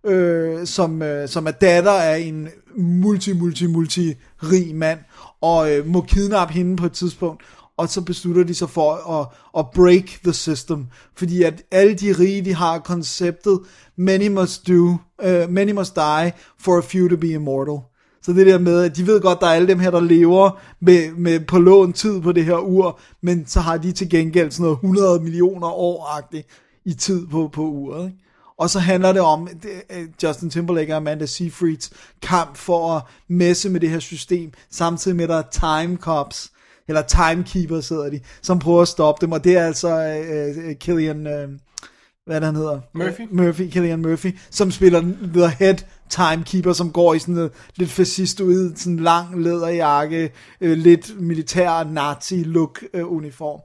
[0.05, 2.47] øh, som, øh, som er datter af en
[2.77, 4.99] multi, multi, multi rig mand,
[5.41, 7.43] og øh, må kidnappe hende på et tidspunkt,
[7.77, 12.11] og så beslutter de sig for at, at break the system, fordi at alle de
[12.19, 13.59] rige, de har konceptet,
[13.95, 17.79] many must do, uh, many must die for a few to be immortal.
[18.21, 20.59] Så det der med, at de ved godt, der er alle dem her, der lever
[20.79, 24.51] med, med på lån tid på det her ur, men så har de til gengæld
[24.51, 26.29] sådan noget 100 millioner år
[26.85, 28.05] i tid på, på uret.
[28.05, 28.17] Ikke?
[28.57, 29.71] Og så handler det om det,
[30.23, 35.23] Justin Timberlake og Amanda Seyfrieds kamp for at messe med det her system, samtidig med,
[35.23, 36.51] at der er time cops,
[36.87, 40.75] eller timekeeper sidder de, som prøver at stoppe dem, og det er altså øh, øh,
[40.75, 41.49] Killian, øh,
[42.25, 42.79] hvad han hedder?
[42.93, 43.21] Murphy.
[43.21, 45.01] Øh, Murphy, Killian Murphy, som spiller
[45.33, 45.75] The Head
[46.09, 50.31] Timekeeper, som går i sådan noget lidt fascistoid, sådan lang læderjakke,
[50.61, 53.59] øh, lidt militær nazi-look øh, uniform.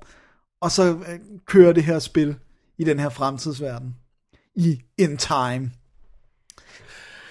[0.60, 2.34] Og så øh, kører det her spil
[2.78, 3.94] i den her fremtidsverden.
[4.56, 5.70] I In Time.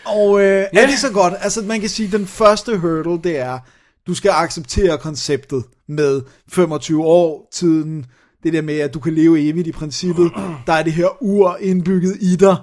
[0.05, 0.83] Og øh, Ja.
[0.83, 1.33] er det så godt?
[1.41, 3.59] Altså man kan sige, at den første hurdle, det er,
[4.07, 8.05] du skal acceptere konceptet med 25 år tiden,
[8.43, 10.31] det der med, at du kan leve evigt i princippet.
[10.67, 12.55] Der er det her ur indbygget i dig.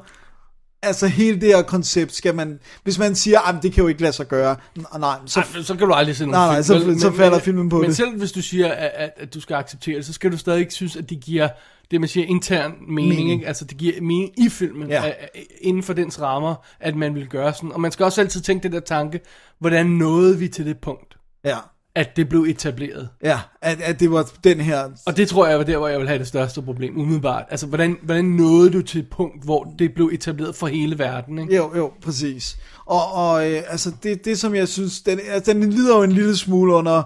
[0.83, 4.01] Altså hele det her koncept skal man, hvis man siger, at det kan jo ikke
[4.01, 4.57] lade sig gøre,
[4.99, 6.81] nej, så, Så, så kan du aldrig se nogen Nej, nej, film.
[6.81, 7.01] så- vel?
[7.01, 7.97] så falder filmen på men det.
[7.97, 10.61] selv hvis du siger, at, at, at du skal acceptere det, så skal du stadig
[10.61, 11.49] ikke synes, at det giver
[11.91, 13.09] det, man siger, intern mening.
[13.09, 13.31] Mening.
[13.33, 13.47] Ikke?
[13.47, 15.05] Altså, det giver mening i filmen, Ja.
[15.07, 15.13] ja.
[15.61, 17.73] inden for dens rammer, at man vil gøre sådan.
[17.73, 19.21] Og man skal også altid tænke den der tanke,
[19.59, 21.14] hvordan nåede vi til det punkt,
[21.45, 21.57] ja,
[21.95, 23.09] at det blev etableret.
[23.23, 25.99] ja at, at det var den her, Og det tror jeg var der, hvor jeg
[25.99, 27.45] vil have det største problem, umiddelbart.
[27.51, 31.39] Altså, hvordan, hvordan nåede du til et punkt, hvor det blev etableret for hele verden,
[31.39, 31.57] ikke?
[31.57, 32.59] Jo, jo, præcis.
[32.87, 36.13] Og, og øh, altså det, det som jeg synes, den, altså, den lider jo en
[36.13, 37.03] lille smule under,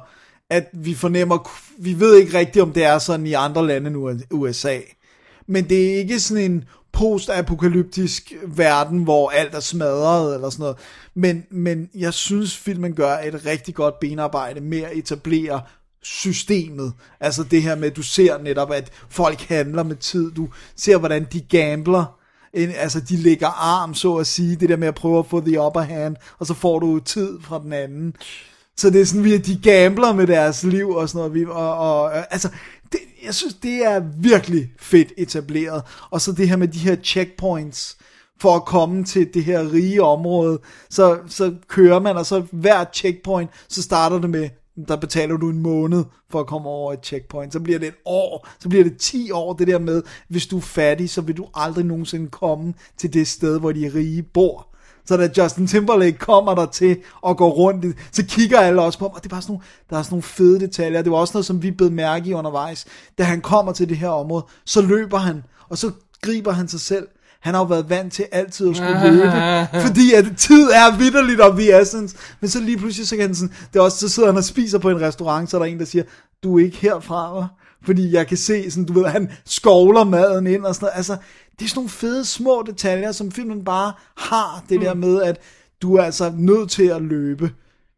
[0.50, 4.08] at vi fornemmer, vi ved ikke rigtigt, om det er sådan i andre lande nu
[4.08, 4.78] end USA.
[5.48, 10.76] Men det er ikke sådan en postapokalyptisk verden, hvor alt er smadret eller sådan noget.
[11.14, 15.60] Men, men jeg synes, filmen gør et rigtig godt benarbejde med at etablere
[16.02, 16.92] systemet.
[17.20, 20.30] Altså det her med, at du ser netop, at folk handler med tid.
[20.30, 22.18] Du ser, hvordan de gambler.
[22.54, 24.56] En, altså de lægger arm, så at sige.
[24.56, 27.38] Det der med at prøve at få the upper hand, og så får du tid
[27.42, 28.14] fra den anden.
[28.76, 31.48] Så det er sådan, at de gambler med deres liv og sådan noget.
[31.48, 32.48] Og, Og, og, altså,
[33.24, 35.82] jeg synes, det er virkelig fedt etableret.
[36.10, 37.96] Og så det her med de her checkpoints,
[38.40, 40.58] for at komme til det her rige område,
[40.90, 44.48] så, så kører man, og så hver checkpoint, så starter det med,
[44.88, 47.52] der betaler du en måned for at komme over et checkpoint.
[47.52, 50.56] Så bliver det et år, så bliver det 10 år, det der med, hvis du
[50.56, 54.67] er fattig, så vil du aldrig nogensinde komme til det sted, hvor de rige bor.
[55.08, 59.04] Så da Justin Timberlake kommer der til at gå rundt, så kigger alle også på
[59.04, 61.02] ham, og det er bare sådan nogle, der er sådan nogle fede detaljer.
[61.02, 62.86] Det var også noget, som vi blev mærke i undervejs.
[63.18, 65.90] Da han kommer til det her område, så løber han, og så
[66.22, 67.08] griber han sig selv.
[67.40, 69.32] Han har jo været vant til altid at skulle løbe,
[69.86, 72.16] fordi at tid er vidderligt of the essence.
[72.40, 74.44] Men så lige pludselig, så kan han sådan, det er også, så sidder han og
[74.44, 76.04] spiser på en restaurant, så er der en, der siger,
[76.42, 77.46] du er ikke herfra, hva?
[77.84, 80.96] Fordi jeg kan se, sådan, du ved, han skovler maden ind og sådan noget.
[80.96, 81.16] Altså,
[81.58, 85.40] det er sådan nogle fede små detaljer, som filmen bare har, det der med, at
[85.82, 87.50] du er altså nødt til at løbe.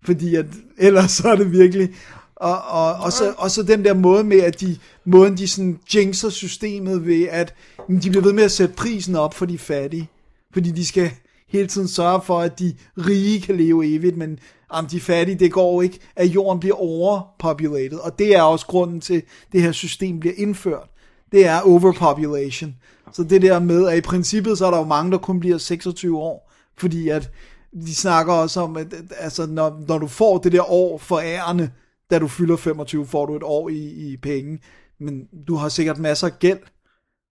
[0.04, 0.46] Fordi at,
[0.78, 1.94] ellers så er det virkelig...
[2.36, 5.78] Og, og, og, så, og så den der måde med, at de, måden de sådan
[5.94, 7.54] jinxer systemet ved, at
[8.02, 10.08] de bliver ved med at sætte prisen op for de fattige.
[10.52, 11.10] Fordi de skal
[11.48, 14.38] hele tiden sørge for, at de rige kan leve evigt, men
[14.68, 17.98] om de fattige, det går ikke, at jorden bliver overpopulated.
[17.98, 20.88] Og det er også grunden til, at det her system bliver indført.
[21.32, 22.74] Det er overpopulation.
[23.12, 25.58] Så det der med, at i princippet, så er der jo mange, der kun bliver
[25.58, 26.52] 26 år.
[26.78, 27.30] Fordi at
[27.72, 31.20] de snakker også om, at, at altså, når, når du får det der år for
[31.20, 31.70] ærende,
[32.10, 34.58] da du fylder 25, får du et år i, i penge.
[35.00, 36.58] Men du har sikkert masser af gæld.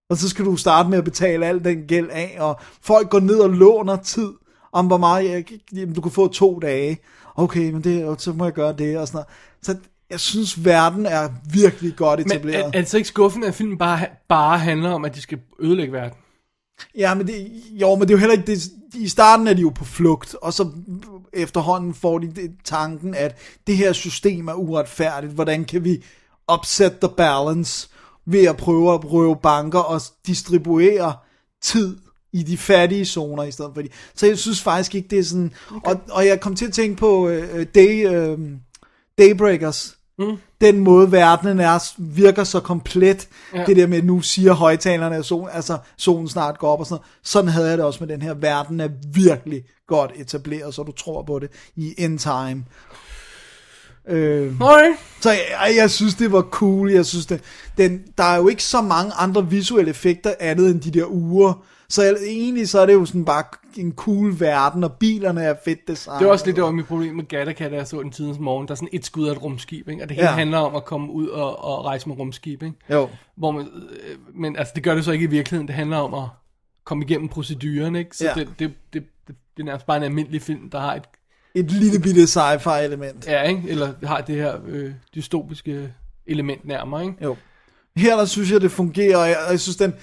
[0.09, 3.19] Og så skal du starte med at betale al den gæld af, og folk går
[3.19, 4.29] ned og låner tid,
[4.71, 6.97] om hvor meget, jeg, jamen, du kan få to dage.
[7.35, 9.27] Okay, men det, og så må jeg gøre det, og sådan noget.
[9.61, 9.77] Så
[10.09, 12.59] jeg synes, verden er virkelig godt Men etableret.
[12.59, 15.39] er, er det så ikke skuffende, at filmen bare, bare handler om, at de skal
[15.59, 16.17] ødelægge verden?
[16.97, 18.69] Ja, men det, jo, men det er jo heller ikke det.
[18.93, 20.69] I starten er de jo på flugt, og så
[21.33, 23.37] efterhånden får de det, tanken, at
[23.67, 25.33] det her system er uretfærdigt.
[25.33, 26.03] Hvordan kan vi
[26.53, 27.89] upset the balance
[28.25, 31.13] ved at prøve at røve banker og distribuere
[31.61, 31.97] tid
[32.33, 33.89] i de fattige zoner i stedet for de.
[34.15, 35.53] Så jeg synes faktisk ikke, det er sådan...
[35.69, 35.91] Okay.
[35.91, 38.39] Og, og jeg kom til at tænke på uh, Day, uh,
[39.17, 39.98] Daybreakers.
[40.19, 40.37] Mm.
[40.61, 43.27] Den måde verdenen er, virker så komplet.
[43.53, 43.65] Ja.
[43.65, 46.85] Det der med, at nu siger højtalerne, at solen, altså, solen snart går op og
[46.85, 47.05] sådan noget.
[47.23, 48.33] Sådan havde jeg det også med den her.
[48.33, 52.65] Verden er virkelig godt etableret, så du tror på det i end time.
[54.07, 54.93] Øh, Okay.
[55.21, 56.91] så jeg, jeg synes, det var cool.
[56.91, 57.41] Jeg synes, det,
[57.77, 61.63] den, der er jo ikke så mange andre visuelle effekter andet end de der uger.
[61.91, 63.43] Så jeg, egentlig så er det jo sådan bare
[63.77, 66.19] en cool verden, og bilerne er fedt design.
[66.19, 68.39] Det var også lidt, det var mit problem med Gattaca, da jeg så den tidens
[68.39, 68.67] morgen.
[68.67, 70.03] Der er sådan et skud af et rumskib, ikke?
[70.03, 70.35] og det hele Ja.
[70.35, 72.63] handler om at komme ud og, og rejse med rumskib.
[72.63, 72.75] Ikke?
[72.91, 73.09] Jo.
[73.37, 75.67] Hvor man, øh, men altså, det gør det så ikke i virkeligheden.
[75.67, 76.29] Det handler om at
[76.83, 77.95] komme igennem proceduren.
[77.95, 78.17] Ikke?
[78.17, 78.33] Så Ja.
[78.35, 81.03] det, det, det, det, det er nærmest bare en almindelig film, der har et
[81.55, 83.27] Et lille bitte sci-fi element.
[83.27, 83.63] Ja, ikke?
[83.67, 85.93] Eller har det her øh, dystopiske
[86.27, 87.15] element nærmere, ikke?
[87.23, 87.35] Jo.
[87.95, 89.93] Her der synes jeg, det fungerer, og jeg, og jeg synes, den,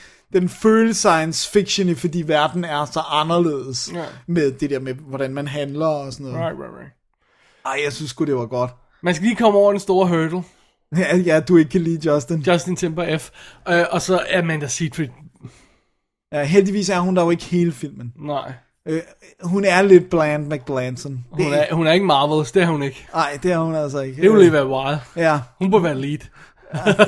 [0.40, 4.04] den føles science fiction, fordi verden er så anderledes Ja.
[4.26, 6.38] med det der med, hvordan man handler og sådan noget.
[6.46, 6.92] Right, right, right.
[7.66, 8.70] Ej, jeg synes sgu, det var godt.
[9.02, 10.42] Man skal lige komme over den store hurdle.
[10.96, 12.40] Ja, ja du ikke kan lide Justin.
[12.40, 13.30] Justin Timber F.
[13.68, 15.08] Øh, og så Amanda Seyfried.
[16.32, 18.12] Ja, heldigvis er hun der jo ikke hele filmen.
[18.16, 18.52] Nej.
[18.88, 19.00] Øh,
[19.42, 21.24] hun er lidt Bland McBlanson.
[21.30, 23.06] Hun er, hun er ikke Marvelous, det er hun ikke.
[23.14, 24.22] Nej, det er hun altså ikke.
[24.22, 24.98] Det ville være wild.
[25.16, 26.18] Ja, Hun burde være lead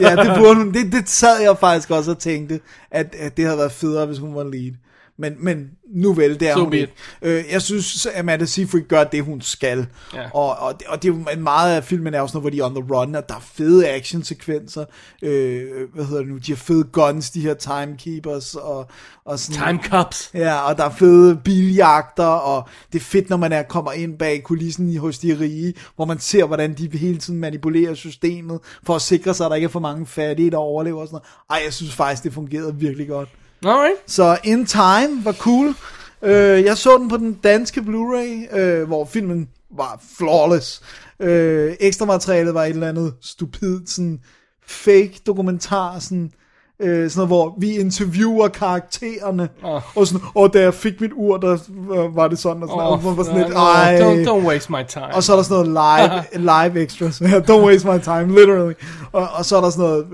[0.00, 0.74] ja det burde hun.
[0.74, 2.60] Det, det sad jeg faktisk også og tænkte,
[2.90, 4.72] at, at det havde været federe, hvis hun var lead.
[5.20, 6.92] Men, men nu vel, det er So hun ikke.
[7.22, 9.86] Øh, jeg synes, at Amanda Seyfried gør det, hun skal.
[10.14, 10.30] Ja.
[10.34, 12.58] Og, og, det- og det er jo meget af filmen er også noget, hvor de
[12.60, 14.84] er on the run, og der er fede actionsekvenser.
[15.22, 16.36] Øh, hvad hedder det nu?
[16.38, 18.54] De har fede guns, de her timekeepers.
[18.54, 18.86] Og,
[19.24, 20.30] og sådan, Time Cups.
[20.34, 24.18] Ja, og der er fede biljagter, og det er fedt, når man er, kommer ind
[24.18, 28.58] bag kulissen i- hos de rige, hvor man ser, hvordan de hele tiden manipulerer systemet,
[28.86, 31.14] for at sikre sig, at der ikke er for mange fattige, der overlever og sådan
[31.50, 31.60] noget.
[31.60, 33.28] Ej, jeg synes faktisk, det fungerede virkelig godt.
[33.64, 33.96] Alright.
[34.06, 35.74] Så In Time var cool.
[36.22, 40.82] Øh, jeg så den på den danske Blu-ray, øh, hvor filmen var flawless.
[41.20, 44.20] Øh, ekstra materialet var et eller andet stupid, sådan
[44.66, 46.32] fake dokumentar, sådan,
[46.80, 49.96] øh, sådan noget, hvor vi interviewer karaktererne, Åh.
[49.96, 51.52] og sådan, og da jeg fik mit ur, der
[51.92, 53.98] øh, var det sådan, og sådan, Oh, og var sådan lidt, no, ej.
[54.00, 55.14] don't, don't waste my time.
[55.14, 56.00] Og så er der sådan noget
[56.32, 56.42] live,
[56.72, 57.20] live extras.
[57.50, 58.74] Don't waste my time, literally.
[59.12, 60.06] Og, og så er der sådan noget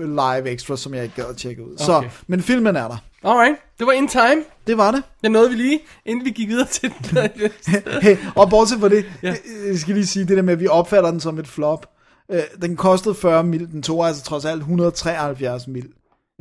[0.43, 1.77] live extras, som jeg ikke gad at tjekke ud.
[1.77, 2.09] Så, Okay.
[2.27, 2.97] men filmen er der.
[3.23, 4.43] Alright, det var in time.
[4.67, 5.03] Det var det.
[5.23, 7.17] Det nåede vi lige, inden vi gik videre til den.
[8.01, 9.35] Hey, og bortset fra det, ja.
[9.67, 11.85] jeg skal lige sige det der med, at vi opfatter den som et flop.
[12.31, 15.85] Øh, den kostede 40 mil, den tog altså trods alt 173 mil.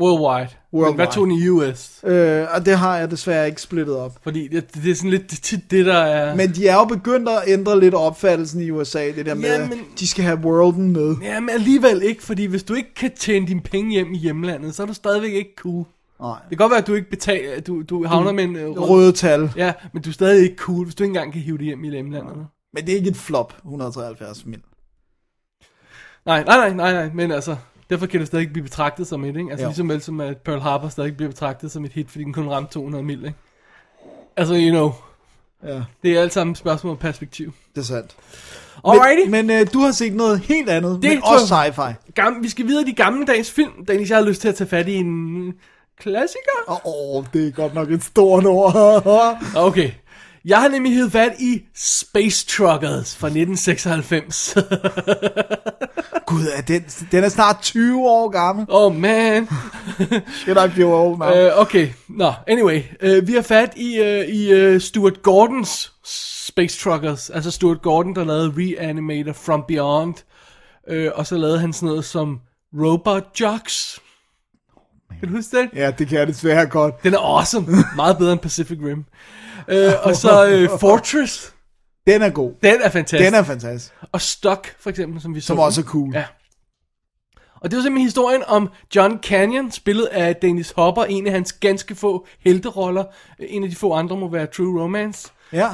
[0.01, 0.49] Worldwide.
[0.73, 0.91] Worldwide.
[0.91, 2.01] Men hvad tog den i US?
[2.05, 4.19] Øh, og det har jeg desværre ikke splittet op.
[4.23, 6.35] Fordi det, det er sådan lidt tit det, der er...
[6.35, 9.63] Men de er jo begyndt at ændre lidt opfattelsen i USA, det der med, Ja,
[9.63, 11.17] at men- de skal have worlden med.
[11.23, 14.75] Ja, men alligevel ikke, fordi hvis du ikke kan tjene dine penge hjem i hjemlandet,
[14.75, 15.85] så er du stadigvæk ikke cool.
[16.21, 16.31] Nej.
[16.41, 18.79] Det kan godt være, at du ikke betaler, du, du havner med en øh, rød...
[18.91, 19.51] Røde tal.
[19.57, 21.85] Ja, men du er stadig ikke cool, hvis du ikke engang kan hive det hjem
[21.85, 22.47] i hjemlandet.
[22.75, 24.61] Men det er ikke et flop, 173 mil.
[26.27, 27.57] Nej, nej, nej, nej, nej, men altså,
[27.95, 29.51] derfor kan det stadig blive betragtet som et, ikke?
[29.51, 29.69] Altså Jo.
[29.69, 32.49] ligesom vel som at Pearl Harbor stadig bliver betragtet som et hit, fordi den kun
[32.49, 33.37] ramte 200 mil, ikke?
[34.37, 34.93] Altså, you know,
[35.67, 37.53] Ja, det er alt sammen et spørgsmål om perspektiv.
[37.75, 38.17] det er sandt.
[38.85, 39.31] Alrighty.
[39.31, 42.13] Men, men øh, du har set noget helt andet, Det men også sci-fi.
[42.15, 43.87] Gam, vi skal videre de gammeldags film.
[43.89, 45.53] Dennis, jeg har lyst til at tage fat i en
[46.01, 46.69] klassiker.
[46.69, 48.75] Åh, oh, det er godt nok et stort ord.
[49.57, 49.91] Okay.
[50.47, 54.55] Jeg har nemlig hivet fat i Space Truckers fra 1996.
[56.27, 58.67] Gud, er den, den er snart 20 år gammel.
[58.69, 59.49] oh man.
[60.39, 61.29] Shit, I feel old now.
[61.29, 62.83] Uh, okay, nå, anyway.
[63.03, 65.93] Uh, vi har fat i, uh, i uh, Stuart Gordons
[66.47, 67.31] Space Truckers.
[67.31, 70.15] Altså Stuart Gordon, der lavede Reanimator From Beyond.
[70.93, 72.41] Uh, og så lavede han sådan noget som
[72.75, 74.01] Robot Jocks.
[75.21, 75.69] Kan du huske det?
[75.75, 77.03] Ja, det kan jeg desværre godt.
[77.05, 77.67] Den er awesome.
[77.97, 79.05] Meget bedre end Pacific Rim.
[79.69, 79.75] Uh,
[80.09, 81.55] og så uh, Fortress.
[82.07, 82.53] Den er god.
[82.63, 83.27] Den er fantastisk.
[83.27, 83.95] Den er fantastisk.
[84.13, 85.47] Og Stuck, for eksempel, som vi så.
[85.47, 86.11] Som også er cool.
[86.15, 86.25] Ja.
[87.61, 91.53] Og det var simpelthen historien om John Canyon, spillet af Dennis Hopper, en af hans
[91.53, 93.05] ganske få helteroller.
[93.39, 95.29] En af de få andre må være True Romance.
[95.53, 95.69] Ja.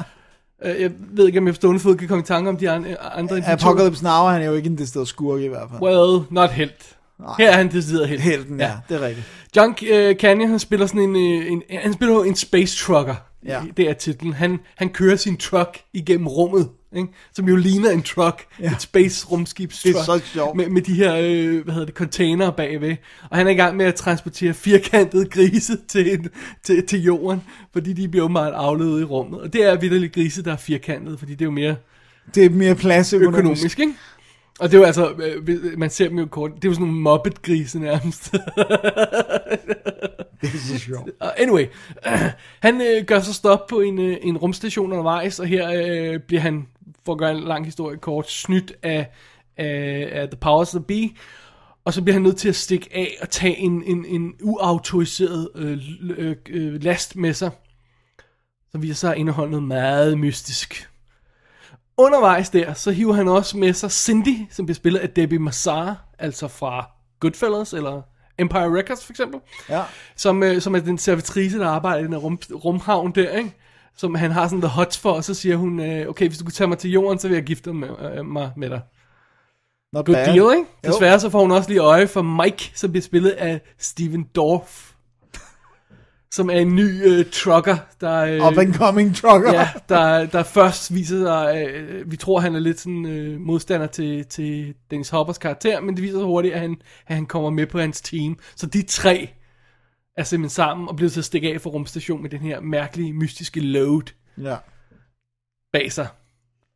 [0.65, 2.69] Øh, Jeg ved ikke, om jeg på stående fod kan komme i tanke om de
[2.69, 3.43] an- andre to.
[3.47, 5.81] Apocalypse Now, han er jo ikke en decideret skurk i hvert fald.
[5.81, 6.97] Well, not helt.
[7.37, 8.21] Her er han decideret helt.
[8.21, 8.71] Helten, ja.
[8.89, 9.27] Det er rigtigt.
[9.55, 13.15] John uh, Canyon, han spiller sådan en, øh, en, han spiller en space trucker.
[13.45, 13.61] Ja.
[13.77, 14.33] Det er titlen.
[14.33, 17.07] Han, han kører sin truck igennem rummet, ikke?
[17.33, 18.45] som jo ligner en truck.
[18.59, 18.71] Ja.
[18.71, 20.57] Et space rumskibs Det er så sjovt.
[20.57, 22.95] Med, med de her, øh, hvad hedder det, container bagved.
[23.29, 26.27] Og han er i gang med at transportere firkantede grise til, en,
[26.63, 27.41] til, til jorden,
[27.73, 29.41] fordi de bliver jo meget afledet i rummet.
[29.41, 31.75] Og det er vidderligt grise, der er firkantede, fordi det er jo mere
[32.35, 33.39] Det er mere plads økonomisk.
[33.39, 33.93] økonomisk, ikke?
[34.59, 36.73] Og det er jo altså, øh, hvis- man ser dem jo kort, det er jo
[36.73, 38.31] sådan nogle Muppet-grise nærmest.
[40.41, 41.09] Det er sjovt.
[41.37, 41.65] Anyway,
[42.65, 45.69] han øh, gør så stop på en, øh, en rumstation undervejs, og her
[46.13, 46.67] øh, bliver han,
[47.05, 49.09] for at gøre en lang historie kort, snydt af,
[49.57, 51.09] af, af The Powers That Be,
[51.85, 55.49] og så bliver han nødt til at stikke af og tage en, en, en uautoriseret
[55.55, 55.77] øh,
[56.17, 57.51] øh, øh, last med sig,
[58.71, 60.90] som viser sig at indeholde noget meget mystisk.
[61.97, 66.05] Undervejs der, så hiver han også med sig Cindy, som bliver spillet af Debbie Massar,
[66.19, 66.85] altså fra
[67.19, 68.01] Goodfellas, eller
[68.39, 69.39] Empire Records for eksempel
[69.69, 69.83] Ja.
[70.15, 73.53] som, øh, som er den servitrice, der arbejder i den rum, rumhavn der, ikke?
[73.97, 76.43] Som han har sådan the hots for, og så siger hun, øh, okay, hvis du
[76.43, 78.81] kunne tage mig til jorden, så vil jeg gifte med, øh, mig med dig.
[79.93, 80.25] Not Good bad.
[80.25, 80.69] deal, ikke?
[80.87, 80.91] Jo.
[80.91, 84.90] Desværre så får hun også lige øje for Mike, som bliver spillet af Steven Dorff.
[86.33, 88.17] Som er en ny øh, trucker, der...
[88.19, 89.53] Øh, Up and coming trucker.
[89.53, 93.87] ja, der, der først viser sig, øh, vi tror han er lidt sådan øh, modstander
[93.87, 96.75] til, til Dennis Hoppers karakter, men det viser sig hurtigt, at han,
[97.07, 98.37] at han kommer med på hans team.
[98.55, 99.29] Så de tre
[100.17, 103.13] er simpelthen sammen og bliver til at stikke af for rumstation med den her mærkelige,
[103.13, 104.01] mystiske load
[104.41, 104.55] ja.
[105.73, 106.07] bag sig.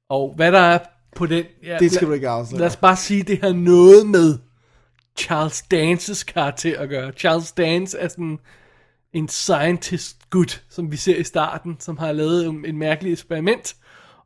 [0.10, 0.80] Og hvad der er
[1.16, 1.44] på den...
[1.64, 2.60] Ja, Det skal lad- du ikke afsløre.
[2.60, 4.38] Lad os bare sige, det har noget med
[5.20, 7.12] Charles Dances karakter at gøre.
[7.12, 8.40] Charles Dance er sådan
[9.16, 13.76] en scientist gut, som vi ser i starten, som har lavet en, en mærkelig eksperiment,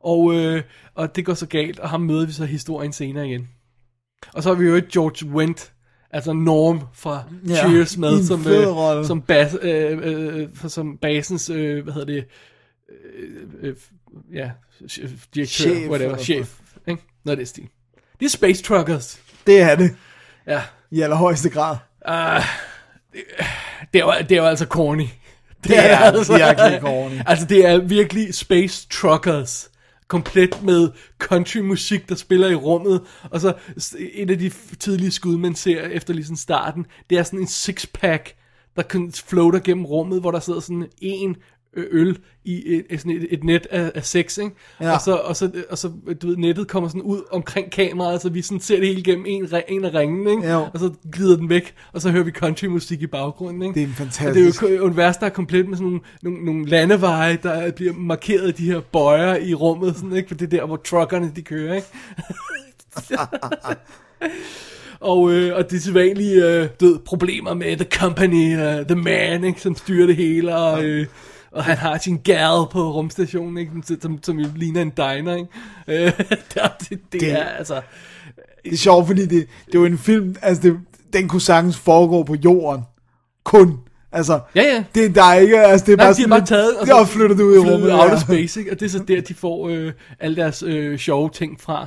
[0.00, 0.62] og, øh,
[0.94, 3.48] og det går så galt, og ham møder vi så historien senere igen.
[4.32, 5.72] Og så har vi jo George Wendt,
[6.10, 11.84] altså Norm fra Ja, Cheers med, som, øh, som, bas, øh, øh, som basens, øh,
[11.84, 12.24] hvad hedder det,
[13.18, 13.76] øh, øh,
[14.34, 14.50] ja,
[14.88, 16.58] chef, direktør, Chef, whatever, chef,
[16.88, 17.02] ikke?
[17.24, 17.68] Noget det stil.
[18.20, 19.20] Det er Space Truckers.
[19.46, 19.96] Det er det.
[20.46, 21.76] Ja, I allerhøjeste grad.
[23.12, 23.22] det
[23.98, 25.06] er, jo- det er jo altså corny.
[25.64, 27.20] Det er virkelig corny.
[27.26, 29.70] Altså, det er virkelig Space Truckers.
[30.08, 33.00] Komplet med countrymusik, der spiller i rummet.
[33.30, 33.52] Og så
[34.12, 38.36] et af de tidlige skud, man ser efter ligesom starten, det er sådan en six-pack,
[38.76, 41.36] der floater gennem rummet, hvor der sidder sådan en
[41.76, 44.50] øl i et, et, sådan et, et net af, af seks, ikke?
[44.80, 44.94] Ja.
[44.94, 45.90] Og, så, og, så, og så,
[46.22, 49.24] du ved, nettet kommer sådan ud omkring kameraet, så vi sådan ser det hele gennem
[49.28, 50.52] en, en af ringene, ikke?
[50.52, 50.66] Jo.
[50.74, 53.74] Og så glider den væk, og så hører vi countrymusik i baggrunden, ikke?
[53.74, 54.60] Det er en Og fantastisk...
[54.60, 57.70] det er jo et univers, der er komplet med sådan nogle, nogle, nogle landeveje, der
[57.70, 60.28] bliver markeret af de her bøjer i rummet, sådan, ikke?
[60.28, 61.88] For det er der, hvor truckerne de kører, ikke?
[65.00, 69.60] og, øh, og de sædvanlige øh, død problemer med The Company, uh, The Man, ikke?
[69.60, 70.84] Som styrer det hele, og...
[70.84, 71.06] Øh,
[71.52, 73.72] og han har sin gal på rumstationen, ikke?
[73.84, 75.48] Som, som, som jo ligner en diner, ikke?
[75.88, 76.12] Øh,
[76.54, 77.80] det, det, det, er altså...
[78.64, 80.78] Det er sjovt, fordi det, det er jo en film, altså det,
[81.12, 82.84] den kunne sagtens foregå på jorden.
[83.44, 83.78] Kun.
[84.12, 84.84] Altså, Ja, ja.
[84.94, 87.04] Det, der er ikke, altså det er Nej, bare de har bare taget og så
[87.04, 87.92] flyttet det ud i rummet.
[87.92, 88.14] out ja.
[88.14, 88.72] of space, ikke?
[88.72, 91.86] og det er så der, de får øh, alle deres øh, sjove ting fra.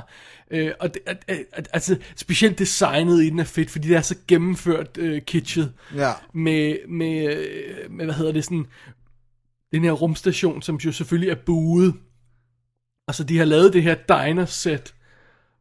[0.50, 4.00] Øh, og det, at, at, altså, specielt designet i den er fedt, fordi det er
[4.00, 5.72] så gennemført øh, kitschet.
[5.96, 6.10] Ja.
[6.34, 8.66] Med, med, øh, med, hvad hedder det, sådan,
[9.74, 11.94] den her rumstation, som jo selvfølgelig er buet.
[13.08, 14.94] Altså, de har lavet det her diner-set,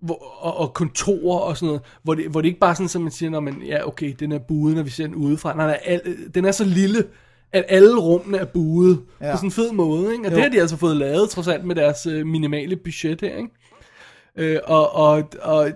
[0.02, 3.02] hvor, og, og kontorer og sådan noget, hvor det, hvor det ikke bare sådan, som
[3.02, 5.56] man siger, når man, ja, okay, den er buet, når vi ser den udefra.
[5.56, 6.02] Nej, nej, al,
[6.36, 7.04] den er så lille,
[7.52, 9.02] at alle rummene er buet.
[9.22, 9.32] Ja.
[9.32, 10.26] på sådan en fed måde, ikke?
[10.26, 10.36] Og Jo.
[10.36, 13.50] det har de altså fået lavet, trods alt med deres øh, minimale budget her, ikke?
[14.38, 15.72] Øh, og, og, og,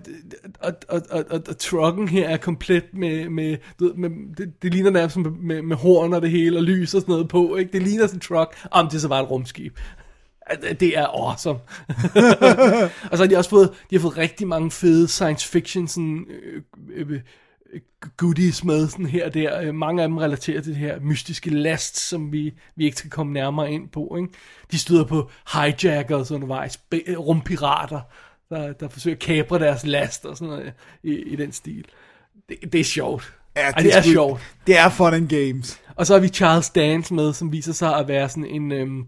[0.59, 4.61] og, og, og, og, og trucken her er komplet med, med, du ved, med det,
[4.61, 7.27] det ligner nærmest med, med, med horn og det hele, og lys og sådan noget
[7.27, 7.71] på, ikke?
[7.71, 9.77] Det ligner sådan en truck, om det er så bare et rumskib.
[10.79, 11.59] Det er awesome.
[13.11, 16.25] og så har de også fået, de har fået rigtig mange fede science fiction sådan,
[16.29, 16.61] øh,
[16.95, 17.21] øh, øh
[18.17, 19.61] goodies med sådan her og der.
[19.61, 23.11] Øh, mange af dem relaterer til det her mystiske last, som vi, vi ikke skal
[23.11, 24.15] komme nærmere ind på.
[24.17, 24.29] Ikke?
[24.71, 26.79] De støder på hijackers undervejs,
[27.17, 28.01] rumpirater,
[28.49, 31.86] der, der forsøger at kapre deres last og sådan noget i, i den stil.
[32.49, 33.34] Det, det er sjovt.
[33.56, 34.41] Ja, Ej, det er sgu- sjovt.
[34.68, 35.80] Det er fun and games.
[35.95, 38.72] Og så har vi Charles Dance med, som viser sig at være sådan en...
[38.72, 39.03] Øhm,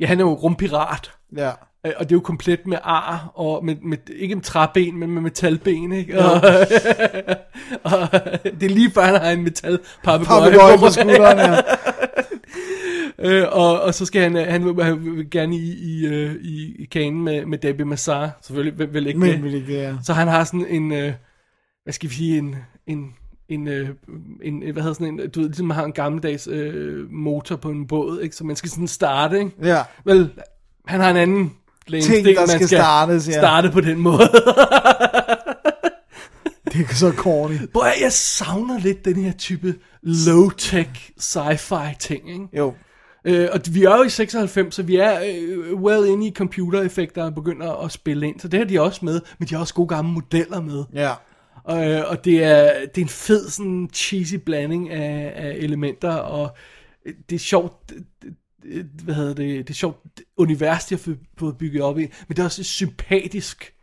[0.00, 1.10] ja, han er jo rumpirat.
[1.36, 1.50] Ja.
[1.86, 5.10] Øh, Og det er jo komplet med ar, og med, med ikke med træben, men
[5.10, 6.18] med metalben, ikke?
[6.18, 6.32] Og,
[7.92, 8.12] og
[8.44, 11.60] det er lige før, han har en metal Papagøje på skulderen, ja.
[13.20, 16.34] øh, og, og så skal han, øh, han, vil, han vil gerne i, i, øh,
[16.42, 19.54] i, i kanen med, med Debbie Massar, selvfølgelig vil, vil ikke Men det.
[19.54, 19.94] ikke ja.
[20.04, 21.12] Så han har sådan en, øh,
[21.84, 22.56] hvad skal vi sige, en,
[22.86, 23.14] en,
[23.48, 23.88] en, øh,
[24.42, 27.70] en, hvad hedder sådan en, du ved, ligesom man har en gammeldags øh, motor på
[27.70, 28.36] en båd, ikke?
[28.36, 29.50] Så man skal sådan starte, ikke?
[29.62, 29.82] Ja.
[30.04, 30.30] Vel,
[30.86, 31.52] han har en anden
[32.02, 33.32] Ting, der skal startes, ja.
[33.32, 34.18] starte på den måde.
[36.72, 37.54] Det er så corny.
[37.54, 42.48] At, jeg savner lidt den her type low-tech sci-fi ting, ikke?
[42.52, 42.74] Jo.
[43.24, 47.24] Øh, og vi er jo i 96, så vi er øh, well inde i computereffekter
[47.24, 48.40] og begynder at spille ind.
[48.40, 50.84] Så det har de også med, men de har også gode gamle modeller med.
[50.94, 51.12] Ja.
[51.64, 56.12] Og, øh, og det, er, det er en fed, sådan cheesy blanding af, af elementer,
[56.12, 56.56] og
[57.28, 58.34] det er sjovt, det-
[59.04, 59.98] hvad hedder det, det er sjovt
[60.36, 63.74] univers, de har fået- bygget op i, men det er også sympatisk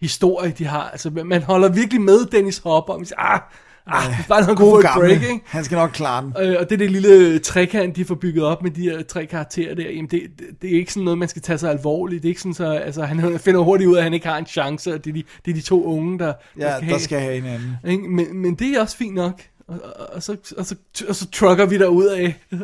[0.00, 0.90] historie, de har.
[0.90, 3.40] Altså, man- man holder virkelig med Dennis Hopper, og man siger, ah,
[3.90, 5.40] ah, bare han kunne få God et break, ikke?
[5.46, 6.34] Han skal nok klare den.
[6.40, 9.26] Øh, og det er det lille trekant, de får bygget op med de her tre
[9.26, 12.22] karakterer der, jamen det, det, det er ikke sådan noget, man skal tage sig alvorligt.
[12.22, 14.38] Det er ikke sådan, så altså, han finder hurtigt ud af, at han ikke har
[14.38, 16.98] en chance, og det er de, det er de to unge, der, Ja, skal der
[16.98, 17.76] skal have hinanden.
[17.88, 18.08] ikke?
[18.08, 19.40] Men, men det er også fint nok.
[19.68, 20.74] Og, og, og, så, og, så,
[21.08, 22.34] og så trucker vi derud af.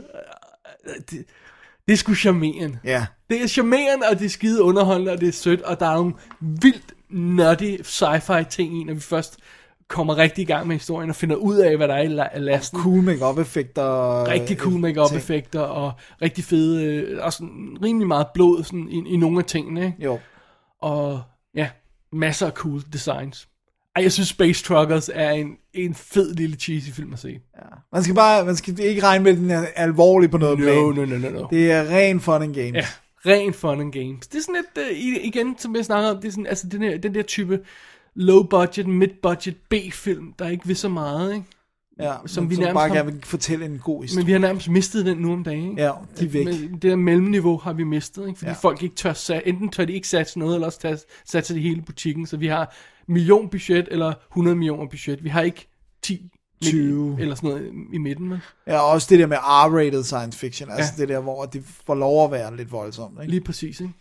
[1.11, 1.25] Det,
[1.87, 2.79] det er sgu charmerende.
[2.85, 3.07] Ja.
[3.31, 5.95] Det er charmerende, og det er skide underholdende, og det er sødt, og der er
[5.95, 9.37] nogle vildt nutty sci-fi ting i, når vi først
[9.89, 12.39] kommer rigtig i gang med historien og finder ud af, hvad der er i la-
[12.39, 12.81] lasten.
[12.81, 14.29] Cool make-up effekter.
[14.29, 15.93] Rigtig cool make-up effekter, og
[16.23, 19.97] rigtig fede, øh, og sådan rimelig meget blod sådan, i, i nogle af tingene, ikke?
[20.05, 20.19] Jo.
[20.83, 21.23] Og
[21.55, 21.69] ja,
[22.13, 23.49] masser af cool designs.
[23.97, 27.39] Ej, jeg synes Space Truckers er en, en fed lille cheesy film at se.
[27.93, 30.65] Man skal bare, man skal ikke regne med, at den er alvorlig på noget No,
[30.65, 30.77] plan.
[30.77, 31.47] no, no, no, no.
[31.51, 32.75] Det er ren fun and games.
[32.75, 32.87] Ja,
[33.33, 34.27] ren fun and games.
[34.27, 36.83] Det er sådan lidt, uh, igen, som jeg snakker om, det er sådan, altså den,
[36.83, 37.61] her, den der type
[38.17, 41.47] low budget, mid budget B-film, der ikke vil så meget, ikke?
[42.01, 44.21] Ja, Som som vi vi nærmest bare har- gerne vil fortælle en god historie.
[44.23, 45.83] Men vi har nærmest mistet den nu om dagen, ikke?
[45.83, 46.45] Ja, de er væk.
[46.47, 48.39] Men det der mellemniveau har vi mistet, ikke?
[48.39, 48.57] Fordi ja.
[48.63, 51.83] Folk ikke tør sat, enten tør de ikke satse noget, eller også satse det hele
[51.83, 52.27] butikken.
[52.27, 52.75] Så vi har
[53.07, 55.25] million budget, eller 100 millioner budget.
[55.25, 55.69] Vi har ikke
[56.03, 56.31] 10,
[56.63, 57.17] 20.
[57.21, 58.41] eller sådan noget i midten, vel?
[58.67, 60.71] Ja, og også det der med R-rated science fiction.
[60.71, 61.01] Altså Ja.
[61.03, 63.19] det der, hvor det får lov at være lidt voldsomt.
[63.21, 63.31] Ikke?
[63.31, 63.93] Lige præcis, ikke?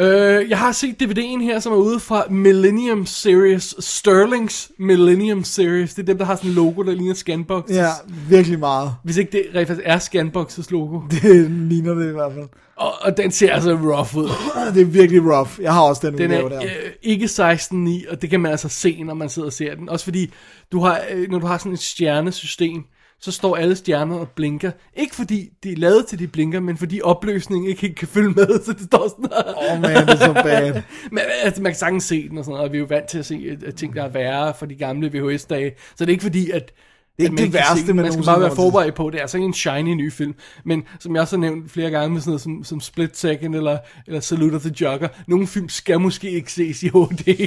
[0.00, 5.94] Øh, jeg har set DVD'en her, som er ude fra Millennium Series, Sterlings Millennium Series.
[5.94, 7.70] Det er dem, der har sådan en logo, der ligner Scanbox.
[7.70, 7.88] Ja,
[8.28, 8.92] virkelig meget.
[9.04, 11.00] Hvis ikke det rent faktisk er Scanbox's logo.
[11.22, 12.48] Det ligner det i hvert fald.
[12.76, 14.28] Og, og den ser altså rough ud.
[14.74, 15.50] Det er virkelig rough.
[15.60, 16.66] Jeg har også den, Den udgave er der.
[16.66, 19.88] øh, ikke 16.9, og det kan man altså se, når man sidder og ser den.
[19.88, 20.30] Også fordi,
[20.72, 22.84] du har, øh, når du har sådan et stjernesystem,
[23.20, 24.70] så står alle stjerner og blinker.
[24.96, 28.30] Ikke fordi de er lavet til, de blinker, men fordi opløsningen ikke helt kan følge
[28.30, 30.82] med, så det står sådan Åh oh, man, det er så bad.
[31.12, 33.08] Men altså, man kan sagtens se den og sådan noget, og vi er jo vant
[33.08, 35.72] til at se at, ting, der er værre fra de gamle VHS-dage.
[35.96, 36.72] Så det er ikke fordi, at
[37.18, 39.22] Det er ikke det se værste, man Man skal bare være forberedt på, det er
[39.22, 40.34] altså ikke en shiny ny film.
[40.64, 43.54] Men som jeg også har nævnt flere gange med sådan noget som, som Split Second
[43.54, 47.24] eller, eller Salute of the Jogger, nogle film skal måske ikke ses i HD.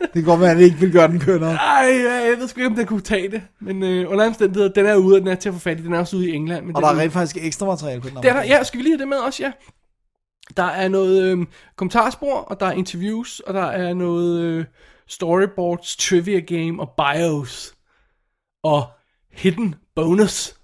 [0.00, 1.52] Det kan godt være, at det ikke vil gøre den kønnere.
[1.52, 3.42] Ej, jeg ved sgu ikke, om den kunne tage det.
[3.60, 5.82] Men øh, under omstændigheder, den er ude, og den er til at få fat i.
[5.82, 6.66] Den er også ude i England.
[6.66, 8.16] Men Og der er rent faktisk ekstra materiale på den.
[8.16, 9.52] er der, ja, skal vi lige have det med også, ja.
[10.56, 11.46] Der er noget øh,
[11.76, 14.64] kommentarspor, og der er interviews, og der er noget øh,
[15.10, 17.74] storyboards, trivia game og bios.
[18.62, 18.86] Og
[19.32, 20.54] hidden bonus.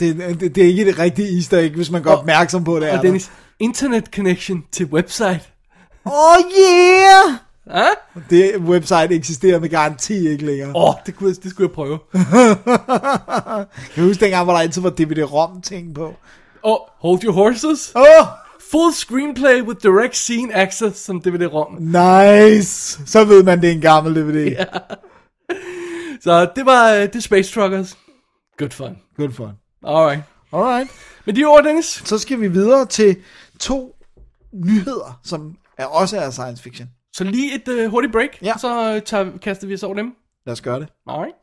[0.00, 2.80] Det, det, det er ikke et rigtigt easter egg, hvis man går Og- opmærksom på
[2.80, 2.90] det.
[2.90, 3.02] Og.
[3.02, 5.40] Dennis, internet connection til website.
[6.04, 7.34] Oh yeah!
[7.70, 7.96] Ah?
[8.30, 10.68] Det website eksisterer med garanti ikke længere.
[10.76, 11.98] Åh, oh, det, kunne, det skulle jeg prøve.
[13.96, 16.14] Jeg husker dengang, hvor der altid var DVD-ROM ting på.
[16.62, 17.92] Og hold your horses.
[17.96, 18.26] Åh, oh,
[18.70, 21.72] Full screenplay with direct scene access som DVD-ROM.
[21.82, 23.00] nice!
[23.06, 24.34] Så ved man, det er en gammel DVD.
[24.52, 24.66] Yeah.
[26.20, 27.98] Så det var uh, det Space Truckers.
[28.58, 28.98] Good fun.
[29.16, 29.50] Good fun.
[29.86, 30.22] Alright.
[30.52, 30.90] Alright.
[31.26, 33.16] Med de ord, Dennis, Så skal vi videre til
[33.60, 33.94] to
[34.52, 36.88] nyheder, som er også er science fiction.
[37.12, 38.52] så lige et uh, hurtigt break, Ja.
[38.58, 40.12] så uh, tager, kaster vi os over dem.
[40.46, 40.88] Lad os gøre det.
[41.06, 41.34] Alright.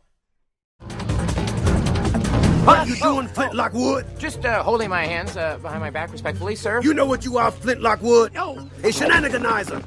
[2.66, 4.08] What you doing, Flintlock Wood?
[4.18, 6.82] Just uh, holding my hands uh, behind my back respectfully, sir.
[6.82, 8.34] You know what you are, Flintlock Wood?
[8.34, 8.58] No.
[8.80, 9.84] A shenaniganizer.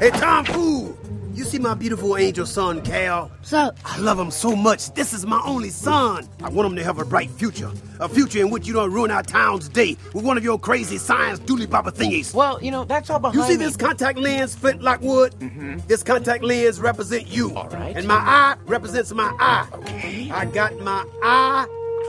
[0.00, 0.98] Hey, Tom Fool.
[1.36, 3.30] You see my beautiful angel son, Cal?
[3.42, 4.94] So, I love him so much.
[4.94, 6.26] This is my only son.
[6.42, 7.70] I want him to have a bright future.
[8.00, 10.96] A future in which you don't ruin our town's day with one of your crazy
[10.96, 12.32] science dooley papa thingies.
[12.32, 13.66] Well, you know, that's all behind You see me.
[13.66, 15.34] this contact lens, Flintlock Wood?
[15.34, 15.80] Mm-hmm.
[15.86, 17.54] This contact lens represent you.
[17.54, 17.94] All right.
[17.94, 19.68] And my eye represents my eye.
[19.74, 20.30] Okay.
[20.30, 21.66] I got my eye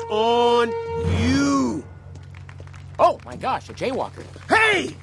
[0.09, 0.69] on
[1.21, 1.83] you.
[2.97, 4.23] Oh, my gosh, a jaywalker.
[4.47, 4.95] Hey!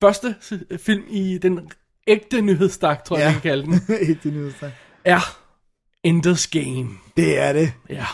[0.00, 0.34] Første
[0.78, 1.68] film i den
[2.10, 3.28] ægte nyhedsstak, tror jeg, Ja.
[3.34, 4.72] vi kan kalde den, det nyeste.
[5.04, 5.20] er
[6.06, 6.88] Ender's Game.
[7.16, 7.72] Det er det.
[7.88, 8.06] Ja.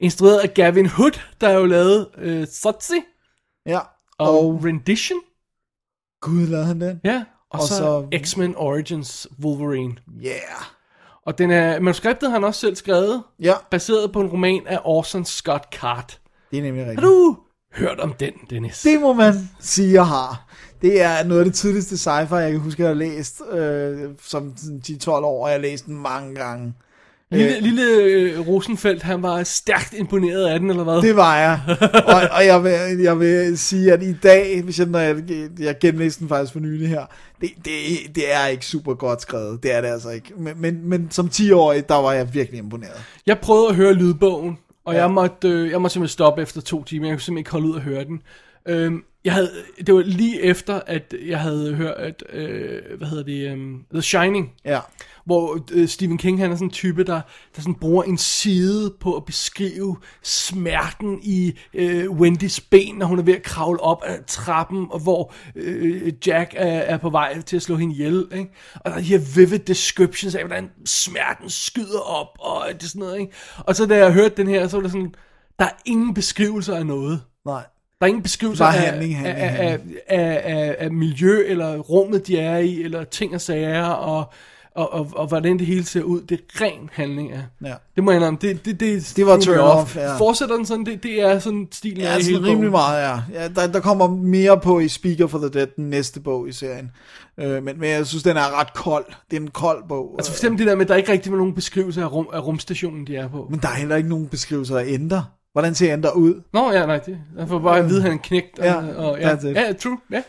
[0.00, 3.00] Instrueret af Gavin Hood, der har jo lavet øh, Sotzi
[3.66, 3.78] Ja.
[4.18, 5.18] og, Og, Rendition.
[6.20, 7.00] gud, lavede han den?
[7.04, 7.24] Ja.
[7.50, 9.96] Og, Og så- så X-Men Origins Wolverine.
[10.24, 10.34] Yeah.
[11.26, 14.80] Og den er, manuskriptet har han også selv skrevet, Ja, baseret på en roman af
[14.84, 16.18] Orson Scott Card.
[16.50, 17.00] det er nemlig rigtigt.
[17.00, 17.38] Har du
[17.72, 18.82] hørt om den, Dennis?
[18.82, 20.48] Det må man sige, jeg har.
[20.84, 24.52] Det er noget af det tidligste sci-fi, jeg kan huske, jeg har læst øh, som
[24.56, 26.72] sådan 10-12 år, og jeg har læst den mange gange.
[27.30, 31.02] Lille, lille øh, Rosenfeldt, han var stærkt imponeret af den, eller hvad?
[31.02, 31.60] Det var jeg.
[32.14, 35.16] og, og jeg, vil, jeg vil sige, at i dag, hvis jeg, når jeg,
[35.58, 37.04] jeg genlæste den faktisk for nylig her,
[37.40, 37.74] det, det,
[38.14, 39.62] det er ikke super godt skrevet.
[39.62, 40.32] Det er det altså ikke.
[40.36, 43.02] Men, men, men som 10-årig, der var jeg virkelig imponeret.
[43.26, 45.00] Jeg prøvede at høre lydbogen, og ja.
[45.00, 47.06] jeg, måtte, øh, jeg måtte simpelthen stoppe efter to timer.
[47.06, 48.22] Jeg kunne simpelthen ikke holde ud at høre den.
[48.68, 49.50] Øhm, jeg havde,
[49.86, 54.02] det var lige efter, at jeg havde hørt, at, øh, hvad hedder det, um, The
[54.02, 54.80] Shining, Ja.
[55.24, 57.20] hvor øh, Stephen King, han er sådan en type, der,
[57.56, 63.18] der sådan bruger en side på at beskrive smerten i øh, Wendys ben, når hun
[63.18, 67.40] er ved at kravle op ad trappen, og hvor øh, Jack er, er på vej
[67.42, 68.28] til at slå hende ihjel.
[68.34, 68.50] Ikke?
[68.74, 73.00] Og der er de her vivid descriptions af, hvordan smerten skyder op, og det sådan
[73.00, 73.20] noget.
[73.20, 73.32] Ikke?
[73.58, 75.14] Og så da jeg hørte den her, så var det sådan,
[75.58, 77.20] der er ingen beskrivelser af noget.
[77.46, 77.62] Nej.
[78.04, 79.78] Der er ingen beskrivelser Bare af, handling, handling, af, af,
[80.08, 84.24] af, af, af miljø, eller rummet, de er i, eller ting og sager, og,
[84.74, 86.20] og, og, og hvordan det hele ser ud.
[86.20, 87.42] Det er ren handling af.
[87.64, 87.74] Ja.
[87.96, 88.38] Det må jeg indrømme.
[88.42, 90.16] Det, det, det, Det var turn off, ja.
[90.16, 92.70] Fortsætter den sådan, det, det er sådan stilen Ja, af sådan hele rimelig bogen.
[92.70, 93.40] meget, ja.
[93.42, 96.52] ja der, der kommer mere på i Speaker for the Dead, den næste bog i
[96.52, 96.90] serien.
[97.40, 99.04] Øh, men, men jeg synes, den er ret kold.
[99.30, 100.14] Det er en kold bog.
[100.18, 102.28] Altså for eksempel det der med, at der ikke rigtig var nogen beskrivelse af, rum,
[102.32, 103.46] af rumstationen, de er på.
[103.50, 105.22] Men der er heller ikke nogen beskrivelser af Ender.
[105.54, 106.34] Hvordan ser Ender ud?
[106.52, 108.58] Nå ja, nej, det, jeg får bare at vide, at han er knægt.
[108.58, 109.56] Og, Ja, og, ja, that's it.
[109.56, 110.22] ja, true, ja.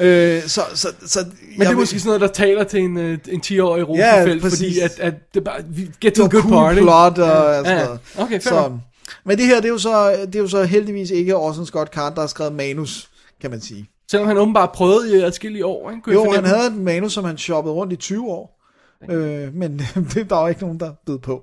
[0.00, 1.18] Øh, så, så, så,
[1.50, 4.42] Men det er måske sådan noget, der taler til en, øh, en 10-årig Ja, Rosenfeldt,
[4.42, 4.58] præcis.
[4.58, 6.80] fordi at, at det bare, vi get to a good cool party.
[6.80, 7.84] plot og ja, sådan ja.
[7.84, 8.00] noget.
[8.18, 8.72] Okay, fair så,
[9.24, 11.94] men det her, det er, jo så, det er jo så heldigvis ikke Orson Scott
[11.94, 13.88] Card, der har skrevet manus, kan man sige.
[14.10, 16.02] Selvom han åbenbart prøvede i adskillige år, ikke?
[16.02, 18.64] Kunne Jo, han havde et manus, som han shoppede rundt i 20 år.
[19.10, 19.78] Øh, men
[20.14, 21.42] det, der var ikke nogen, der bød på.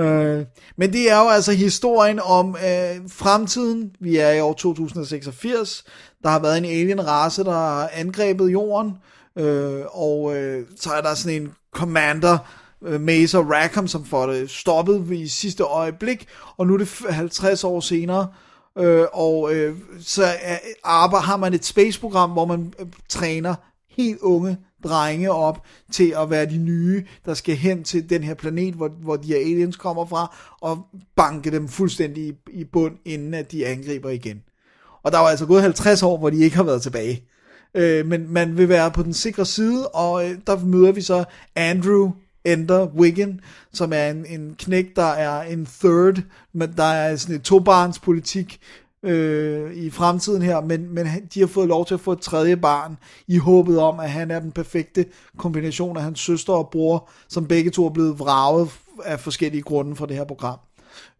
[0.00, 0.44] Øh,
[0.76, 3.96] men det er jo altså historien om øh, fremtiden.
[4.00, 5.84] Vi er i år 2086.
[6.22, 8.92] Der har været en alien-race, der har angrebet jorden.
[9.38, 12.38] Øh, og øh, så er der sådan en commander,
[12.84, 16.26] øh, Mazer Rackham, som får det stoppet i sidste øjeblik.
[16.56, 18.28] Og nu er det 50 år senere.
[18.78, 23.54] Øh, og øh, så er, arbejder, har man et space-program, hvor man øh, træner
[23.96, 25.62] helt unge drenge op
[25.92, 29.28] til at være de nye, der skal hen til den her planet, hvor, hvor de
[29.28, 30.86] her aliens kommer fra, og
[31.16, 34.42] banke dem fuldstændig i, i bund, inden at de angriber igen.
[35.02, 37.24] Og der var altså gået 50 år, hvor de ikke har været tilbage.
[37.74, 41.24] Øh, men man vil være på den sikre side, og øh, der møder vi så
[41.56, 42.10] Andrew
[42.44, 43.40] Ender Wiggin,
[43.72, 46.22] som er en, en knæk, der er en third,
[46.52, 48.60] men der er sådan et tobarns politik
[49.06, 52.56] øh, i fremtiden her, men, men de har fået lov til at få et tredje
[52.56, 52.96] barn,
[53.26, 55.04] i håbet om, at han er den perfekte
[55.38, 58.70] kombination af hans søster og bror, som begge to er blevet vraget
[59.04, 60.58] af forskellige grunde fra det her program.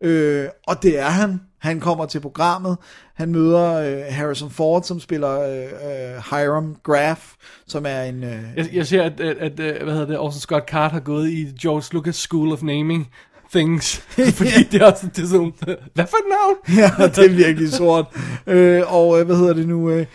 [0.01, 1.41] Øh, og det er han.
[1.59, 2.77] Han kommer til programmet,
[3.15, 7.35] han møder øh, Harrison Ford, som spiller øh, øh Hiram Graff,
[7.67, 8.25] som er en...
[8.25, 11.01] Øh, Jeg, jeg ser, at, at, at, øh, hvad hedder det, Orson Scott Card har
[11.01, 13.11] gået i George Lucas School of Naming
[13.57, 13.97] Things.
[14.39, 15.53] fordi det er også det er sådan,
[15.95, 16.57] hvad for et navn?
[16.81, 18.07] ja, det er virkelig sort.
[18.47, 19.91] Øh, og øh, hvad hedder det nu?
[19.91, 20.07] Øh,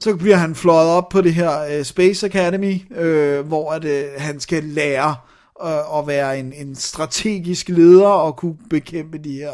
[0.00, 4.04] så bliver han fløjet op på det her øh, Space Academy, øh, hvor at, øh,
[4.18, 5.16] han skal lære
[5.64, 9.52] øh, at være en, en strategisk leder og kunne bekæmpe de her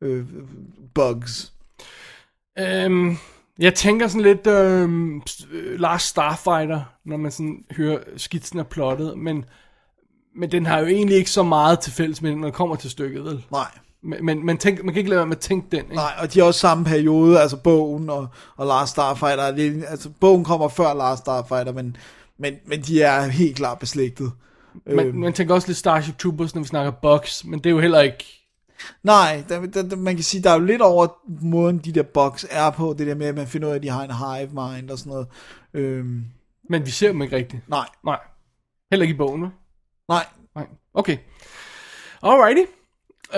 [0.00, 0.24] øh,
[0.94, 1.52] bugs.
[2.58, 3.16] Øhm,
[3.58, 4.90] jeg tænker sådan lidt øh,
[5.78, 9.44] Last Starfighter, når man sådan hører skitsen af plottet, men,
[10.36, 12.76] men den har jo egentlig ikke så meget til fælles med den, når det kommer
[12.76, 13.44] til stykket, vel?
[13.50, 13.66] Nej.
[14.02, 15.94] Men, men man, tænker, man kan ikke lade være med at tænke den, ikke?
[15.94, 19.50] Nej, og de er også samme periode, altså bogen og, og Last Starfighter.
[19.50, 21.96] Det, er- altså bogen kommer før Last Starfighter, men,
[22.38, 24.32] men, men de er helt klart beslægtet.
[24.86, 27.80] Man, man tænker også lidt Starship Troopers, når vi snakker box, men det er jo
[27.80, 28.24] heller ikke...
[29.02, 31.06] Nej, der, der, der, man kan sige, der er jo lidt over
[31.42, 33.82] måden, de der bugs er på, det der med, at man finder ud af, at
[33.82, 35.26] de har en hive mind og sådan noget.
[35.74, 36.24] Øhm,
[36.70, 37.68] Men vi ser dem ikke rigtigt.
[37.68, 38.18] nej, Nej.
[38.90, 39.46] Heller ikke i bogen?
[40.10, 40.66] Nej, Nej.
[40.94, 41.18] Okay.
[42.22, 42.70] Alrighty.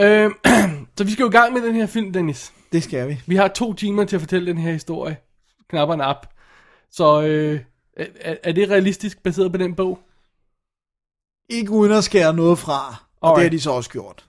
[0.01, 0.33] Øhm,
[0.97, 2.53] så vi skal jo i gang med den her film, Dennis.
[2.73, 3.21] det skal vi.
[3.27, 5.17] Vi har to timer til at fortælle den her historie.
[5.69, 6.27] Knapperne op.
[6.91, 7.61] Så øh,
[7.97, 9.99] er, er det realistisk baseret på den bog?
[11.49, 13.43] Ikke uden at skære noget fra, og Alright.
[13.45, 14.29] det har de så også gjort.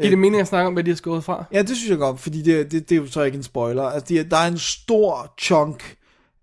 [0.00, 1.44] Giver det mening at snakke om, hvad de har skåret fra?
[1.52, 3.82] Ja, det synes jeg godt, fordi det, det, det er jo så ikke en spoiler.
[3.82, 5.96] Altså, de, der er en stor chunk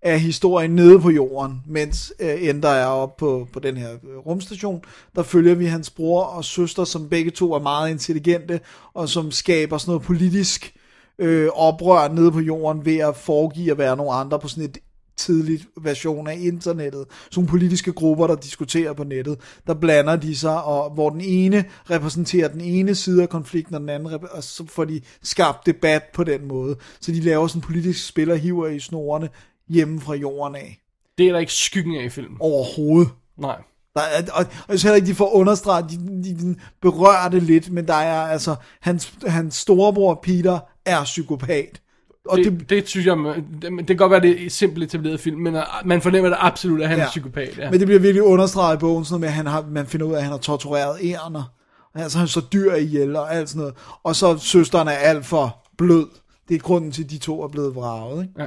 [0.04, 4.18] af historien nede på jorden, mens øh, Ender er oppe på, på den her øh,
[4.26, 4.82] rumstation.
[5.16, 8.60] Der følger vi hans bror og søster, som begge to er meget intelligente,
[8.94, 10.74] og som skaber sådan noget politisk
[11.18, 14.78] øh, oprør nede på jorden ved at foregive at være nogle andre på sådan et
[15.16, 17.04] tidligt version af internettet.
[17.30, 19.38] Sådan politiske grupper, der diskuterer på nettet.
[19.66, 23.80] Der blander de sig, og hvor den ene repræsenterer den ene side af konflikten, og
[23.80, 26.76] den anden, og så får de skabt debat på den måde.
[27.00, 29.28] Så de laver sådan politisk spil og hiver i snorene
[29.68, 30.80] hjemme fra jorden af.
[31.18, 32.36] Det er der ikke skyggen af i filmen.
[32.40, 33.10] Overhovedet.
[33.38, 33.56] Nej.
[33.94, 37.28] Der er, og, og jeg synes heller ikke, de får understreget, de, de, de berører
[37.28, 41.80] det lidt, men der er altså, hans, hans storebror Peter er psykopat.
[42.28, 43.16] Og Det, det, det, synes jeg,
[43.62, 46.38] det, det kan godt være, det er simpelt etableret film, men uh, man fornemmer det
[46.40, 47.04] absolut, at han ja.
[47.04, 47.58] er psykopat.
[47.58, 47.70] Ja.
[47.70, 50.06] Men det bliver virkelig understreget i bogen, sådan noget med, at han har, man finder
[50.06, 51.52] ud af, at han har tortureret ærner.
[51.94, 53.74] Altså han så dyr ihjel og alt sådan noget.
[54.02, 56.06] Og så søsteren er alt for blød.
[56.48, 58.22] Det er grunden til, at de to er blevet vraget.
[58.22, 58.42] Ikke?
[58.42, 58.46] Ja.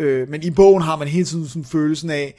[0.00, 2.34] Øh, men i bogen har man hele tiden sådan følelsen af,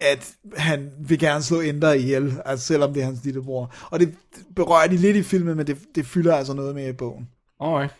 [0.00, 3.74] at han vil gerne slå Ender ihjel, altså selvom det er hans lillebror.
[3.90, 4.14] Og det
[4.56, 7.28] berører de lidt i filmen, men det, det fylder altså noget med i bogen.
[7.60, 7.94] Alright.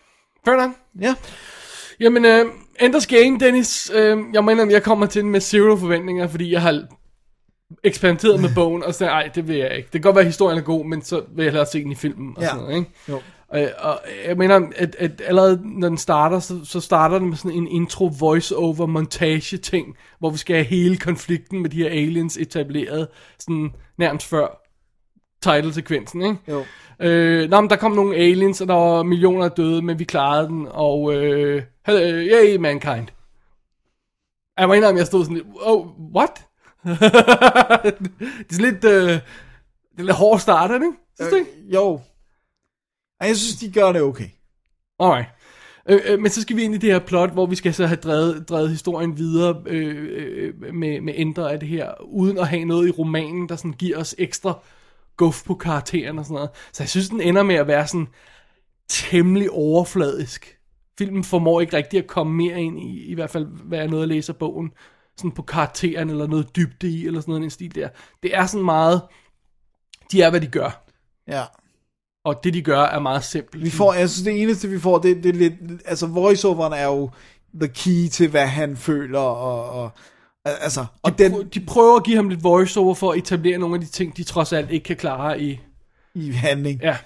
[0.45, 0.71] Fair nok.
[1.01, 1.15] Ja,
[2.01, 3.91] Jamen, uh, Enders Game, Dennis.
[3.95, 6.83] Uh, jeg mener, jeg kommer til den med zero forventninger, fordi jeg har
[7.85, 9.87] eksperimenteret med bogen, og så nej, det vil jeg ikke.
[9.87, 11.93] Det kan godt være, at historien er god, men så vil jeg hellere se den
[11.93, 12.49] i filmen og Ja.
[12.49, 12.91] sådan noget, ikke?
[13.09, 13.21] jo.
[13.55, 17.37] Øh, og jeg mener, at, at allerede når den starter, så, så starter den med
[17.37, 21.89] sådan en intro voice-over montage ting, hvor vi skal have hele konflikten med de her
[21.89, 23.09] aliens etableret,
[23.39, 24.63] sådan nærmest før
[25.43, 26.39] title-sekvensen, ikke?
[26.49, 26.65] Jo.
[27.01, 30.49] Øh, nå, men der kom nogle aliens, og der var millioner døde, men vi klarede
[30.49, 33.09] den, og øh, hello, yay, mankind.
[34.59, 36.47] Jeg må indrømme, jeg stod sådan lidt, oh, what?
[38.49, 40.99] det er lidt, øh, det er lidt hård start, er det ikke?
[41.21, 41.51] Synes du ikke?
[41.67, 42.01] Øh, jo.
[43.23, 44.29] Ej, Jeg synes, de gør det okay.
[44.99, 45.29] Alright.
[45.89, 47.87] Øh, øh, men så skal vi ind i det her plot, hvor vi skal så
[47.87, 52.49] have drevet, drevet historien videre øh, øh, med, med ændre af det her, uden at
[52.49, 54.59] have noget i romanen, der sådan giver os ekstra
[55.17, 56.51] guf på karakteren og sådan noget.
[56.73, 58.09] Så jeg synes, den ender med at være sådan
[58.89, 60.59] temmelig overfladisk.
[60.99, 64.03] Filmen formår ikke rigtig at komme mere ind i, i hvert fald, hvad jeg noget
[64.03, 64.73] at læse af bogen,
[65.17, 67.89] sådan på karakteren eller noget dybde i, eller sådan noget i den stil der.
[68.23, 69.03] Det er sådan meget,
[70.13, 70.85] de er, hvad de gør.
[71.29, 71.45] Ja.
[72.25, 73.65] Og det, de gør, er meget simpelt.
[73.65, 75.55] Vi får, jeg synes, det eneste, vi får, det, det er lidt...
[75.85, 77.11] Altså, voiceoveren er jo
[77.61, 79.83] the key til, hvad han føler, og...
[79.83, 79.91] og
[80.45, 83.75] altså, og de, den de prøver at give ham lidt voiceover for at etablere nogle
[83.75, 85.61] af de ting, de trods alt ikke kan klare i...
[86.15, 86.81] i handling.
[86.83, 86.97] Ja,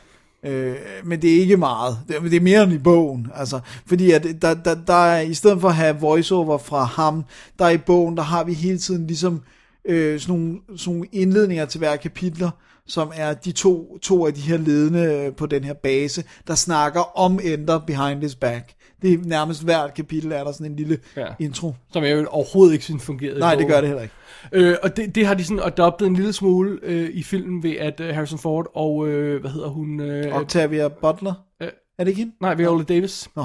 [0.45, 1.99] Øh, men det er ikke meget.
[2.09, 3.27] Det, er- det er mere end i bogen.
[3.35, 7.25] Altså, fordi at der, der, der er, i stedet for at have voiceover fra ham,
[7.59, 9.43] der er i bogen, der har vi hele tiden ligesom
[9.85, 12.51] øh, sådan, nogle, sådan nogle indledninger til hver kapitler,
[12.87, 16.55] som er de to, to af de her ledende øh, på den her base, der
[16.55, 18.73] snakker om Ender behind his back.
[19.03, 21.27] Det er nærmest hvert kapitel, er der sådan en lille Ja.
[21.39, 21.75] intro.
[21.93, 23.39] som jeg jo overhovedet ikke synes fungerede.
[23.41, 24.15] Nej, det gør det heller ikke.
[24.53, 27.77] Øh, og det, det har de sådan adoptet en lille smule øh, i filmen ved,
[27.77, 30.01] at øh, Harrison Ford og, øh, hvad hedder hun?
[30.01, 31.35] Øh, Octavia Butler.
[31.63, 31.69] øh,
[31.99, 32.35] Er det ikke hende?
[32.41, 33.29] nej, Viola Davis.
[33.37, 33.45] Nå.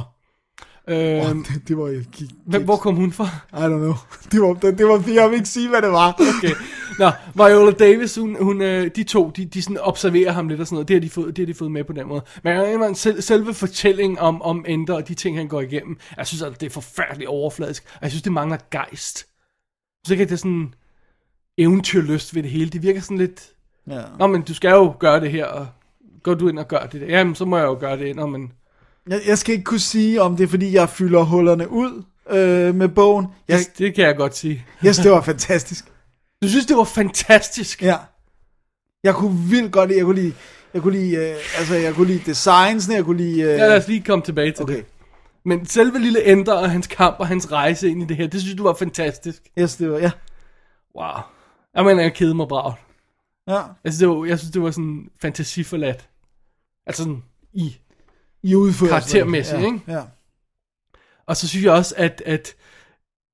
[0.88, 3.26] Øhm, det, det var jeg gik, hvem, hvor kom hun fra?
[3.54, 3.94] I don't know.
[4.32, 6.14] Det var, det, det var, jeg vil ikke sige, hvad det var.
[6.38, 6.56] Okay.
[7.02, 10.68] Nå, Viola Davis, hun, hun, øh, de to, de, de sådan observerer ham lidt og
[10.68, 10.88] sådan noget.
[10.88, 12.22] Det har de fået, det har de fået med på den måde.
[12.44, 15.98] Men jeg mener, sel, selve fortællingen om, om Ender og de ting, han går igennem,
[16.18, 17.84] jeg synes, at det er forfærdeligt overfladisk.
[17.94, 19.26] Og jeg synes, det mangler gejst.
[20.08, 20.74] Så ikke, at det er sådan
[21.58, 22.70] eventyrlyst ved det hele.
[22.70, 23.50] Det virker sådan lidt...
[23.88, 24.02] Ja.
[24.20, 25.68] Nå, men du skal jo gøre det her, og
[26.24, 27.08] går du ind og gør det der.
[27.08, 28.16] Jamen, så må jeg jo gøre det.
[28.16, 28.52] Nå, men
[29.10, 32.76] Jeg, jeg skal ikke kunne sige, om det er, fordi jeg fylder hullerne ud øh,
[32.76, 33.28] med bogen.
[33.48, 34.66] Jeg, det, det kan jeg godt sige.
[34.84, 35.91] jeg synes, det var fantastisk.
[36.44, 37.82] Du synes, det var fantastisk?
[37.82, 37.98] Ja.
[39.04, 40.34] Jeg kunne vildt godt lide, jeg kunne lide,
[40.74, 43.42] jeg kunne lide, øh, altså, jeg kunne lide designsene, jeg kunne lide...
[43.42, 44.76] Øh, Ja, lad os lige komme tilbage til okay.
[44.76, 44.86] det.
[45.46, 48.42] Men selve lille Ender og hans kamp og hans rejse ind i det her, det
[48.42, 49.44] synes du var fantastisk.
[49.60, 50.12] Yes, det var, ja.
[50.96, 51.22] Wow.
[51.76, 52.74] Jeg mener, jeg kedede mig bra.
[53.48, 53.62] Ja.
[53.86, 56.10] Synes, det var, jeg synes, det var sådan fantasiforladt.
[56.88, 57.24] Altså sådan
[57.54, 57.78] i.
[58.44, 58.88] I udførelsen.
[58.88, 59.66] Karaktermæssigt, ja.
[59.66, 59.82] ikke?
[59.88, 60.02] Ja.
[61.26, 62.56] Og så synes jeg også, at, at,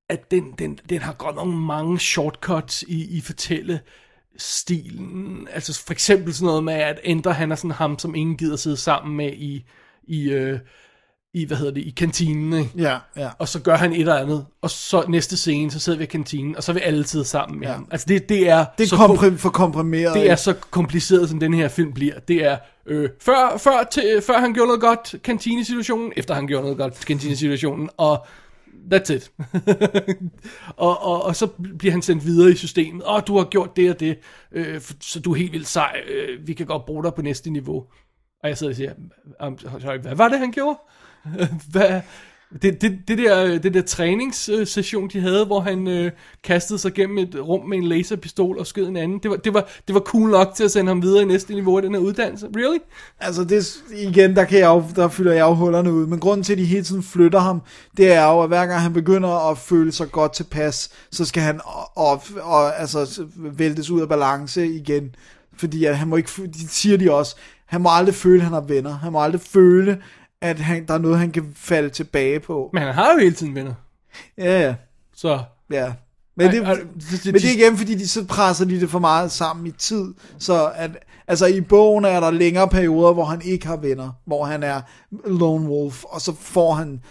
[0.10, 3.80] at den, den, den har godt nok mange shortcuts i, i fortælle
[4.38, 5.48] stilen.
[5.54, 8.56] Altså for eksempel sådan noget med, at Ender han er sådan ham, som ingen gider
[8.56, 9.66] sidde sammen med i,
[10.08, 10.60] i, øh,
[11.34, 12.72] i hvad hedder det, i kantinen, ikke?
[12.78, 13.30] Ja, ja.
[13.40, 16.08] og så gør han et eller andet, og så næste scene, så sidder vi i
[16.08, 17.74] kantinen, og så er vi alle sidder sammen med ja.
[17.74, 17.88] ham.
[17.92, 20.14] Altså det, det er, Det er så komprim- for komprimeret.
[20.16, 22.20] det er så kompliceret, som den her film bliver.
[22.20, 26.62] Det er, øh, før, før, til, før han gjorde noget godt, kantinesituationen, efter han gjorde
[26.64, 28.26] noget godt, kantinesituationen, og
[28.94, 29.32] that's it.
[30.78, 31.48] og, og, og så
[31.80, 33.04] bliver han sendt videre i systemet.
[33.08, 34.20] Åh, du har gjort det og det,
[34.52, 36.02] øh, for- så du er helt vildt sej.
[36.10, 37.86] Øh, vi kan godt bruge dig på næste niveau.
[38.44, 38.94] Og jeg sidder og siger,
[39.82, 40.80] sorry, hvad var det, han gjorde?
[41.72, 42.02] hvad,
[42.62, 46.12] det, det, det, der, det der træningssession, de havde, hvor han øh,
[46.44, 49.54] kastede sig gennem et rum med en laserpistol og skød en anden, det var, det,
[49.54, 51.94] var, det var cool nok til at sende ham videre i næste niveau af den
[51.94, 52.48] her uddannelse.
[52.56, 52.80] Really?
[53.20, 56.44] Altså det, igen, der, kan jeg jo, der fylder jeg jo hullerne ud, men grunden
[56.44, 57.62] til, at de hele tiden flytter ham,
[57.98, 61.44] det er jo, at hver gang han begynder at føle sig godt tilpas, så skal
[61.44, 61.62] han
[61.96, 65.16] op, og, altså, væltes ud af balance igen,
[65.58, 68.54] fordi at han må ikke, de siger de også, han må aldrig føle, at han
[68.54, 69.98] har venner, han må aldrig føle,
[70.42, 72.70] at han, der er noget, han kan falde tilbage på.
[72.74, 73.74] Men han har jo hele tiden venner.
[74.38, 74.76] Ja, ja,
[75.16, 75.40] Så
[75.72, 75.94] ja.
[76.36, 79.32] Men det, det- men det er igen, fordi de så presser de det for meget
[79.32, 80.92] sammen i tid, så at,
[81.28, 84.82] altså i bogen er der længere perioder, hvor han ikke har venner, hvor han er
[85.26, 87.02] lone wolf, og så får han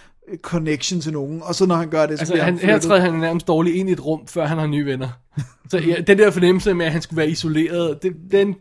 [0.42, 2.78] connection til nogen, og så når han gør det, så altså, bliver han, han her
[2.78, 5.08] træder han nærmest dårligt ind i et rum, før han har nye venner.
[5.70, 8.54] Så ja, den der fornemmelse med, at han skulle være isoleret, det, den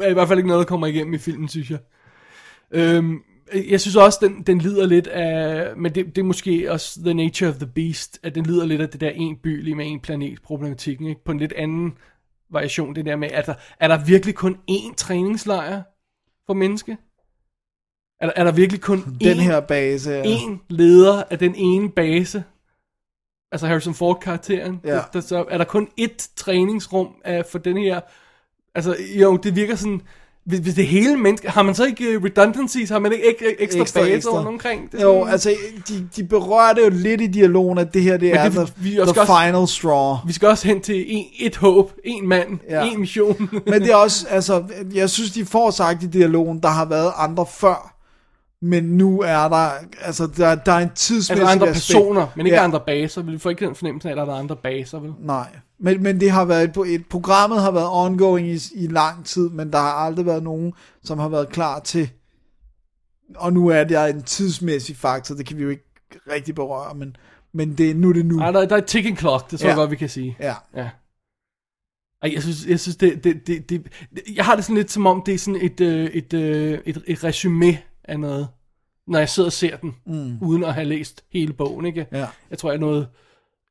[0.00, 1.78] er i hvert fald ikke noget, der kommer igennem i filmen, synes jeg.
[2.70, 3.18] Øhm,
[3.70, 7.14] jeg synes også, den, den lider lidt af, men det, det er måske også the
[7.14, 9.86] nature of the beast, at den lider lidt af det der en by lige med
[9.86, 11.24] en planet problematikken, ikke?
[11.24, 11.98] på en lidt anden
[12.50, 15.82] variation, det der med, at der, er der virkelig kun én træningslejr
[16.46, 16.96] for menneske?
[18.20, 20.22] Er der, er der virkelig kun Den én, her base, ja.
[20.24, 22.44] en leder af den ene base?
[23.52, 24.80] Altså Harrison Ford-karakteren.
[24.84, 24.94] Ja.
[24.94, 28.00] Der, der, så er der kun ét træningsrum af, for den her...
[28.74, 30.02] Altså, jo, det virker sådan...
[30.48, 31.50] Hvis, hvis det hele menneske...
[31.50, 32.90] Har man så ikke øh, redundancies?
[32.90, 34.30] Har man ikke ek, ek, ekstra, Ekstra, baser ekstra.
[34.32, 34.92] rundt omkring?
[34.92, 35.54] Det Jo, sådan- altså,
[35.88, 38.52] de, de berører det jo lidt i dialogen, at det her, det Men er det-
[38.52, 40.16] the, vi the også final straw.
[40.26, 42.84] Vi skal også hen til en, et håb, en mand, Ja.
[42.92, 43.48] en mission.
[43.66, 44.64] Men det er også, altså,
[44.94, 47.94] jeg synes, de får sagt i dialogen, der har været andre før,
[48.62, 49.68] men nu er der,
[50.02, 51.98] altså, der, der er en tidsmæssig altså andre aspekt.
[51.98, 52.64] personer, men ikke Ja.
[52.64, 53.22] andre baser.
[53.22, 55.10] Vi får ikke den fornemmelse af, at der er andre baser, vel?
[55.20, 55.46] Nej,
[55.80, 59.48] men, men det har været, et, et, programmet har været ongoing i, i lang tid,
[59.50, 60.72] men der har aldrig været nogen,
[61.02, 62.10] som har været klar til,
[63.36, 65.84] og nu er der en tidsmæssig faktor, det kan vi jo ikke
[66.30, 67.16] rigtig berøre, men,
[67.52, 68.40] men det, nu er det nu.
[68.40, 69.70] Ej, der, der er et ticking clock, det tror Ja.
[69.70, 70.36] jeg godt, vi kan sige.
[70.40, 70.90] Ja, Ja.
[72.22, 73.86] Ej, jeg synes, jeg synes det, det, det, det,
[74.34, 77.02] jeg har det sådan lidt som om, det er sådan et, øh, et, øh, et,
[77.06, 78.48] et resume af noget,
[79.06, 80.38] når jeg sidder og ser den, mm.
[80.42, 82.06] uden at have læst hele bogen, ikke?
[82.12, 82.26] ja.
[82.50, 83.08] Jeg tror, jeg nåede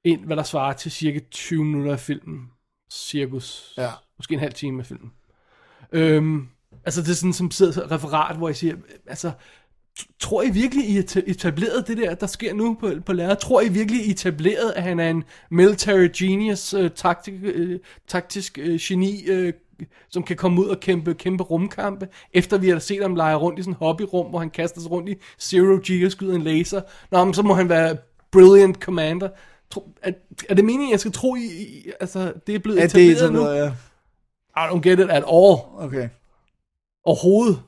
[0.03, 2.51] ind, hvad der svarer til cirka 20 minutter af filmen.
[2.91, 3.73] Cirkus.
[3.77, 3.89] Ja.
[4.17, 5.11] Måske en halv time af filmen.
[5.91, 6.47] Øhm,
[6.85, 8.75] altså, det er sådan som sidder et referat, hvor jeg siger,
[9.07, 9.31] altså,
[10.19, 13.35] tror I virkelig, I etableret det der, der sker nu på, på lærer?
[13.35, 18.57] Tror I virkelig, I etableret, at han er en military genius, øh, taktik, øh, taktisk
[18.57, 19.53] øh, geni, øh,
[20.09, 23.59] som kan komme ud og kæmpe, kæmpe rumkampe, efter vi har set ham lege rundt
[23.59, 26.41] i sådan en hobbyrum, hvor han kaster sig rundt i zero G og skyder en
[26.41, 26.81] laser.
[27.11, 27.97] Nå, men så må han være
[28.31, 29.29] brilliant commander.
[29.71, 30.11] Tro, er,
[30.49, 33.11] er det meningen, jeg skal tro, I, I altså, det er blevet At det er
[33.11, 33.39] etableret sådan nu?
[33.39, 33.71] noget, ja.
[34.57, 35.57] I don't get it at all.
[35.77, 36.09] Okay.
[37.05, 37.61] Overhovedet.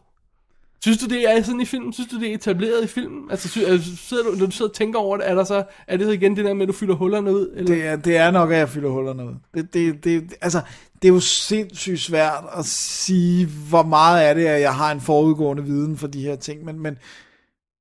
[0.82, 1.94] Synes du, det er sådan i filmen?
[1.94, 3.32] Synes du, det er etableret i filmen?
[3.32, 5.98] Altså, altså, sidder du, når du sidder og tænker over det, er, der så, er
[5.98, 7.52] det så igen det der med, at du fylder hullerne ud?
[7.56, 7.76] Eller?
[7.76, 9.34] Det er, det er nok, at jeg fylder hullerne ud.
[9.54, 10.62] Det, det, det, altså,
[11.02, 14.92] det er jo sindssygt svært at sige, hvor meget af det er, at jeg har
[14.92, 16.98] en forudgående viden for de her ting, men, men,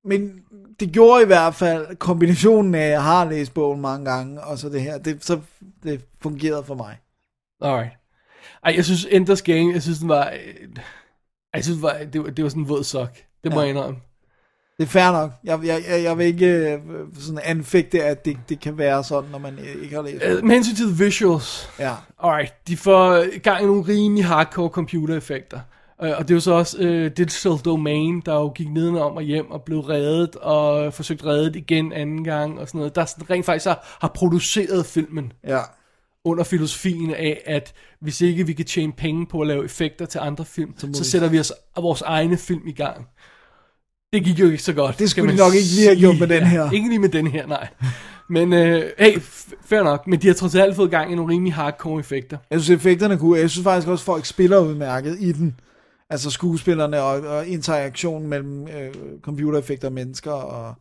[0.05, 0.41] Men
[0.81, 4.59] det gjorde i hvert fald kombinationen af, at jeg har læst bogen mange gange, og
[4.59, 5.41] så det her, det, så
[5.83, 6.97] det fungerede for mig.
[7.63, 7.93] Alright.
[8.65, 10.31] Ej, jeg synes Enders Game, jeg synes den var...
[10.31, 10.69] øh,
[11.55, 13.11] Jeg synes, det var, det, var, det var sådan en våd sok.
[13.45, 13.61] Det må Ja.
[13.61, 13.99] jeg indrømme.
[14.79, 15.31] Det er fair nok.
[15.45, 16.79] Jeg, jeg, jeg, jeg vil ikke øh,
[17.19, 20.45] sådan anfægte, at det, det kan være sådan, når man øh, ikke har læst Øh.
[20.45, 21.95] Med hensyn til visuals, Ja.
[22.23, 25.61] alright, de får gang i nogle rimelig hardcore computereffekter.
[26.03, 29.23] Øh, Og det er jo så også øh, Digital Domain, der jo gik nedenom og
[29.23, 32.95] hjem og blev reddet, og forsøgt reddet igen anden gang, og sådan noget.
[32.95, 35.61] Der sådan rent faktisk har, har produceret filmen Ja.
[36.25, 40.19] under filosofien af, at hvis ikke vi kan tjene penge på at lave effekter til
[40.19, 43.07] andre film, så, så vi- sætter vi os vores egne film i gang.
[44.13, 44.99] Det gik jo ikke så godt.
[44.99, 46.65] Det skulle de nok ikke lige have gjort med den her.
[46.65, 47.69] Ja, ikke lige med den her, nej.
[48.31, 49.19] Men øh, hey,
[49.65, 50.07] fair nok.
[50.07, 52.39] Men de har trods alt fået gang i nogle rimelig hardcore effekter.
[52.51, 53.39] Jeg synes, effekterne kunne.
[53.39, 55.57] Jeg synes faktisk også, at folk spiller udmærket i den.
[56.11, 60.33] Altså skuespillerne og, og interaktionen mellem øh, computereffekter og mennesker.
[60.33, 60.75] Og...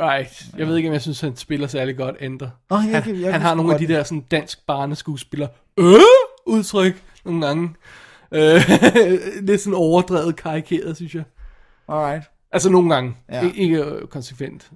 [0.00, 0.44] Right.
[0.58, 2.48] Jeg ved ikke, om jeg synes, han spiller særlig godt, Ender.
[2.70, 5.48] Nå, jeg han, kan- jeg han har nogle af de der sådan dansk barneskuespiller
[5.78, 5.94] øh,
[6.46, 7.70] udtryk nogle gange.
[8.32, 8.60] Øh,
[9.48, 11.24] lidt sådan overdrevet karikeret, synes jeg.
[11.88, 12.22] Alright.
[12.52, 13.16] Altså nogle gange.
[13.32, 13.44] Ja.
[13.44, 13.50] Ja.
[13.54, 14.70] Ikke øh, konsekvent.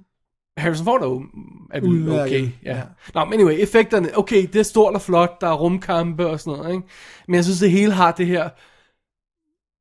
[0.57, 1.23] Harrison Ford er jo
[1.71, 2.41] er Udmærket, okay.
[2.41, 2.71] Ja.
[2.71, 2.77] ja.
[2.77, 2.83] ja.
[3.13, 6.57] Nå, men anyway, effekterne, okay, det er stort og flot, der er rumkampe og sådan
[6.59, 6.87] noget, ikke?
[7.27, 8.49] Men jeg synes, det hele har det her,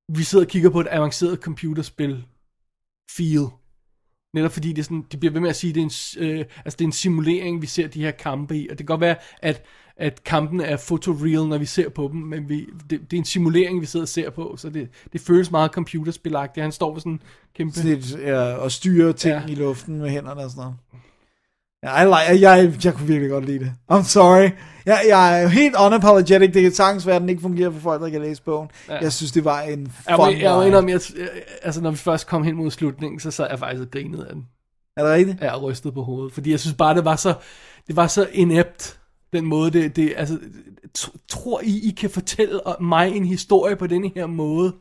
[0.08, 2.24] vi sidder og kigger på et avanceret computerspil
[3.10, 3.46] feel.
[4.34, 6.44] Netop fordi det er sådan, de bliver ved med at sige, det er en, øh,
[6.64, 8.68] altså det er en simulering, vi ser de her kampe i.
[8.68, 9.64] Og det kan godt være, at,
[9.96, 13.24] at kampen er photoreal, når vi ser på dem, men vi, det, det er en
[13.24, 16.62] simulering, vi sidder og ser på, så det, det føles meget computerspilagtigt.
[16.62, 17.22] Han står ved sådan en
[17.54, 17.82] kæmpe...
[17.82, 19.34] Lidt, ja, og styre ting.
[19.34, 19.46] Ja.
[19.46, 20.76] i luften med hænderne og sådan noget.
[21.82, 23.72] Ja, like, jeg, jeg, jeg kunne virkelig godt lide det.
[23.92, 24.50] I'm sorry.
[24.86, 26.52] Jeg, jeg er jo helt unapologetic.
[26.52, 28.68] Det kan sagtens være, at den ikke fungerer for folk, der kan læse bogen.
[28.88, 28.94] Ja.
[28.94, 29.00] Ja.
[29.00, 30.66] Jeg synes, det var en Jeg fun jeg ride.
[30.66, 31.00] indrømme, jeg,
[31.62, 34.34] altså når vi først kom hen mod slutningen, så sad jeg faktisk og grinede af
[34.34, 34.44] den.
[34.96, 35.40] Er det rigtigt?
[35.40, 37.34] Jeg rystede på hovedet, fordi jeg synes bare, det var så,
[37.86, 38.98] det var så inept,
[39.32, 40.38] den måde, det, det altså,
[40.98, 44.74] tr- tror I, I kan fortælle mig en historie på denne her måde?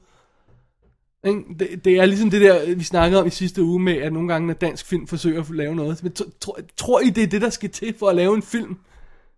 [1.60, 4.28] Det, det er ligesom det der, vi snakkede om i sidste uge med, at nogle
[4.28, 7.28] gange, når dansk film forsøger at lave noget, men tr- tror, tror I, det er
[7.28, 8.78] det, der skal til for at lave en film?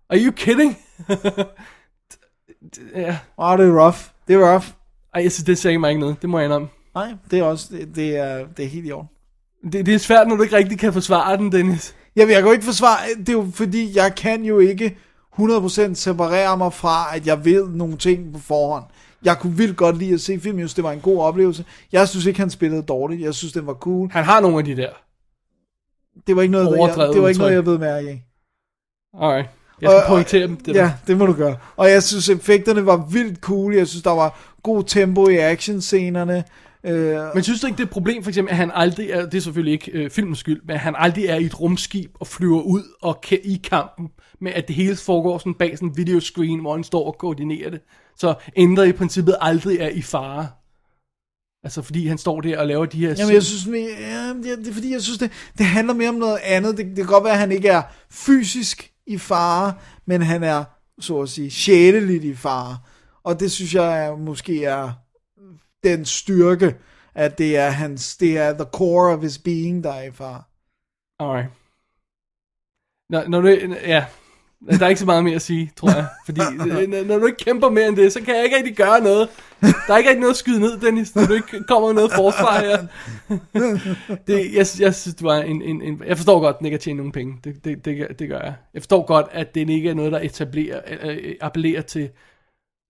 [0.09, 0.77] Are you kidding?
[2.95, 3.17] ja.
[3.37, 3.97] Åh, det er rough.
[4.27, 4.65] Det er rough.
[5.13, 6.21] Ej, jeg synes, det sagde mig ikke noget.
[6.21, 6.67] Det må jeg indrømme.
[6.95, 9.09] Nej, det er også, det, det, er, det er helt i orden.
[9.71, 11.95] Det, det er svært, når du ikke rigtig kan forsvare den, Dennis.
[12.15, 14.97] Jamen, jeg kan jo ikke forsvare, det er jo fordi, jeg kan jo ikke
[15.39, 18.83] 100% separere mig fra, at jeg ved nogle ting på forhånd.
[19.23, 21.65] Jeg kunne vildt godt lide at se film, jeg synes, det var en god oplevelse.
[21.91, 23.21] Jeg synes ikke, han spillede dårligt.
[23.21, 24.09] Jeg synes, den var cool.
[24.11, 24.89] Han har nogle af de der.
[26.27, 28.21] Det var ikke noget, jeg, det var ikke noget, jeg ved mærke i.
[29.21, 29.49] Alright.
[29.81, 30.55] Jeg skal Og- pointere dem.
[30.57, 30.91] Det ja, der.
[31.07, 31.57] det må du gøre.
[31.77, 33.75] Og jeg synes, effekterne var vildt cool.
[33.75, 36.43] Jeg synes, der var god tempo i actionscenerne.
[36.83, 39.25] Øh, Men synes du ikke, det er et problem, for eksempel, at han aldrig er,
[39.25, 42.11] det er selvfølgelig ikke øh, filmens skyld, men at han aldrig er i et rumskib
[42.19, 44.09] og flyver ud og i kampen,
[44.41, 47.69] med at det hele foregår sådan bag sådan en videoscreen, hvor han står og koordinerer
[47.69, 47.79] det.
[48.19, 50.49] Så ændrer i princippet aldrig er i fare.
[51.63, 53.15] Altså fordi han står der og laver de her...
[53.17, 53.67] Jamen, jeg synes,
[53.99, 56.77] ja, det, det er fordi, jeg synes, det, det handler mere om noget andet.
[56.77, 59.73] Det, det kan godt være, at han ikke er fysisk i fare,
[60.05, 60.63] men han er,
[60.99, 62.77] så at sige, sjæleligt i fare.
[63.23, 64.91] Og det synes jeg er, måske er
[65.83, 66.75] den styrke,
[67.15, 70.43] at det er, hans, det er the core of his being, der er i fare.
[71.19, 71.49] Alright.
[73.09, 74.05] Når, når du, ja,
[74.79, 76.05] der er ikke så meget mere at sige, tror jeg.
[76.25, 79.01] Fordi øh, når, du ikke kæmper mere end det, så kan jeg ikke rigtig gøre
[79.03, 79.29] noget.
[79.61, 82.11] Der er ikke rigtig noget at skyde ned, Dennis, når du ikke kommer med noget
[82.15, 82.77] forsvar her.
[84.27, 86.03] det, jeg, jeg synes, det var en, en, en...
[86.07, 87.33] Jeg forstår godt, at den ikke har tjent nogen penge.
[87.43, 88.53] Det, det, det, gør- det gør jeg.
[88.73, 92.09] Jeg forstår godt, at det ikke er noget, der etablerer, øh, appellerer til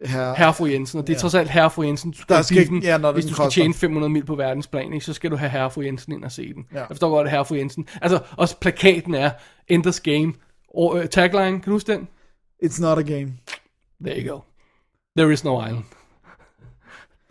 [0.05, 0.99] Her, herre fru Jensen.
[0.99, 1.19] Og det er Ja.
[1.21, 3.29] trods alt herre fru Jensen, du skal, Der skal skal den, ja, når hvis den
[3.29, 3.61] du skal koster.
[3.61, 6.31] tjene 500 mil på verdensplan, ikke, så skal du have herre fru Jensen ind og
[6.31, 6.65] se den.
[6.73, 6.77] Ja.
[6.79, 7.87] Jeg forstår godt, at herre fru Jensen...
[8.01, 9.29] Altså, også plakaten er
[9.67, 10.33] Enders Game.
[10.75, 12.07] Og, uh, tagline, kan du huske den?
[12.63, 13.33] It's not a game.
[14.05, 14.39] There you go.
[15.17, 15.83] There is no island.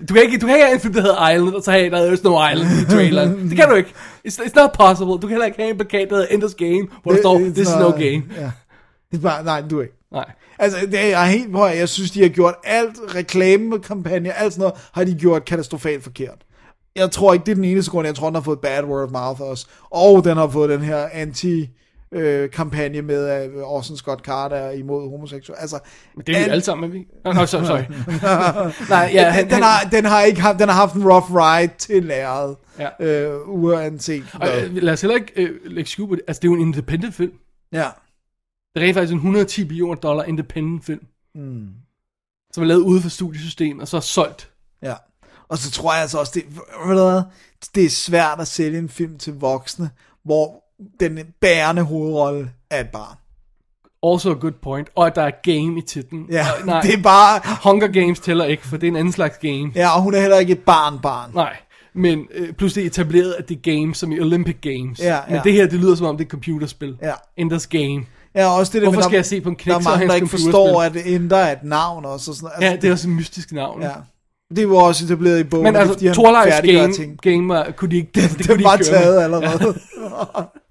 [0.08, 1.90] Du kan ikke, du kan ikke have en film, der hedder Island, og så have,
[1.90, 3.38] there is no island i traileren.
[3.50, 3.90] Det kan du ikke.
[4.28, 5.12] It's, it's not possible.
[5.12, 7.58] Du kan heller ikke have en plakat, der hedder Enders Game, hvor der står, this
[7.58, 8.22] is not- no game.
[8.36, 8.50] Ja.
[9.10, 9.94] Det er bare, nej, du ikke.
[10.12, 10.32] Nej.
[10.58, 14.60] Altså, det er, jeg helt på, jeg synes, de har gjort alt, reklamekampagne, alt sådan
[14.60, 16.38] noget, har de gjort katastrofalt forkert.
[16.96, 19.04] Jeg tror ikke, det er den eneste grund, jeg tror, den har fået bad word
[19.04, 19.66] of mouth også.
[19.90, 21.68] Og den har fået den her anti
[22.12, 25.60] øh, kampagne med at Orson Scott Card er imod homoseksuelle.
[25.60, 25.78] Altså,
[26.16, 27.06] Men det er vi alt- alle sammen, er vi?
[27.24, 27.64] Nå, no, sorry.
[27.64, 27.82] sorry.
[28.90, 31.04] Nej, ja, den, han, den, han, har, den, har ikke haft, den har haft en
[31.12, 32.88] rough ride til læret, Ja.
[33.06, 34.62] øh, uanset Og, hvad.
[34.64, 36.20] øh, lad os heller ikke øh, lægge det.
[36.28, 37.32] Altså, det er jo en independent film.
[37.72, 37.88] Ja.
[38.74, 41.00] Det er rent faktisk en 110 millioner dollar independent film.
[41.34, 41.66] Mm.
[42.52, 44.50] Som er lavet ude for studiesystemet, og så er solgt.
[44.82, 44.94] Ja.
[45.48, 46.44] Og så tror jeg altså også, det,
[47.74, 49.90] det er svært at sælge en film til voksne,
[50.24, 50.64] hvor
[51.00, 53.16] den bærende hovedrolle er et barn.
[54.02, 54.88] Also a good point.
[54.94, 56.26] Og at der er game i titlen.
[56.30, 57.40] Ja, Og nej, det er bare...
[57.70, 59.72] Hunger Games tæller ikke, for det er en anden slags game.
[59.74, 61.30] Ja, og hun er heller ikke et barn-barn.
[61.34, 61.56] Nej,
[61.94, 64.98] men øh, pludselig etableret, at det er games, som i Olympic Games.
[65.00, 65.40] Ja, Men ja.
[65.44, 66.96] det her, det lyder som om det er et computerspil.
[67.02, 67.12] Ja.
[67.36, 68.04] Enders Game.
[68.34, 69.90] Ja, også det der Hvorfor skal der- jeg se på en knæk, Der er er
[69.90, 72.30] mange, der ikke forstår, at Ender er et navn også.
[72.30, 72.70] Og sådan, noget.
[72.72, 73.82] Ja, det er også et mystisk navn.
[73.82, 73.90] ja.
[74.56, 77.20] Det var også etableret i bogen, Men altså, Torleifs game, ting.
[77.22, 79.22] game var, kunne de ikke, det, det, Det, kunne det de var køre taget med.
[79.22, 79.78] allerede.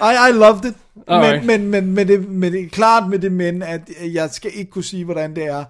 [0.00, 0.74] I, I loved it.
[1.08, 1.44] Alright.
[1.44, 3.80] Men, men, men, men, det, men det er klart med det men, at
[4.12, 5.64] jeg skal ikke kunne sige, hvordan det er.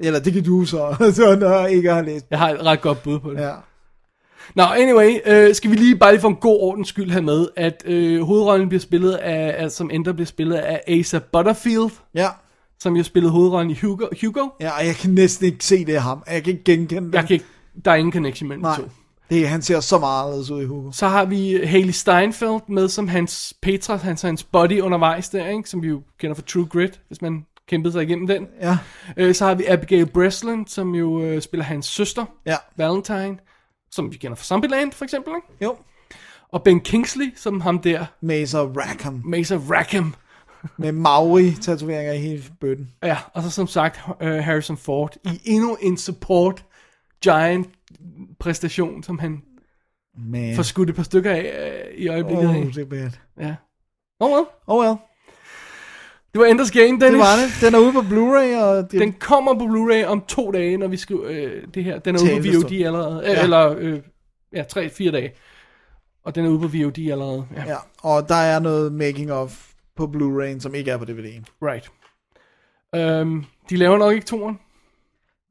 [0.00, 2.26] Eller det kan du så, så når jeg ikke har læst.
[2.30, 3.40] Jeg har et ret godt bud på det.
[3.40, 3.52] Ja.
[4.54, 7.46] Nå, anyway, øh, skal vi lige bare lige for en god ordens skyld have med,
[7.56, 12.28] at øh, hovedrollen bliver spillet af, af, som Ender bliver spillet af Asa Butterfield, Ja.
[12.80, 14.06] som jo spillede hovedrollen i Hugo.
[14.24, 14.48] Hugo?
[14.60, 16.22] ja, og jeg kan næsten ikke se det af ham.
[16.30, 17.14] Jeg kan ikke genkende det.
[17.14, 17.46] Jeg kan ikke,
[17.84, 18.88] der er ingen connection mellem de Nej, to.
[19.32, 20.90] Det, han ser så meget anderledes ud i Hugo.
[20.90, 25.68] Så har vi Haley Steinfeld med som hans Petra, hans, hans body undervejs der, ikke?
[25.68, 28.46] som vi jo kender fra True Grit, hvis man kæmpede sig igennem den.
[28.60, 28.78] Ja,
[29.16, 33.38] Øh, så har vi Abigail Breslin, som jo øh, spiller hans søster, ja, Valentine,
[33.90, 35.32] som vi kender fra Zombieland for eksempel.
[35.36, 35.64] Ikke?
[35.64, 35.76] jo.
[36.52, 39.22] Og Ben Kingsley, som ham der, Mazer Rackham.
[39.24, 40.14] Mesa Rackham.
[40.78, 42.90] Med Maori-tatoveringer i hele bøtten.
[43.02, 46.64] Ja, og så som sagt øh, Harrison Ford i endnu en support
[47.22, 47.68] giant
[48.40, 49.42] præstation, som han
[50.18, 50.56] Man.
[50.56, 52.48] får skudt et par stykker af øh, i øjeblikket.
[52.48, 52.62] Oh, af.
[52.64, 53.10] det er bad.
[53.40, 53.54] Ja.
[54.20, 54.46] Oh well.
[54.66, 54.96] Oh well.
[56.32, 57.00] Det var Enders Game, Dennis.
[57.00, 57.50] Det var det.
[57.60, 60.86] Den er ude på Blu-ray, og det, Den kommer på Blu-ray om to dage, når
[60.88, 61.98] vi skal øh, det her.
[61.98, 62.58] Den er ude på.
[62.58, 63.22] VOD allerede.
[63.24, 63.42] Øh, Ja.
[63.42, 64.00] Eller, øh,
[64.54, 65.32] ja, tre, fire dage.
[66.24, 67.46] Og den er ude på VOD allerede.
[67.56, 71.42] Ja, Ja, og der er noget making of på Blu-ray, som ikke er på DVD'en.
[71.62, 71.90] right.
[73.22, 74.58] Um, de laver nok ikke toren.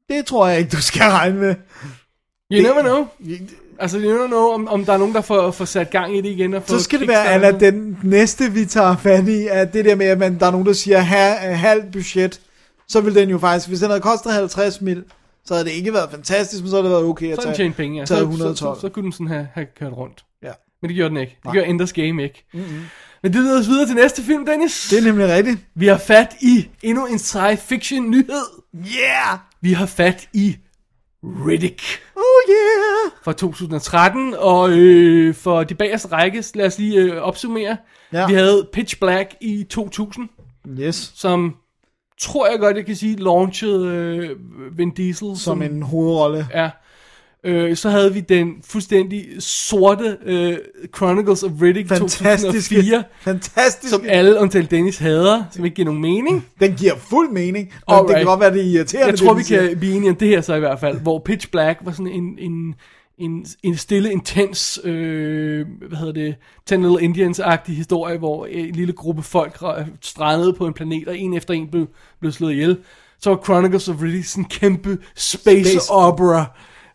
[0.08, 1.54] Det tror jeg ikke, du skal regne med.
[2.52, 3.06] You Det- never know.
[3.78, 6.20] Altså, you never know, om, om der er nogen, der får, får sat gang i
[6.20, 6.54] det igen.
[6.54, 7.26] Og Så skal det være.
[7.26, 10.50] Anna, den næste, vi tager fat i, er det der med, at man, der er
[10.50, 12.40] nogen, der siger ha, halvt budget.
[12.88, 15.04] Så vil den jo faktisk, hvis den havde kostet 50 mil,
[15.44, 17.54] så havde det ikke været fantastisk, men så havde det været okay at Så tage,
[17.56, 18.04] tjent penge, ja.
[18.04, 18.56] tage Så, 112.
[18.56, 20.24] så, så, så, kunne den sådan have, have kørt rundt.
[20.42, 20.50] Ja.
[20.82, 21.32] Men det gjorde den ikke.
[21.36, 21.52] Det Nej.
[21.52, 22.44] gjorde Enders Game ikke.
[22.54, 22.80] Mm-hmm.
[23.22, 24.86] Men det leder os videre til næste film, Dennis.
[24.90, 25.58] Det er nemlig rigtigt.
[25.74, 28.44] Vi har fat i endnu en sci fiction nyhed.
[28.76, 29.38] Yeah!
[29.60, 30.56] Vi har fat i
[31.24, 31.82] Riddick
[32.16, 33.12] Oh yeah!
[33.24, 37.76] fra 2013, og øh, for de bagerste række, lad os lige øh, opsummere.
[38.12, 38.26] Ja.
[38.26, 40.28] Vi havde Pitch Black i 2000,
[40.80, 41.12] Yes.
[41.14, 41.56] som
[42.20, 44.36] tror jeg godt, jeg kan sige, launchede øh,
[44.78, 46.46] Vin Diesel Som en hovedrolle.
[46.54, 46.70] Ja.
[47.44, 50.56] Øh, så havde vi den fuldstændig sorte øh,
[50.96, 52.46] Chronicles of Riddick Fantastiske.
[52.46, 53.88] 2004, Fantastiske.
[53.88, 56.46] som alle undtagen Dennis hader, som ikke giver nogen mening.
[56.60, 58.16] Den giver fuld mening, men det Alright.
[58.16, 59.10] kan godt være, det er irriterende.
[59.10, 59.68] Jeg tror, det, vi siger.
[59.68, 62.06] kan blive enige om det her så i hvert fald, hvor Pitch Black var sådan
[62.06, 62.74] en, en,
[63.18, 66.34] en, en stille, intens, øh, hvad hedder det,
[66.66, 71.18] Ten Little Indians-agtig historie, hvor en lille gruppe folk ra- strandede på en planet, og
[71.18, 71.86] en efter en blev,
[72.20, 72.76] blev slået ihjel.
[73.20, 75.90] Så var Chronicles of Riddick sådan en kæmpe space, Space.
[75.90, 76.44] opera.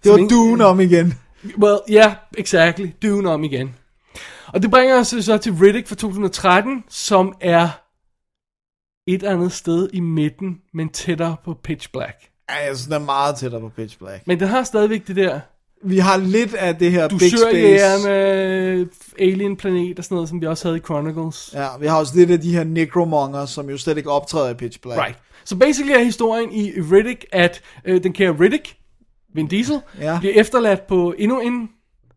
[0.03, 1.14] Det var Dune om igen.
[1.57, 2.86] Well, yeah, exactly.
[3.03, 3.76] Dune om igen.
[4.48, 7.69] Og det bringer os så til Riddick fra 2013, som er
[9.07, 12.15] et andet sted i midten, men tættere på Pitch Black.
[12.49, 14.28] Ja, jeg synes, den er meget tættere på Pitch Black.
[14.28, 15.40] Men den har stadigvæk det der
[15.84, 17.36] Vi har lidt af det her Big Space.
[17.36, 21.49] dusørjægerne, alien planet og sådan noget, som vi også havde i Chronicles.
[21.53, 24.53] Ja, vi har også lidt af de her necromonger, som jo slet ikke optræder i
[24.53, 25.02] Pitch Black.
[25.02, 25.18] Right.
[25.45, 28.76] Så basically er historien i Riddick, at øh, den kære Riddick,
[29.34, 30.20] Vin Diesel, Ja.
[30.20, 31.70] bliver efterladt på endnu en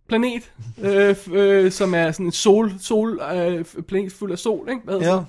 [0.08, 4.80] planet, øh, øh, som er sådan en sol, sol øh, planet fuld af sol, ikke?
[4.84, 5.12] Hvad Ja.
[5.12, 5.26] det?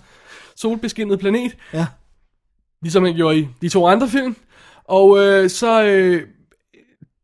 [0.56, 1.86] Solbeskinnet planet, Ja.
[2.82, 4.36] ligesom han gjorde i de to andre film.
[4.84, 6.28] Og øh, så øh,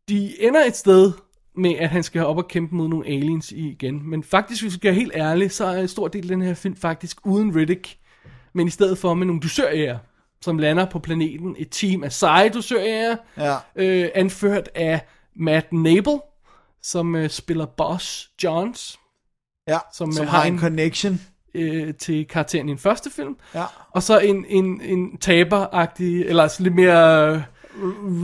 [0.10, 1.12] de ender et sted
[1.56, 4.10] med, at han skal op og kæmpe mod nogle aliens igen.
[4.10, 6.42] Men faktisk, hvis vi skal være helt ærlige, så er en stor del af den
[6.42, 7.98] her film faktisk uden Riddick.
[8.54, 9.98] Men i stedet for med nogle dusørjæger,
[10.42, 11.56] som lander på planeten.
[11.60, 13.56] Et team af seje dusørjæger, Ja.
[13.76, 15.00] øh, anført af
[15.36, 16.20] Matt Nable,
[16.84, 19.00] som øh, spiller Boss Johns,
[19.68, 21.22] Ja, Som, som, øh, har en en- connection.
[21.56, 23.36] øh, til karakteren i den første film.
[23.56, 23.64] Ja.
[23.92, 27.42] Og så en, en, en taber-agtig, eller sådan lidt mere øh,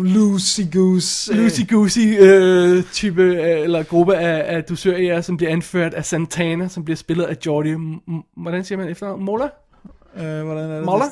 [0.03, 1.33] Lucy Goose.
[1.33, 6.83] loosey-goosey øh, type, øh, eller gruppe af, af dusørjæger, som bliver anført af Santana, som
[6.85, 9.15] bliver spillet af Jordi, M- hvordan siger man efter?
[9.15, 9.49] Mola?
[10.17, 10.85] Øh, hvordan er det?
[10.85, 11.05] Moller?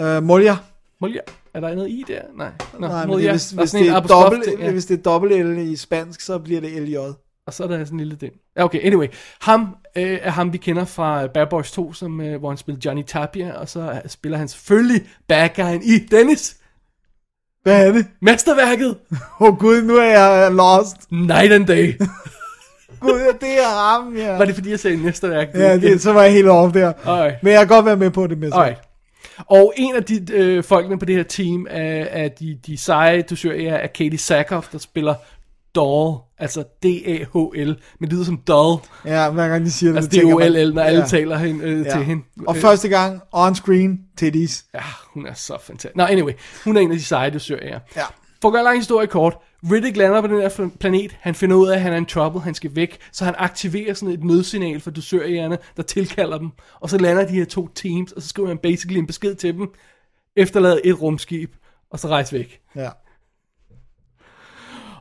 [0.00, 0.56] Øh, Molja.
[1.00, 1.20] Molia?
[1.54, 2.20] Er der noget i der?
[2.36, 2.50] Nej.
[2.78, 4.70] Nå, Nej, men det, hvis, Der hvis, det er dobbelt, ja.
[4.70, 6.96] hvis det er dobbelt L i spansk, så bliver det LJ.
[7.46, 8.30] Og så er der sådan en lille den.
[8.56, 9.06] Ja, okay, anyway.
[9.40, 12.80] Ham øh, er ham, vi kender fra Bad Boys 2, som, øh, hvor han spiller
[12.84, 16.56] Johnny Tapia, og så spiller han selvfølgelig bad guyen i Dennis.
[17.62, 18.06] Hvad er det?
[18.22, 18.96] Mesterværket!
[19.40, 20.96] Åh oh, gud, nu er jeg lost.
[21.10, 21.94] Night and Day.
[23.00, 24.36] Gud, det er ham, ja.
[24.36, 25.48] Var det fordi, jeg sagde mesterværk?
[25.54, 26.92] Ja, det, så var jeg helt off der.
[27.06, 27.42] Alright.
[27.42, 28.52] Men jeg kan godt være med på det med.
[28.52, 28.87] Alright.
[29.46, 33.22] Og en af de øh, folkene på det her team er, er de, de seje
[33.22, 35.14] dusører er Katie Sackhoff, der spiller
[35.74, 38.80] Doll, altså D-A-H-L, men det lyder som Doll.
[39.04, 41.06] Ja, hver gang de siger det, Altså D-O-L-L, når alle Ja.
[41.06, 41.90] taler hende, øh, Ja.
[41.92, 42.22] til hende.
[42.46, 44.64] Og første gang, on screen, titties.
[44.74, 44.80] Ja,
[45.14, 45.96] hun er så fantastisk.
[45.96, 46.32] Nå, anyway,
[46.64, 47.78] hun er en af de seje dusører.
[47.96, 48.02] Ja.
[48.42, 51.56] For at gøre en lang historie kort, Riddick lander på den her planet, han finder
[51.56, 54.24] ud af, at han er in trouble, han skal væk, så han aktiverer sådan et
[54.24, 58.28] nødsignal for dusørjægerne, der tilkalder dem, og så lander de her to teams, og så
[58.28, 59.74] skriver han basically en besked til dem,
[60.36, 61.54] efterlade et rumskib,
[61.90, 62.60] og så rejse væk.
[62.76, 62.90] Ja.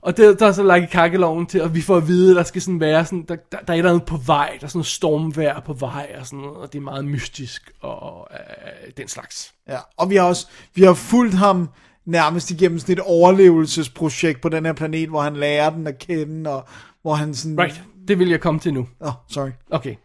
[0.01, 2.35] Og det, der er så lagt i kakkeloven til, og vi får at vide, at
[2.35, 4.65] der skal sådan være sådan, der, der, der er et eller andet på vej, der
[4.65, 8.27] er sådan noget stormvejr på vej, og sådan noget, og det er meget mystisk, og
[8.31, 9.53] øh, den slags.
[9.67, 11.69] Ja, og vi har også vi har fulgt ham
[12.07, 16.49] nærmest igennem sådan et overlevelsesprojekt på den her planet, hvor han lærer den at kende,
[16.49, 16.67] og
[17.01, 17.59] hvor han sådan...
[17.59, 18.87] Right, det vil jeg komme til nu.
[19.01, 19.49] Åh, oh, sorry.
[19.69, 19.95] Okay.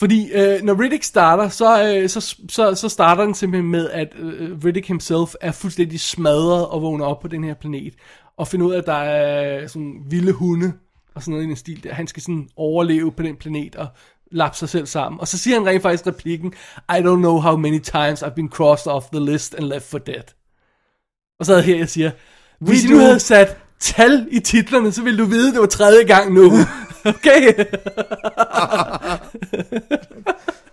[0.00, 4.08] Fordi øh, når Riddick starter, så, øh, så, så, så starter den simpelthen med, at
[4.18, 7.94] øh, Riddick himself er fuldstændig smadret og vågner op på den her planet.
[8.36, 10.72] Og finder ud af, at der er sådan vilde hunde
[11.14, 11.94] og sådan noget i den stil der.
[11.94, 13.86] Han skal sådan overleve på den planet og
[14.32, 15.20] lappe sig selv sammen.
[15.20, 18.48] Og så siger han rent faktisk replikken, I don't know how many times I've been
[18.48, 20.37] crossed off the list and left for dead.
[21.40, 22.10] Og så er det her, jeg siger,
[22.58, 26.04] hvis du havde sat tal i titlerne, så ville du vide, at det var tredje
[26.04, 26.52] gang nu.
[27.04, 27.52] okay?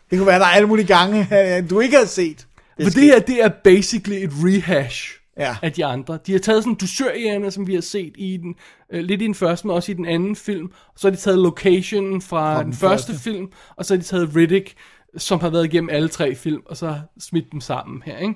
[0.09, 1.27] Det kunne være, der er alle mulige gange,
[1.57, 2.47] øh, du ikke har set.
[2.83, 5.55] For det her, det er basically et rehash Ja.
[5.61, 6.17] af de andre.
[6.27, 8.55] De har taget sådan dusørjægerne, som vi har set i den,
[8.93, 10.65] øh, lidt i den første, men også i den anden film.
[10.65, 13.23] Og så har de taget location fra, fra den, den første, første.
[13.23, 14.73] film, og så har de taget Riddick,
[15.17, 18.33] som har været igennem alle tre film, og så smidt dem sammen her, ikke?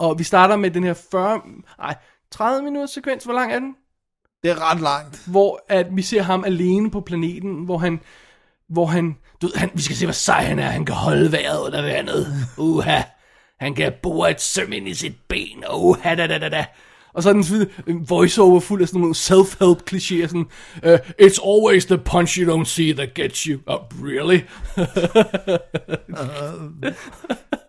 [0.00, 1.40] Og vi starter med den her 40,
[1.78, 1.96] nej,
[2.30, 3.74] 30 minutters sekvens, hvor lang er den?
[4.42, 5.26] Det er ret langt.
[5.26, 8.00] hvor at vi ser ham alene på planeten, hvor han,
[8.68, 11.32] hvor han, du ved, han, vi skal se, hvor sej han er, han kan holde
[11.32, 12.26] vejret under vandet,
[12.58, 13.02] uha,
[13.60, 16.66] han kan bore et søm ind i sit ben, uha, da, da, da, da.
[17.14, 20.46] Og så er den sådan en voiceover fuld af sådan nogle self-help klichéer, sådan,
[20.86, 23.60] uh, it's always the punch you don't see that gets you.
[23.66, 24.40] Oh, really?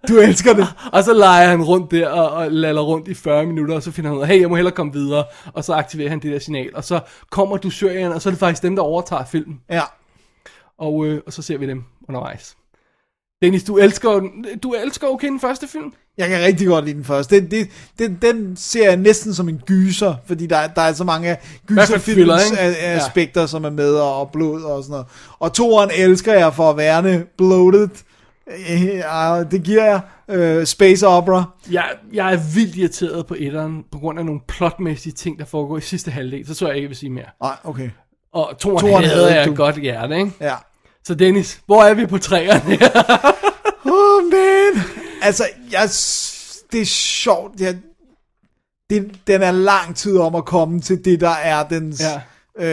[0.08, 0.68] Du elsker det.
[0.94, 3.92] Og så leger han rundt der og, og laller rundt i 40 minutter, og så
[3.92, 5.26] finder han ud af, hey, jeg må hellere komme videre.
[5.54, 7.00] Og så aktiverer han det der signal, og så
[7.30, 9.62] kommer dusørjægerne, og så er det faktisk dem, der overtager filmen.
[9.70, 9.82] Ja.
[10.78, 12.58] Og, øh, og så ser vi dem undervejs.
[13.42, 14.30] Dennis, du elsker,
[14.64, 15.94] du elsker okay den første film?
[16.18, 17.36] Jeg kan rigtig godt lide den første.
[17.36, 17.68] Den, det,
[18.00, 22.32] den, den ser jeg næsten som en gyser, fordi der, der er så mange gyserfilms
[22.82, 25.06] aspekter, som er med, og, blod og sådan noget.
[25.40, 27.90] Og toeren elsker jeg for at være bloated.
[28.70, 30.02] Øh, Ja, det giver jeg.
[30.30, 31.44] Øh, space opera.
[31.72, 35.78] Jeg, jeg er vildt irriteret på etteren, på grund af nogle plotmæssige ting, der foregår
[35.78, 36.48] i sidste halvdel.
[36.48, 37.26] Så tror jeg ikke, jeg vil sige mere.
[37.42, 37.90] Nej, okay.
[38.34, 39.56] Og toeren Toeren havde jeg du.
[39.56, 40.32] godt hjerte, ikke?
[40.42, 40.56] Ja.
[41.04, 42.78] Så Dennis, hvor er vi på træerne?
[45.22, 45.90] Altså, jeg,
[46.72, 47.60] det er sjovt.
[47.62, 47.78] Jeg,
[48.90, 52.22] det, den er lang tid om at komme til det, der er dens Ja.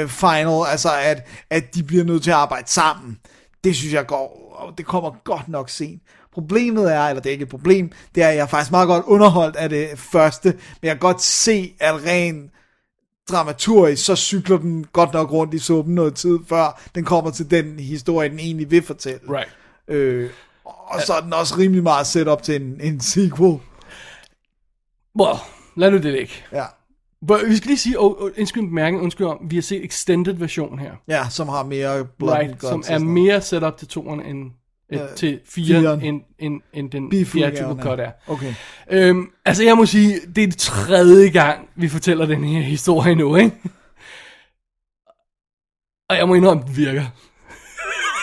[0.02, 0.66] øh, final.
[0.68, 3.18] Altså, at, at de bliver nødt til at arbejde sammen.
[3.64, 6.02] Det synes jeg går, og det kommer godt nok sent.
[6.32, 8.86] Problemet er, eller det er ikke et problem, det er, at jeg er faktisk meget
[8.86, 12.50] godt underholdt af det første, men jeg kan godt se, at rent
[13.30, 17.50] dramaturgisk, så cykler den godt nok rundt i suppen noget tid, før den kommer til
[17.50, 19.20] den historie, den egentlig vil fortælle.
[19.28, 19.48] right.
[19.88, 20.30] Øh,
[20.68, 23.58] og så er den også rimelig meget set op til en, en sequel.
[25.20, 25.38] Well,
[25.76, 26.32] lad nu det ligge.
[26.52, 26.64] Ja.
[27.26, 29.84] But vi skal lige sige, og, og indskyld en bemærkning, undskyld om, vi har set
[29.84, 30.92] extended version her.
[31.08, 34.50] ja, som har mere blood Right, som er mere set op til toeren end,
[34.92, 38.10] øh, Ja, til fire, end, end, end den theatrical cut er.
[38.26, 38.54] Okay.
[38.90, 43.36] Øhm, altså jeg må sige, det er tredje gang, vi fortæller den her historie nu,
[43.36, 43.56] ikke?
[46.10, 47.04] Og jeg må indrømme, den virker.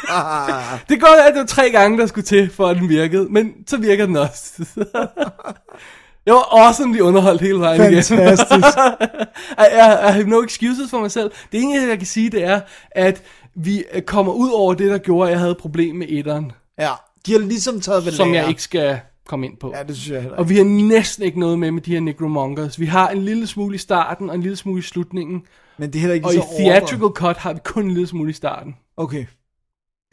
[0.90, 3.54] Det være, at det var tre gange, der skulle til, for at den virkede, men
[3.68, 4.66] så virker den også.
[6.26, 8.04] jeg var awesomely underholdt hele vejen igennem.
[8.04, 8.78] fantastisk.
[9.64, 11.32] I, I, I have no excuses for mig selv.
[11.52, 12.62] Det eneste, jeg kan sige, det er,
[12.92, 13.24] at
[13.56, 16.92] vi øh, kommer ud over det, der gjorde, at jeg havde problem med etteren, ja,
[17.26, 18.42] de har ligesom taget ved som lære.
[18.42, 19.74] jeg ikke skal komme ind på.
[19.78, 20.50] Ja, det synes jeg heller Og ikke.
[20.50, 22.80] vi har næsten ikke noget med med de her Necromongers.
[22.80, 25.42] Vi har en lille smule i starten, og en lille smule i slutningen.
[25.78, 27.16] Men det er heller ikke Og i så theatrical overdrevet.
[27.18, 28.76] cut har vi kun en lille smule i starten.
[28.98, 29.26] Okay.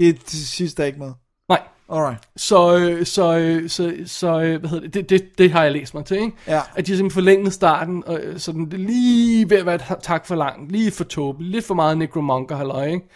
[0.03, 1.13] Det er til sidst der er ikke med.
[1.49, 1.61] Nej.
[1.89, 2.19] Alright.
[2.37, 4.95] Så, øh, så, øh, så, så øh, hvad hedder det?
[4.95, 6.33] Det, det, det har jeg læst mig til, ikke?
[6.47, 6.61] Ja.
[6.75, 9.67] At de har simpelthen forlænget starten, og, øh, så den det er lige ved at
[9.67, 13.09] være et tak for langt, lige for tåbeligt, lidt for meget Necromonger halløj, ikke?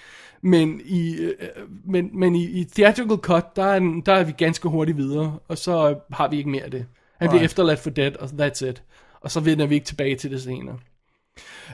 [0.42, 1.32] Men i, øh,
[1.84, 5.58] men, men i, i theatrical cut, der er, der er vi ganske hurtigt videre, og
[5.58, 6.86] så øh, har vi ikke mere af det.
[7.18, 7.44] Han bliver Right.
[7.44, 8.82] efterladt for dead, og that's it.
[9.20, 10.78] Og så vender vi ikke tilbage til det senere.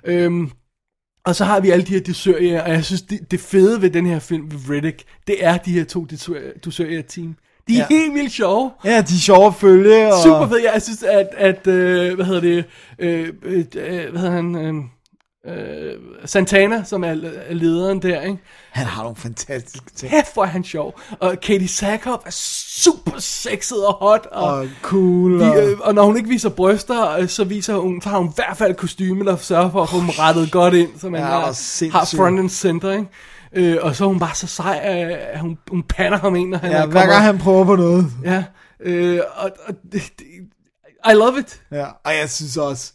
[0.05, 0.51] Øhm,
[1.27, 3.91] og så har vi alle de her dusørier, og jeg synes, det, det fede ved
[3.91, 6.07] den her film, ved Riddick, det er de her to
[6.65, 7.37] dusørier-team.
[7.69, 7.87] De er Ja.
[7.91, 8.71] helt vildt sjove.
[8.85, 10.13] Ja, de er sjove at følge.
[10.15, 10.23] Og...
[10.23, 10.59] Super fed.
[10.73, 12.65] Jeg synes, at, at øh, hvad hedder det,
[12.99, 14.75] øh, øh, øh, hvad hedder han, øh,
[15.47, 15.95] øh,
[16.25, 17.09] Santana, som er,
[17.49, 18.39] er lederen der, ikke?
[18.71, 20.11] Han har nogle fantastiske ting.
[20.13, 21.01] Kæft, hvor er han sjov.
[21.21, 22.31] Og Katie Sackhoff er
[22.83, 24.27] super sexet og hot.
[24.33, 25.41] Og, Og cool.
[25.41, 25.63] de, Og...
[25.71, 28.33] øh, og når hun ikke viser bryster, øh, så viser hun, så har hun i
[28.35, 31.27] hvert fald kostyme, der sørger for at få dem rettet godt ind, så man Ja,
[31.27, 31.93] har, sindssygt.
[31.93, 33.07] har front and center, ikke?
[33.55, 36.59] Øh, og så er hun bare så sej, at hun, hun pander ham ind, når
[36.59, 38.07] han Ja, er hver gang han prøver på noget.
[38.25, 38.45] Ja,
[38.81, 40.27] øh, og, og det, det,
[41.11, 41.61] I love it.
[41.73, 42.93] Ja, og jeg synes også,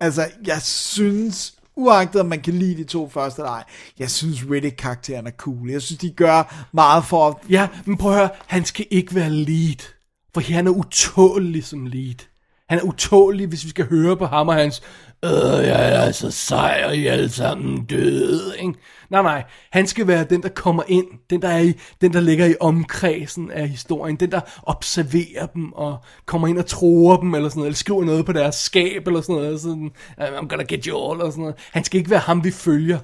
[0.00, 3.64] altså, jeg synes, uagtet om man kan lide de to første eller ej,
[3.98, 5.70] jeg synes Riddick-karakteren er cool.
[5.70, 7.36] Jeg synes, de gør meget for at...
[7.50, 9.92] Ja, men prøv at høre, han skal ikke være lead.
[10.34, 12.26] For han er utålig som lead.
[12.68, 14.82] Han er utålig, hvis vi skal høre på ham og hans,
[15.24, 18.74] øh, jeg er så sej, og I er alle sammen døde, ikke?
[19.10, 22.20] Nej, nej, han skal være den, der kommer ind, den, der, er i, den, der
[22.20, 27.34] ligger i omkredsen af historien, den, der observerer dem, og kommer ind og tror dem,
[27.34, 30.64] eller sådan noget, eller skriver noget på deres skab, eller sådan noget, sådan, I'm gonna
[30.68, 31.56] get you all, eller sådan noget.
[31.72, 32.98] Han skal ikke være ham, vi følger,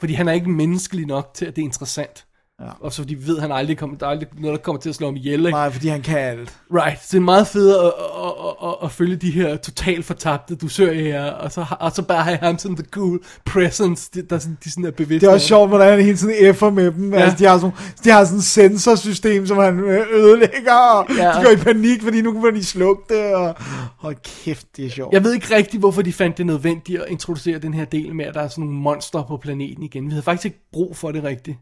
[0.00, 2.24] fordi han er ikke menneskelig nok til, at det er interessant.
[2.62, 2.70] Ja.
[2.80, 4.80] Og så fordi vi ved, at han aldrig kommer, der er aldrig noget, der kommer
[4.80, 5.38] til at slå ham ihjel.
[5.38, 5.50] Ikke?
[5.50, 6.56] Nej, fordi han kan alt.
[6.74, 10.54] Right, så det er meget fedt at, at, at, at, følge de her totalt fortabte
[10.54, 14.58] dusører, og så, og så bare have ham sådan the cool presence, de, der sådan,
[14.64, 17.14] de sådan er bevidste Det er også sjovt, hvordan han hele tiden effer med dem.
[17.14, 17.20] Ja.
[17.20, 21.28] Altså, de har sådan, de har sådan et sensorsystem, som han øh, ødelægger, og ja.
[21.28, 23.54] De går i panik, fordi nu kan de slukke det, og
[23.96, 25.12] hold kæft, det er sjovt.
[25.12, 28.24] Jeg ved ikke rigtigt, hvorfor de fandt det nødvendigt at introducere den her del med,
[28.24, 30.04] at der er sådan nogle monster på planeten igen.
[30.04, 31.58] Vi havde faktisk ikke brug for det rigtigt.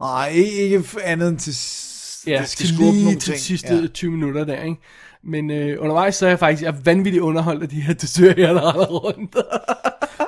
[0.00, 1.54] Nej, ikke, andet end til...
[2.32, 3.38] Ja, det skal til lige nogle til ting.
[3.40, 3.80] sidste Ja.
[3.80, 3.86] ja.
[3.86, 4.76] 20 minutter der, ikke?
[5.24, 8.34] Men øh, undervejs så er jeg faktisk jeg er vanvittigt underholdt af de her dusører,
[8.54, 9.34] der render rundt.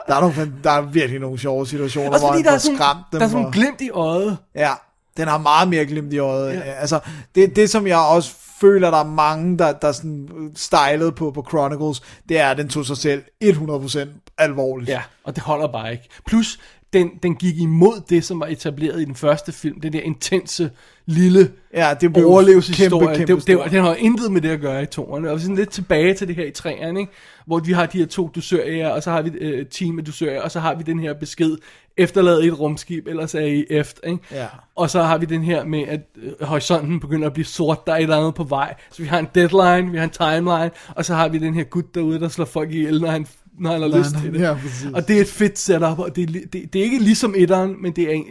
[0.08, 2.74] Der er, nogle, der er virkelig nogle sjove situationer, Også hvor fordi han er får
[2.76, 3.18] skræmt dem.
[3.20, 4.38] der er sådan og- glimt i øjet.
[4.54, 4.70] Ja,
[5.16, 6.54] den har meget mere glimt i øjet.
[6.54, 6.60] Ja.
[6.60, 7.00] Altså,
[7.34, 11.46] det, det som jeg også føler, der er mange, der, der sådan stylet på på
[11.48, 13.98] Chronicles, det er, at den tog sig selv 100%
[14.38, 14.88] alvorligt.
[14.90, 16.08] Ja, og det holder bare ikke.
[16.26, 16.58] Plus,
[16.98, 19.80] den, den gik imod det, som var etableret i den første film.
[19.80, 20.70] Det der intense,
[21.06, 23.06] lille Ja, det blev overlevelseshistorie.
[23.06, 25.30] kæmpe, kæmpe det, det, den har intet med det at gøre i toerne.
[25.30, 27.12] Og sådan lidt tilbage til det her i træerne, ikke?
[27.46, 30.42] hvor vi har de her to dusører, og så har vi øh, team af dusører,
[30.42, 31.56] og så har vi den her besked,
[31.96, 34.08] efterlad et rumskib, ellers er I efter.
[34.08, 34.22] Ikke?
[34.32, 34.46] Ja.
[34.76, 37.92] Og så har vi den her med, at øh, horisonten begynder at blive sort, der
[37.92, 38.74] er et eller andet på vej.
[38.90, 41.64] Så vi har en deadline, vi har en timeline, og så har vi den her
[41.64, 43.26] gut derude, der slår folk ihjel, når han,
[43.58, 44.40] når han har Nej, lyst nej, til det.
[44.40, 44.86] ja, præcis.
[44.94, 47.82] og det er et fedt setup, og det er, det, det er ikke ligesom etteren,
[47.82, 48.12] men det er...
[48.16, 48.24] Det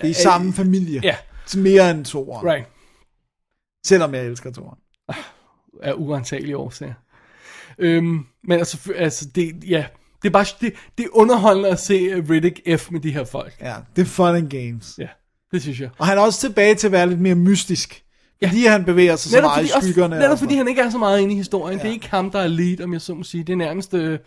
[0.00, 1.00] er i samme familie.
[1.04, 1.16] Ja.
[1.46, 2.48] Til mere end toeren.
[2.48, 2.66] Right.
[3.86, 4.78] Selvom jeg elsker toeren.
[5.82, 6.94] Af uantagelige årsager.
[7.78, 9.84] Øhm, men altså, altså det, ja,
[10.22, 13.24] det er bare, det, det er underholdende at se øh, Riddick F med de her
[13.24, 13.52] folk.
[13.60, 14.94] Ja, det er fun and games.
[14.98, 15.08] Ja,
[15.52, 15.90] det synes jeg.
[15.98, 18.02] Og han er også tilbage til at være lidt mere mystisk.
[18.46, 20.16] Fordi han bevæger sig så Netop meget fordi, i skyggerne.
[20.16, 21.78] også, netop fordi han ikke er så meget inde i historien.
[21.78, 21.82] Ja.
[21.82, 23.44] Det er ikke ham, der er lead, om jeg så må sige.
[23.44, 24.18] Det er nærmest øh,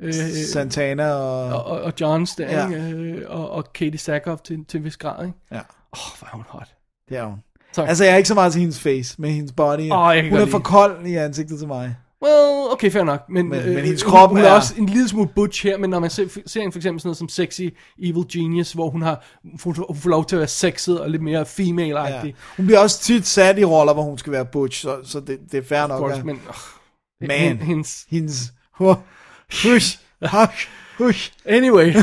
[0.00, 0.48] øh, noget.
[0.52, 1.44] Santana og...
[1.44, 2.68] og, og, og Johns der, Ja.
[2.68, 2.90] ja.
[2.90, 5.26] øh, og, og Katie Sackhoff til, til en vis grad.
[5.26, 5.38] Ikke?
[5.52, 5.62] Ja, Åh,
[5.92, 6.68] oh, hvor er hun hot.
[7.08, 7.38] det er hun.
[7.72, 7.86] Sorry.
[7.86, 9.78] Altså, jeg er ikke så meget til hendes face, men hendes body.
[9.88, 11.96] Kan hun er for kold i ansigtet til mig.
[12.24, 13.20] Well, okay, fair nok.
[13.28, 15.62] Men, Men- øh, men hendes hun- krop hun, er er- også en lille smule butch
[15.66, 17.62] her, men når man ser, ser hende for eksempel sådan noget som Sexy
[18.02, 19.24] Evil Genius, hvor hun har
[19.64, 22.26] hun, hun får lov til at være sexet og lidt mere female-agtig.
[22.28, 22.32] Ja.
[22.56, 25.38] Hun bliver også tit sat i roller, hvor hun skal være butch, så, så det,
[25.52, 25.98] det er fair nok.
[25.98, 26.22] Course, ja.
[26.22, 27.56] men, oh, Man.
[27.56, 28.52] Hendes, Hendes...
[29.52, 29.98] hush,
[30.30, 30.68] hush,
[30.98, 31.32] hush.
[31.44, 31.94] Anyway.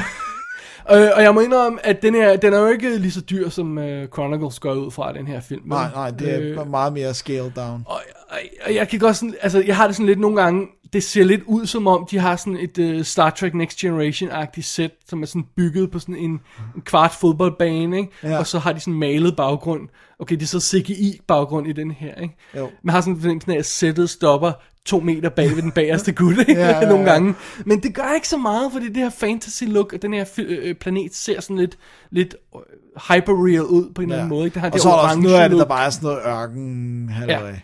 [0.92, 3.50] øh, og jeg må indrømme, at den, her, den er jo ikke lige så dyr,
[3.50, 3.84] som uh,
[4.14, 5.62] Chronicles går ud fra, den her film.
[5.62, 7.84] Men, Nej, nej, det er øh, meget mere scaled down.
[7.86, 10.68] og, og, og jeg kan godt sådan, altså jeg har det sådan lidt nogle gange,
[10.94, 14.66] det ser lidt ud som om, de har sådan et uh, Star Trek Next Generation-agtigt
[14.66, 16.32] sæt, som er sådan bygget på sådan en,
[16.76, 18.12] en kvart fodboldbane, ikke?
[18.24, 18.38] Ja.
[18.40, 19.90] Og så har de sådan malet baggrund.
[20.20, 22.36] Okay, det er så CGI-baggrund i den her, ikke?
[22.58, 22.70] Jo.
[22.84, 24.52] Man har sådan en fornemmelse af, at sættet stopper
[24.88, 26.52] to meter bag ved den bagerste gut, ikke?
[26.52, 26.90] Ja, ja, ja.
[26.90, 27.36] Nogle gange.
[27.66, 30.76] Men det gør ikke så meget, fordi det her fantasy look, og den her øh,
[30.76, 31.78] planet ser sådan lidt,
[32.10, 32.62] lidt øh,
[33.10, 34.46] hyperreal ud på en eller anden måde.
[34.46, 34.54] Ikke?
[34.54, 36.08] Det har og det så er der også noget af det, der bare er sådan
[36.08, 37.50] noget ørken halløj.
[37.50, 37.56] Ja.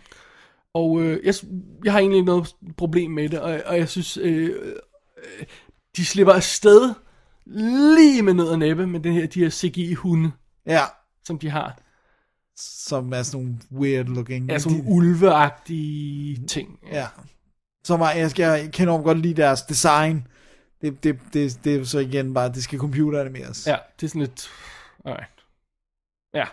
[0.74, 1.34] Og øh, jeg,
[1.84, 5.45] jeg har egentlig ikke noget problem med det, og, og jeg synes, øh, øh,
[5.98, 6.94] de slipper afsted
[7.95, 10.32] lige med nød og næppe med den her, de her CGI-hunde,
[10.68, 10.82] ja.
[11.26, 11.82] som de har.
[12.57, 14.49] Som er sådan nogle weird looking.
[14.49, 16.80] Ja, sådan nogle ulveagtige ting.
[16.91, 17.07] Ja.
[17.84, 20.27] Som er, jeg, skal, jeg kan enormt godt lide deres design.
[20.81, 23.67] Det, det, det, det er så igen bare, det skal computeranimeres.
[23.67, 24.49] Ja, det er sådan lidt...
[25.05, 25.30] Alright.
[26.34, 26.45] Ja.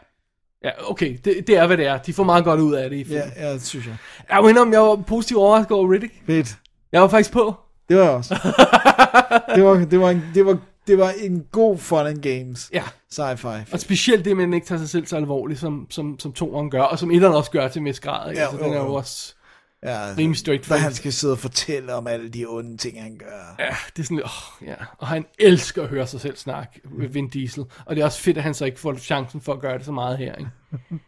[0.64, 1.98] Ja, okay, det, det er, hvad det er.
[1.98, 3.32] De får meget godt ud af det i filmen.
[3.36, 3.97] ja, ja det synes jeg.
[4.31, 6.14] Jeg må indrømme, jeg var positivt overrasket over Riddick.
[6.27, 6.59] Fedt.
[6.93, 7.55] Jeg var faktisk på.
[7.89, 8.35] Det var jeg også.
[9.55, 12.85] det, var, det, var en, det, var, det var en god fun and games Ja.
[13.15, 13.73] Sci-fi.
[13.73, 16.70] Og specielt det, at man ikke tager sig selv så alvorligt, som, som, som toeren
[16.70, 18.31] gør, og som etteren også gør til en vis grad.
[18.31, 18.43] Ikke?
[18.43, 19.35] Ja, altså, den er jo også
[19.82, 23.16] Ja, rimelig straight da han skal sidde og fortælle om alle de onde ting, han
[23.16, 23.55] gør.
[23.59, 24.74] Ja, det er sådan oh, ja.
[24.99, 27.65] Og han elsker at høre sig selv snakke, Vin Diesel.
[27.87, 29.87] Og det er også fedt, at han så ikke får chancen for at gøre det
[29.87, 30.51] så meget her, ikke?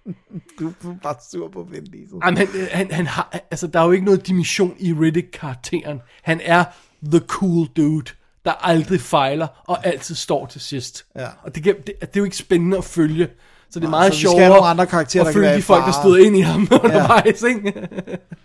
[0.59, 2.19] Du er bare sur på Vin Diesel.
[2.25, 6.01] Jamen, han, han, han har, altså, der er jo ikke noget dimension i Riddick-karakteren.
[6.23, 6.65] Han er
[7.05, 8.13] the cool dude,
[8.45, 11.07] der aldrig fejler, og altid står til sidst.
[11.17, 11.27] Ja.
[11.43, 13.29] Og det, det, det er jo ikke spændende at følge.
[13.71, 15.93] Så det er meget skal sjovere andre karakterer, at der følge være de folk, der
[15.93, 17.89] stod ind i ham undervejs, ikke?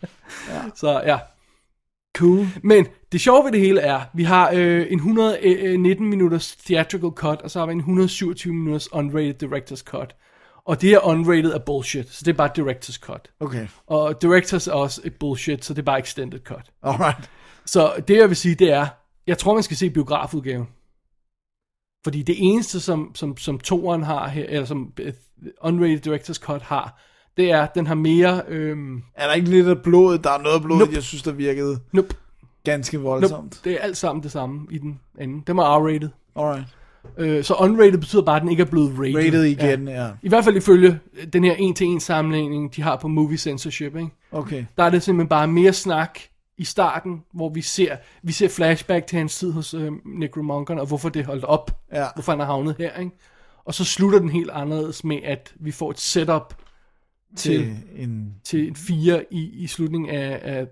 [0.82, 1.18] Så ja.
[2.18, 2.48] Cool.
[2.64, 7.42] Men det sjove ved det hele er, vi har øh, en 119 minutters theatrical cut,
[7.42, 10.16] og så har vi en 127 minutters unrated director's cut.
[10.66, 13.32] Og det her unrated er bullshit, så det er bare director's cut.
[13.40, 16.72] Okay, Og directors er også et bullshit, så det er bare extended cut.
[16.84, 17.30] alright.
[17.66, 18.88] Så det jeg vil sige, det er,
[19.28, 20.68] jeg tror man skal se biografudgaven.
[22.04, 25.14] Fordi det eneste, som, som, som toeren har her, eller som øh,
[25.62, 27.02] unrated director's cut har,
[27.38, 30.24] det er, at den har mere, øhm, Er der ikke lidt af blodet?
[30.24, 30.92] Der er noget af blodet, Nope.
[30.94, 32.16] jeg synes, der virkede nope,
[32.64, 33.62] ganske nope, voldsomt.
[33.64, 35.44] det er alt sammen det samme i den anden.
[35.48, 36.10] Den var R-rated.
[36.36, 36.66] Alright.
[37.18, 39.16] Øh, så unrated betyder bare, at den ikke er blevet rated.
[39.16, 40.10] Rated igen, ja.
[40.24, 41.00] I hvert fald ifølge
[41.34, 44.10] den her en-til-en sammenligning, de har på Movie Censorship, ikke?
[44.32, 44.66] Okay.
[44.78, 46.20] Der er det simpelthen bare mere snak
[46.58, 50.88] i starten, hvor vi ser, vi ser flashback til hans tid hos øh, Necromonkerne, og
[50.88, 51.82] hvorfor det holdt op.
[51.94, 52.06] Ja.
[52.16, 53.12] Hvorfor han er havnet her, ikke?
[53.66, 56.54] Og så slutter den helt anderledes med, at vi får et setup
[57.36, 58.36] til, Til en...
[58.44, 60.68] til en fire i, i slutningen af, af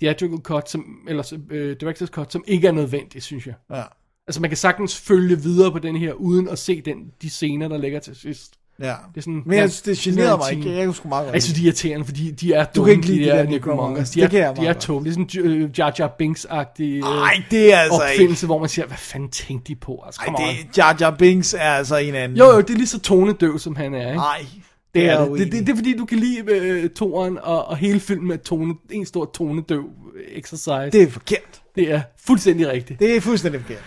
[0.00, 3.54] theatrical cut, som, eller øh, director's cut, som ikke er nødvendigt, synes jeg.
[3.70, 3.82] Ja.
[4.26, 7.68] Altså man kan sagtens følge videre på den her, uden at se den, de scener,
[7.68, 8.58] der ligger til sidst.
[8.82, 8.86] Ja.
[8.86, 10.64] Det er sådan, Men jeg det generede en mig time.
[10.64, 10.76] ikke.
[10.76, 12.92] Jeg kunne sgu meget Jeg synes, de er irriterende, fordi de er Du kan dumme,
[12.92, 14.10] ikke lide de der Necromongers.
[14.10, 15.14] De Det er, jeg de er tåbelige.
[15.14, 18.12] Det er sådan uh, Jar Jar Binks-agtig uh, Nej, det er altså ikke.
[18.12, 20.02] opfindelse, hvor man siger, hvad fanden tænkte de på?
[20.06, 22.38] Altså, Ej, det, Jar Jar Binks er altså en anden.
[22.38, 24.16] Jo, jo, det er lige så tonedøv, som han er, ikke?
[24.16, 24.46] Nej,
[24.94, 25.38] det er det.
[25.38, 28.38] Det, det, det er fordi, du kan lide uh, toren og, og hele filmen med
[28.38, 29.84] tone, en stor tonedøv
[30.32, 30.90] exercise.
[30.92, 31.62] det er forkert.
[31.76, 33.00] det er fuldstændig rigtigt.
[33.00, 33.82] Det er fuldstændig forkert.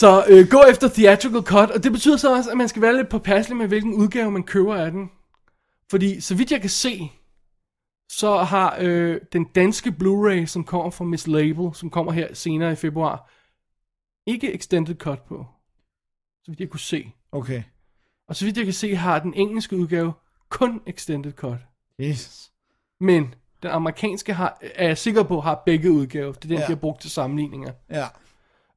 [0.00, 2.96] Så øh, gå efter theatrical cut, og det betyder så også, at man skal være
[2.96, 5.10] lidt påpasselig med, hvilken udgave man køber af den.
[5.90, 7.12] Fordi så vidt jeg kan se,
[8.08, 12.72] så har øh, den danske Blu-ray, som kommer fra Miss Label, som kommer her senere
[12.72, 13.30] i februar,
[14.26, 15.46] ikke extended cut på.
[16.44, 17.12] Så vidt jeg kunne se.
[17.32, 17.62] Okay.
[18.28, 20.12] Og så vidt jeg kan se, har den engelske udgave
[20.48, 21.58] kun extended cut.
[21.98, 22.50] Jesus.
[23.00, 26.32] Men den amerikanske har, er jeg sikker på, har begge udgaver.
[26.32, 26.60] Det er den, Ja.
[26.60, 26.66] ja.
[26.66, 27.72] de har brugt til sammenligninger.
[27.90, 28.06] Ja.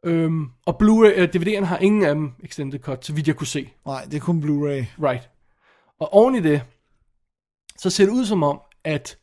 [0.03, 3.47] Øhm, og Blu-ray, øh, DVD'erne har ingen af dem extended cut, så vidt jeg kunne
[3.47, 3.73] se.
[3.85, 5.03] Nej, det er kun Blu-ray.
[5.07, 5.29] Right.
[5.99, 6.63] Og oven i det,
[7.77, 9.19] så ser det ud som om, at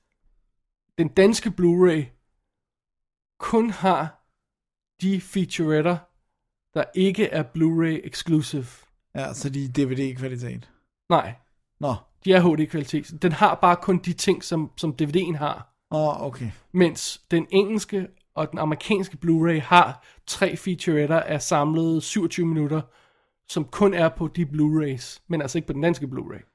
[0.98, 2.04] den danske Blu-ray
[3.38, 4.24] kun har
[5.00, 5.98] de featuretter,
[6.74, 8.66] der ikke er Blu-ray exclusive.
[9.14, 10.70] Ja, så de er DVD-kvalitet.
[11.08, 11.34] Nej,
[11.80, 11.94] Nå.
[12.24, 13.22] de er HD-kvalitet.
[13.22, 15.74] Den har bare kun de ting, som, som DVD'en har.
[15.90, 16.50] Åh, oh, okay.
[16.72, 18.08] Mens den engelske
[18.38, 22.80] og den amerikanske Blu-ray har tre featuretter af samlet 27 minutter,
[23.48, 26.54] som kun er på de Blu-rays, men altså ikke på den danske Blu-ray.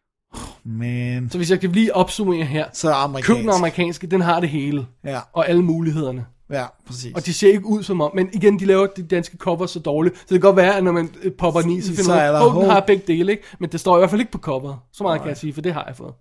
[0.63, 1.29] Men...
[1.29, 3.41] Så hvis jeg kan lige opsummere her, Så er køb amerikansk.
[3.41, 6.25] den amerikanske, den har det hele, Ja, og alle mulighederne.
[6.49, 7.15] ja, præcis.
[7.15, 9.79] Og de ser ikke ud som om, men igen, de laver de danske covers så
[9.79, 12.15] dårligt, så det kan godt være, at når man øh, popper den i, så finder
[12.15, 13.43] er man, at oh, den har begge dele, ikke?
[13.59, 14.77] Men det står i hvert fald ikke på coveret.
[14.91, 16.13] Så meget kan jeg sige, for det har jeg fået.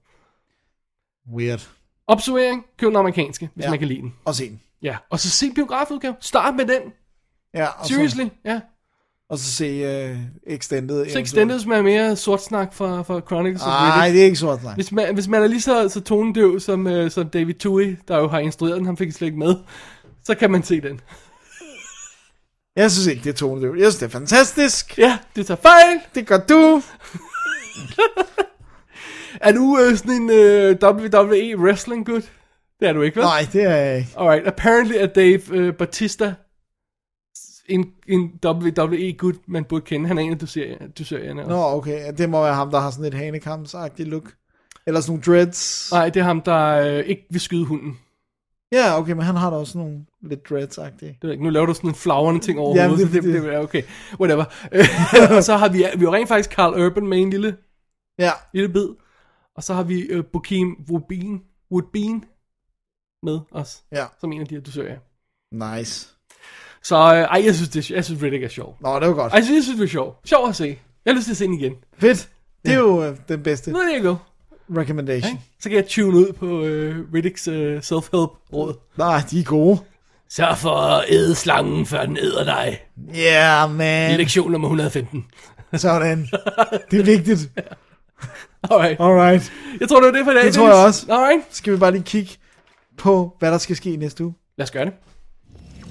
[1.34, 1.68] Weird.
[2.06, 3.70] Opsummering, køb den amerikanske, hvis ja.
[3.70, 4.14] man kan lide den.
[4.24, 4.60] Og se den.
[4.82, 6.14] Ja, og så se biografudgave.
[6.20, 6.82] Start med den.
[7.54, 8.60] Ja, og Seriously, Så, ja.
[9.28, 11.10] og så se uh, Extended.
[11.10, 14.62] Så Extended, som er mere sort snak for, for Chronicles Nej, det er ikke sort
[14.62, 14.74] nej.
[14.74, 18.18] Hvis man, hvis man er lige så, så tonedøv som, uh, som David Tui, der
[18.18, 19.54] jo har instrueret den, han fik slet ikke med,
[20.24, 21.00] så kan man se den.
[22.76, 23.78] Jeg synes ikke, det er tonedøvt.
[23.78, 24.98] Jeg synes, det er fantastisk.
[24.98, 26.00] Ja, det tager fejl.
[26.14, 26.82] Det gør du.
[29.40, 32.30] Er du uh, sådan en uh, WWE wrestling gut?
[32.82, 33.24] Det er du ikke, vel?
[33.24, 34.10] Nej, det er jeg ikke.
[34.16, 36.34] Alright, apparently er Dave uh, Batista
[37.68, 40.06] en, en WWE gut, man burde kende.
[40.08, 40.38] Han er en af
[40.98, 41.42] duserierne.
[41.44, 42.12] Nå, okay.
[42.18, 44.32] Det må være ham, der har sådan et hanekamsagtigt look.
[44.86, 45.88] Eller sådan nogle dreads.
[45.92, 47.98] Nej, det er ham, der uh, ikke vil skyde hunden.
[48.72, 51.06] Ja, okay, men han har da også nogle lidt dreads-agtige.
[51.06, 53.22] Det ved jeg ikke, nu laver du sådan en flagrende ting over Jamen, hovedet, det-
[53.22, 53.82] det, det- er okay,
[54.20, 54.44] whatever.
[55.36, 57.56] og så har vi, vi har rent faktisk Carl Urban med en lille,
[58.18, 58.88] Ja, lille bid,
[59.56, 61.40] og så har vi uh, Bokeem Woodbean,
[61.72, 62.24] Woodbean
[63.22, 64.04] med os, ja.
[64.20, 64.96] som en af de her dusører.
[65.52, 66.08] Nice.
[66.82, 68.76] Så øh, ej, jeg synes, det, jeg synes Riddick er sjov.
[68.80, 69.32] Nå, det var godt.
[69.32, 70.16] Ej, jeg synes, jeg synes, det er sjov.
[70.24, 70.78] Sjov at se.
[71.04, 71.72] Jeg har lyst til at se den igen.
[71.98, 72.28] Fedt.
[72.64, 74.16] Det er jo øh, den bedste er det, jeg gå.
[74.76, 75.40] recommendation.
[75.60, 78.74] Så kan jeg tune ud på øh, Riddicks øh, self-help råd.
[78.96, 79.78] Nej, de er gode.
[80.30, 82.80] Sørg for at æde slangen, før den æder dig.
[83.16, 84.16] Yeah, man.
[84.16, 85.24] Lektion nummer 115.
[85.74, 86.28] Sådan.
[86.90, 87.40] Det er vigtigt.
[88.70, 89.00] Alright.
[89.00, 89.52] Alright.
[89.80, 90.44] Jeg tror, det var det for i dag.
[90.44, 91.06] Det tror jeg også.
[91.12, 91.42] Alright.
[91.50, 92.36] Skal vi bare lige kigge
[92.98, 94.34] på, hvad der skal ske i næste uge?
[94.56, 94.92] Lad os gøre det.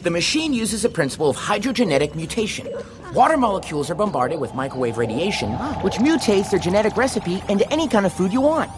[0.01, 2.67] The machine uses a principle of hydrogenetic mutation.
[3.15, 5.51] Water molecules are bombarded with microwave radiation,
[5.83, 8.69] which mutates their genetic recipe into any kind of food you want.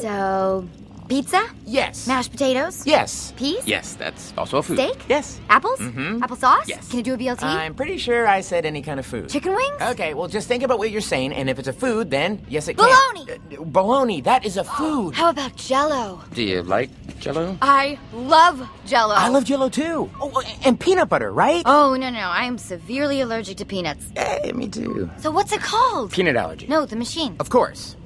[0.00, 0.64] So,
[1.08, 1.44] pizza?
[1.66, 2.06] Yes.
[2.06, 2.86] Mashed potatoes?
[2.86, 3.32] Yes.
[3.36, 3.66] Peas?
[3.66, 4.78] Yes, that's also a food.
[4.78, 5.04] Steak?
[5.08, 5.40] Yes.
[5.48, 5.78] Apples?
[5.78, 6.22] Mm-hmm.
[6.22, 6.66] Applesauce?
[6.66, 6.88] Yes.
[6.88, 7.42] Can you do a BLT?
[7.42, 9.28] I'm pretty sure I said any kind of food.
[9.28, 9.80] Chicken wings?
[9.80, 12.68] Okay, well, just think about what you're saying, and if it's a food, then yes,
[12.68, 13.26] it Bologna!
[13.26, 13.40] can.
[13.58, 15.14] Uh, bologna, that is a food.
[15.14, 16.20] How about jello?
[16.32, 16.90] Do you like
[17.20, 17.56] Jello?
[17.62, 19.14] I love jello.
[19.14, 20.10] I love Jello too.
[20.20, 21.62] Oh, and peanut butter, right?
[21.64, 22.14] Oh, no, no.
[22.14, 22.28] No.
[22.30, 24.06] I am severely allergic to peanuts.
[24.16, 25.10] Eh, me too.
[25.18, 26.12] So, what's it called?
[26.12, 26.66] Peanut allergy.
[26.66, 27.36] No, the machine.
[27.40, 27.96] Of course.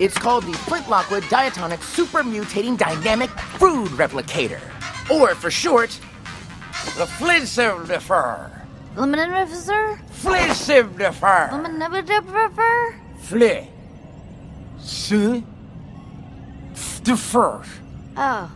[0.00, 3.28] It's called the Flint Lockwood Diatonic Super Mutating Dynamic
[3.58, 4.62] Food Replicator.
[5.10, 5.90] Or for short,
[6.96, 8.50] the Flintsimdifer.
[8.96, 10.00] Lemonade officer?
[10.22, 11.52] Flintsimdifer.
[11.52, 12.06] Lemonade
[13.22, 13.68] Fli.
[14.78, 15.44] Si.
[16.74, 17.62] Stifer.
[18.16, 18.48] Oh.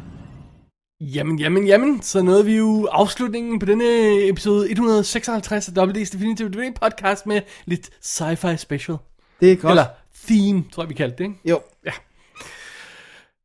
[1.01, 6.49] Jamen, jamen, jamen, så nåede vi jo afslutningen på denne episode 156 af WD's Definitive
[6.49, 8.99] DVD podcast med lidt sci-fi special.
[9.41, 9.71] Det er godt.
[9.71, 9.87] Eller
[10.29, 11.37] theme, tror jeg vi kaldte det, ikke?
[11.45, 11.61] Jo,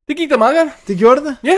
[0.07, 0.87] Det gik da meget godt.
[0.87, 1.37] det gjorde det.
[1.43, 1.55] Ja.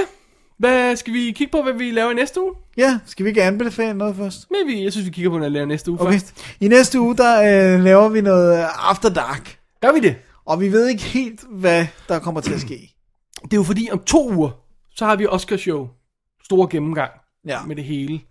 [0.57, 2.53] Hvad skal vi kigge på, hvad vi laver i næste uge?
[2.77, 4.47] Ja, skal vi ikke anbefale noget først?
[4.51, 6.11] Men vi, jeg synes, vi kigger på, hvad vi laver næste uge Okay.
[6.11, 6.45] først.
[6.59, 9.57] I næste uge, der øh, laver vi noget øh, After Dark.
[9.81, 10.15] Gør vi det?
[10.45, 12.95] Og vi ved ikke helt, hvad der kommer til at ske.
[13.43, 14.49] Det er jo fordi, om to uger,
[14.95, 15.87] så har vi Oscar show.
[16.43, 17.11] Stor gennemgang
[17.47, 17.59] Ja.
[17.67, 18.21] med det hele.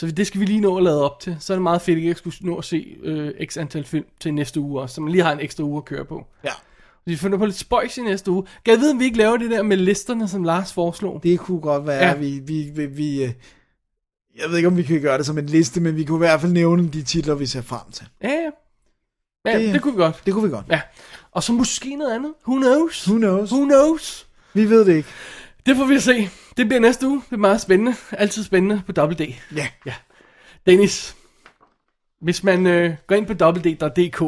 [0.00, 1.36] Så det skal vi lige nå at lade op til.
[1.40, 4.04] Så er det meget fedt, at jeg skulle nå at se øh, x antal film
[4.20, 4.94] til næste uge også.
[4.94, 6.26] Så man lige har en ekstra uge at køre på.
[6.44, 6.50] Ja.
[7.06, 8.42] Vi finder på lidt spøjs i næste uge.
[8.64, 11.20] Kan jeg vide, om vi ikke laver det der med listerne, som Lars foreslog?
[11.22, 12.14] Det kunne godt være, Ja.
[12.14, 13.24] vi, vi, vi, vi...
[13.24, 13.30] øh,
[14.40, 16.26] Jeg ved ikke, om vi kan gøre det som en liste, men vi kunne i
[16.26, 18.06] hvert fald nævne de titler, vi ser frem til.
[18.22, 18.50] Ja, ja.
[19.52, 20.22] Ja, Det- det kunne vi godt.
[20.26, 20.66] Det kunne vi godt.
[20.70, 20.80] Ja.
[21.32, 22.32] Og så måske noget andet.
[22.48, 23.08] Who knows?
[23.08, 23.52] Who knows?
[23.52, 24.26] Who knows?
[24.54, 25.08] Vi ved det ikke.
[25.66, 26.28] Det får vi at se.
[26.56, 27.22] Det bliver næste uge.
[27.30, 27.94] Det er meget spændende.
[28.10, 29.34] Altid spændende på Double D.
[29.56, 29.66] Ja.
[29.86, 29.94] Ja.
[30.66, 31.16] Dennis,
[32.20, 34.22] hvis man øh, går ind på www.dk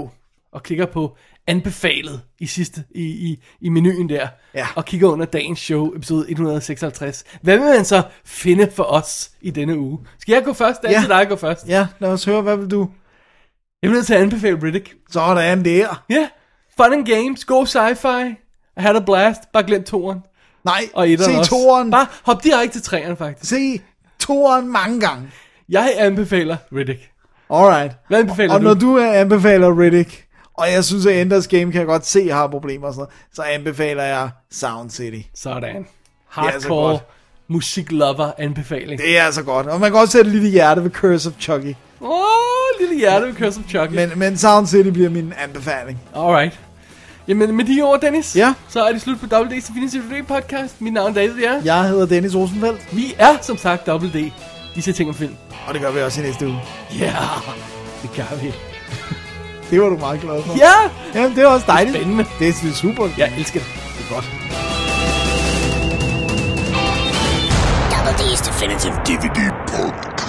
[0.53, 1.17] og klikker på
[1.47, 4.67] anbefalet i sidste i, i, i menuen der, Ja.
[4.77, 9.51] og kigger under dagens show, episode 156, hvad vil man så finde for os i
[9.51, 9.99] denne uge?
[10.19, 10.83] Skal jeg gå først?
[10.83, 10.97] Det er Ja.
[10.97, 11.69] altid dig gå først.
[11.69, 12.91] Ja, lad os høre, hvad vil du?
[13.83, 14.95] Jeg vil nødt til at anbefale Riddick.
[15.11, 16.05] Sådan der.
[16.11, 16.29] Ja,
[16.77, 18.35] fun and games, go sci-fi,
[18.77, 20.21] I had a blast, bare glem toeren.
[20.65, 21.51] Nej, Og se også.
[21.51, 21.91] toeren.
[21.91, 23.51] Bare hop direkte til træerne faktisk.
[23.51, 23.81] Se
[24.19, 25.31] toeren mange gange.
[25.69, 27.01] Jeg anbefaler Riddick.
[27.51, 27.93] Alright.
[28.09, 28.65] Hvad anbefaler og du?
[28.65, 30.25] når du øh, anbefaler Riddick,
[30.55, 33.15] og jeg synes, at Enders Game kan jeg godt se har problemer og sådan noget,
[33.35, 35.29] så anbefaler jeg Sound City.
[35.35, 35.77] Sådan.
[36.37, 36.99] altså Hardcore
[37.49, 39.01] musiklover anbefaling.
[39.01, 39.67] Det er altså godt.
[39.67, 41.75] Og man kan også sætte et lille hjerte ved Curse of Chucky.
[42.01, 43.95] Åh, oh, lille hjerte ved Curse of Chucky.
[43.95, 46.01] Men, men Sound City bliver min anbefaling.
[46.17, 46.61] Alright.
[47.29, 48.55] Jamen med de ord, Dennis, Ja.
[48.69, 50.81] så er det slut på WD's Definitive DVD podcast.
[50.81, 51.61] Mit navn er David, ja.
[51.65, 54.33] Jeg hedder Dennis Rosenfeldt, Vi er som sagt Double D.
[54.75, 55.35] Vi ser ting om film.
[55.67, 56.61] og det gør vi også i næste uge.
[56.99, 57.15] Ja, yeah,
[58.03, 58.55] det gør vi.
[59.71, 60.57] Det var du meget glad for.
[60.59, 60.73] Ja,
[61.21, 61.97] Jamen, det er også dejligt.
[61.97, 62.25] spændende.
[62.39, 63.09] Det er, det er super.
[63.19, 63.69] Jeg elsker det.
[63.99, 64.25] Det er godt.
[67.93, 70.24] Double D's Definitive DVD Podcast.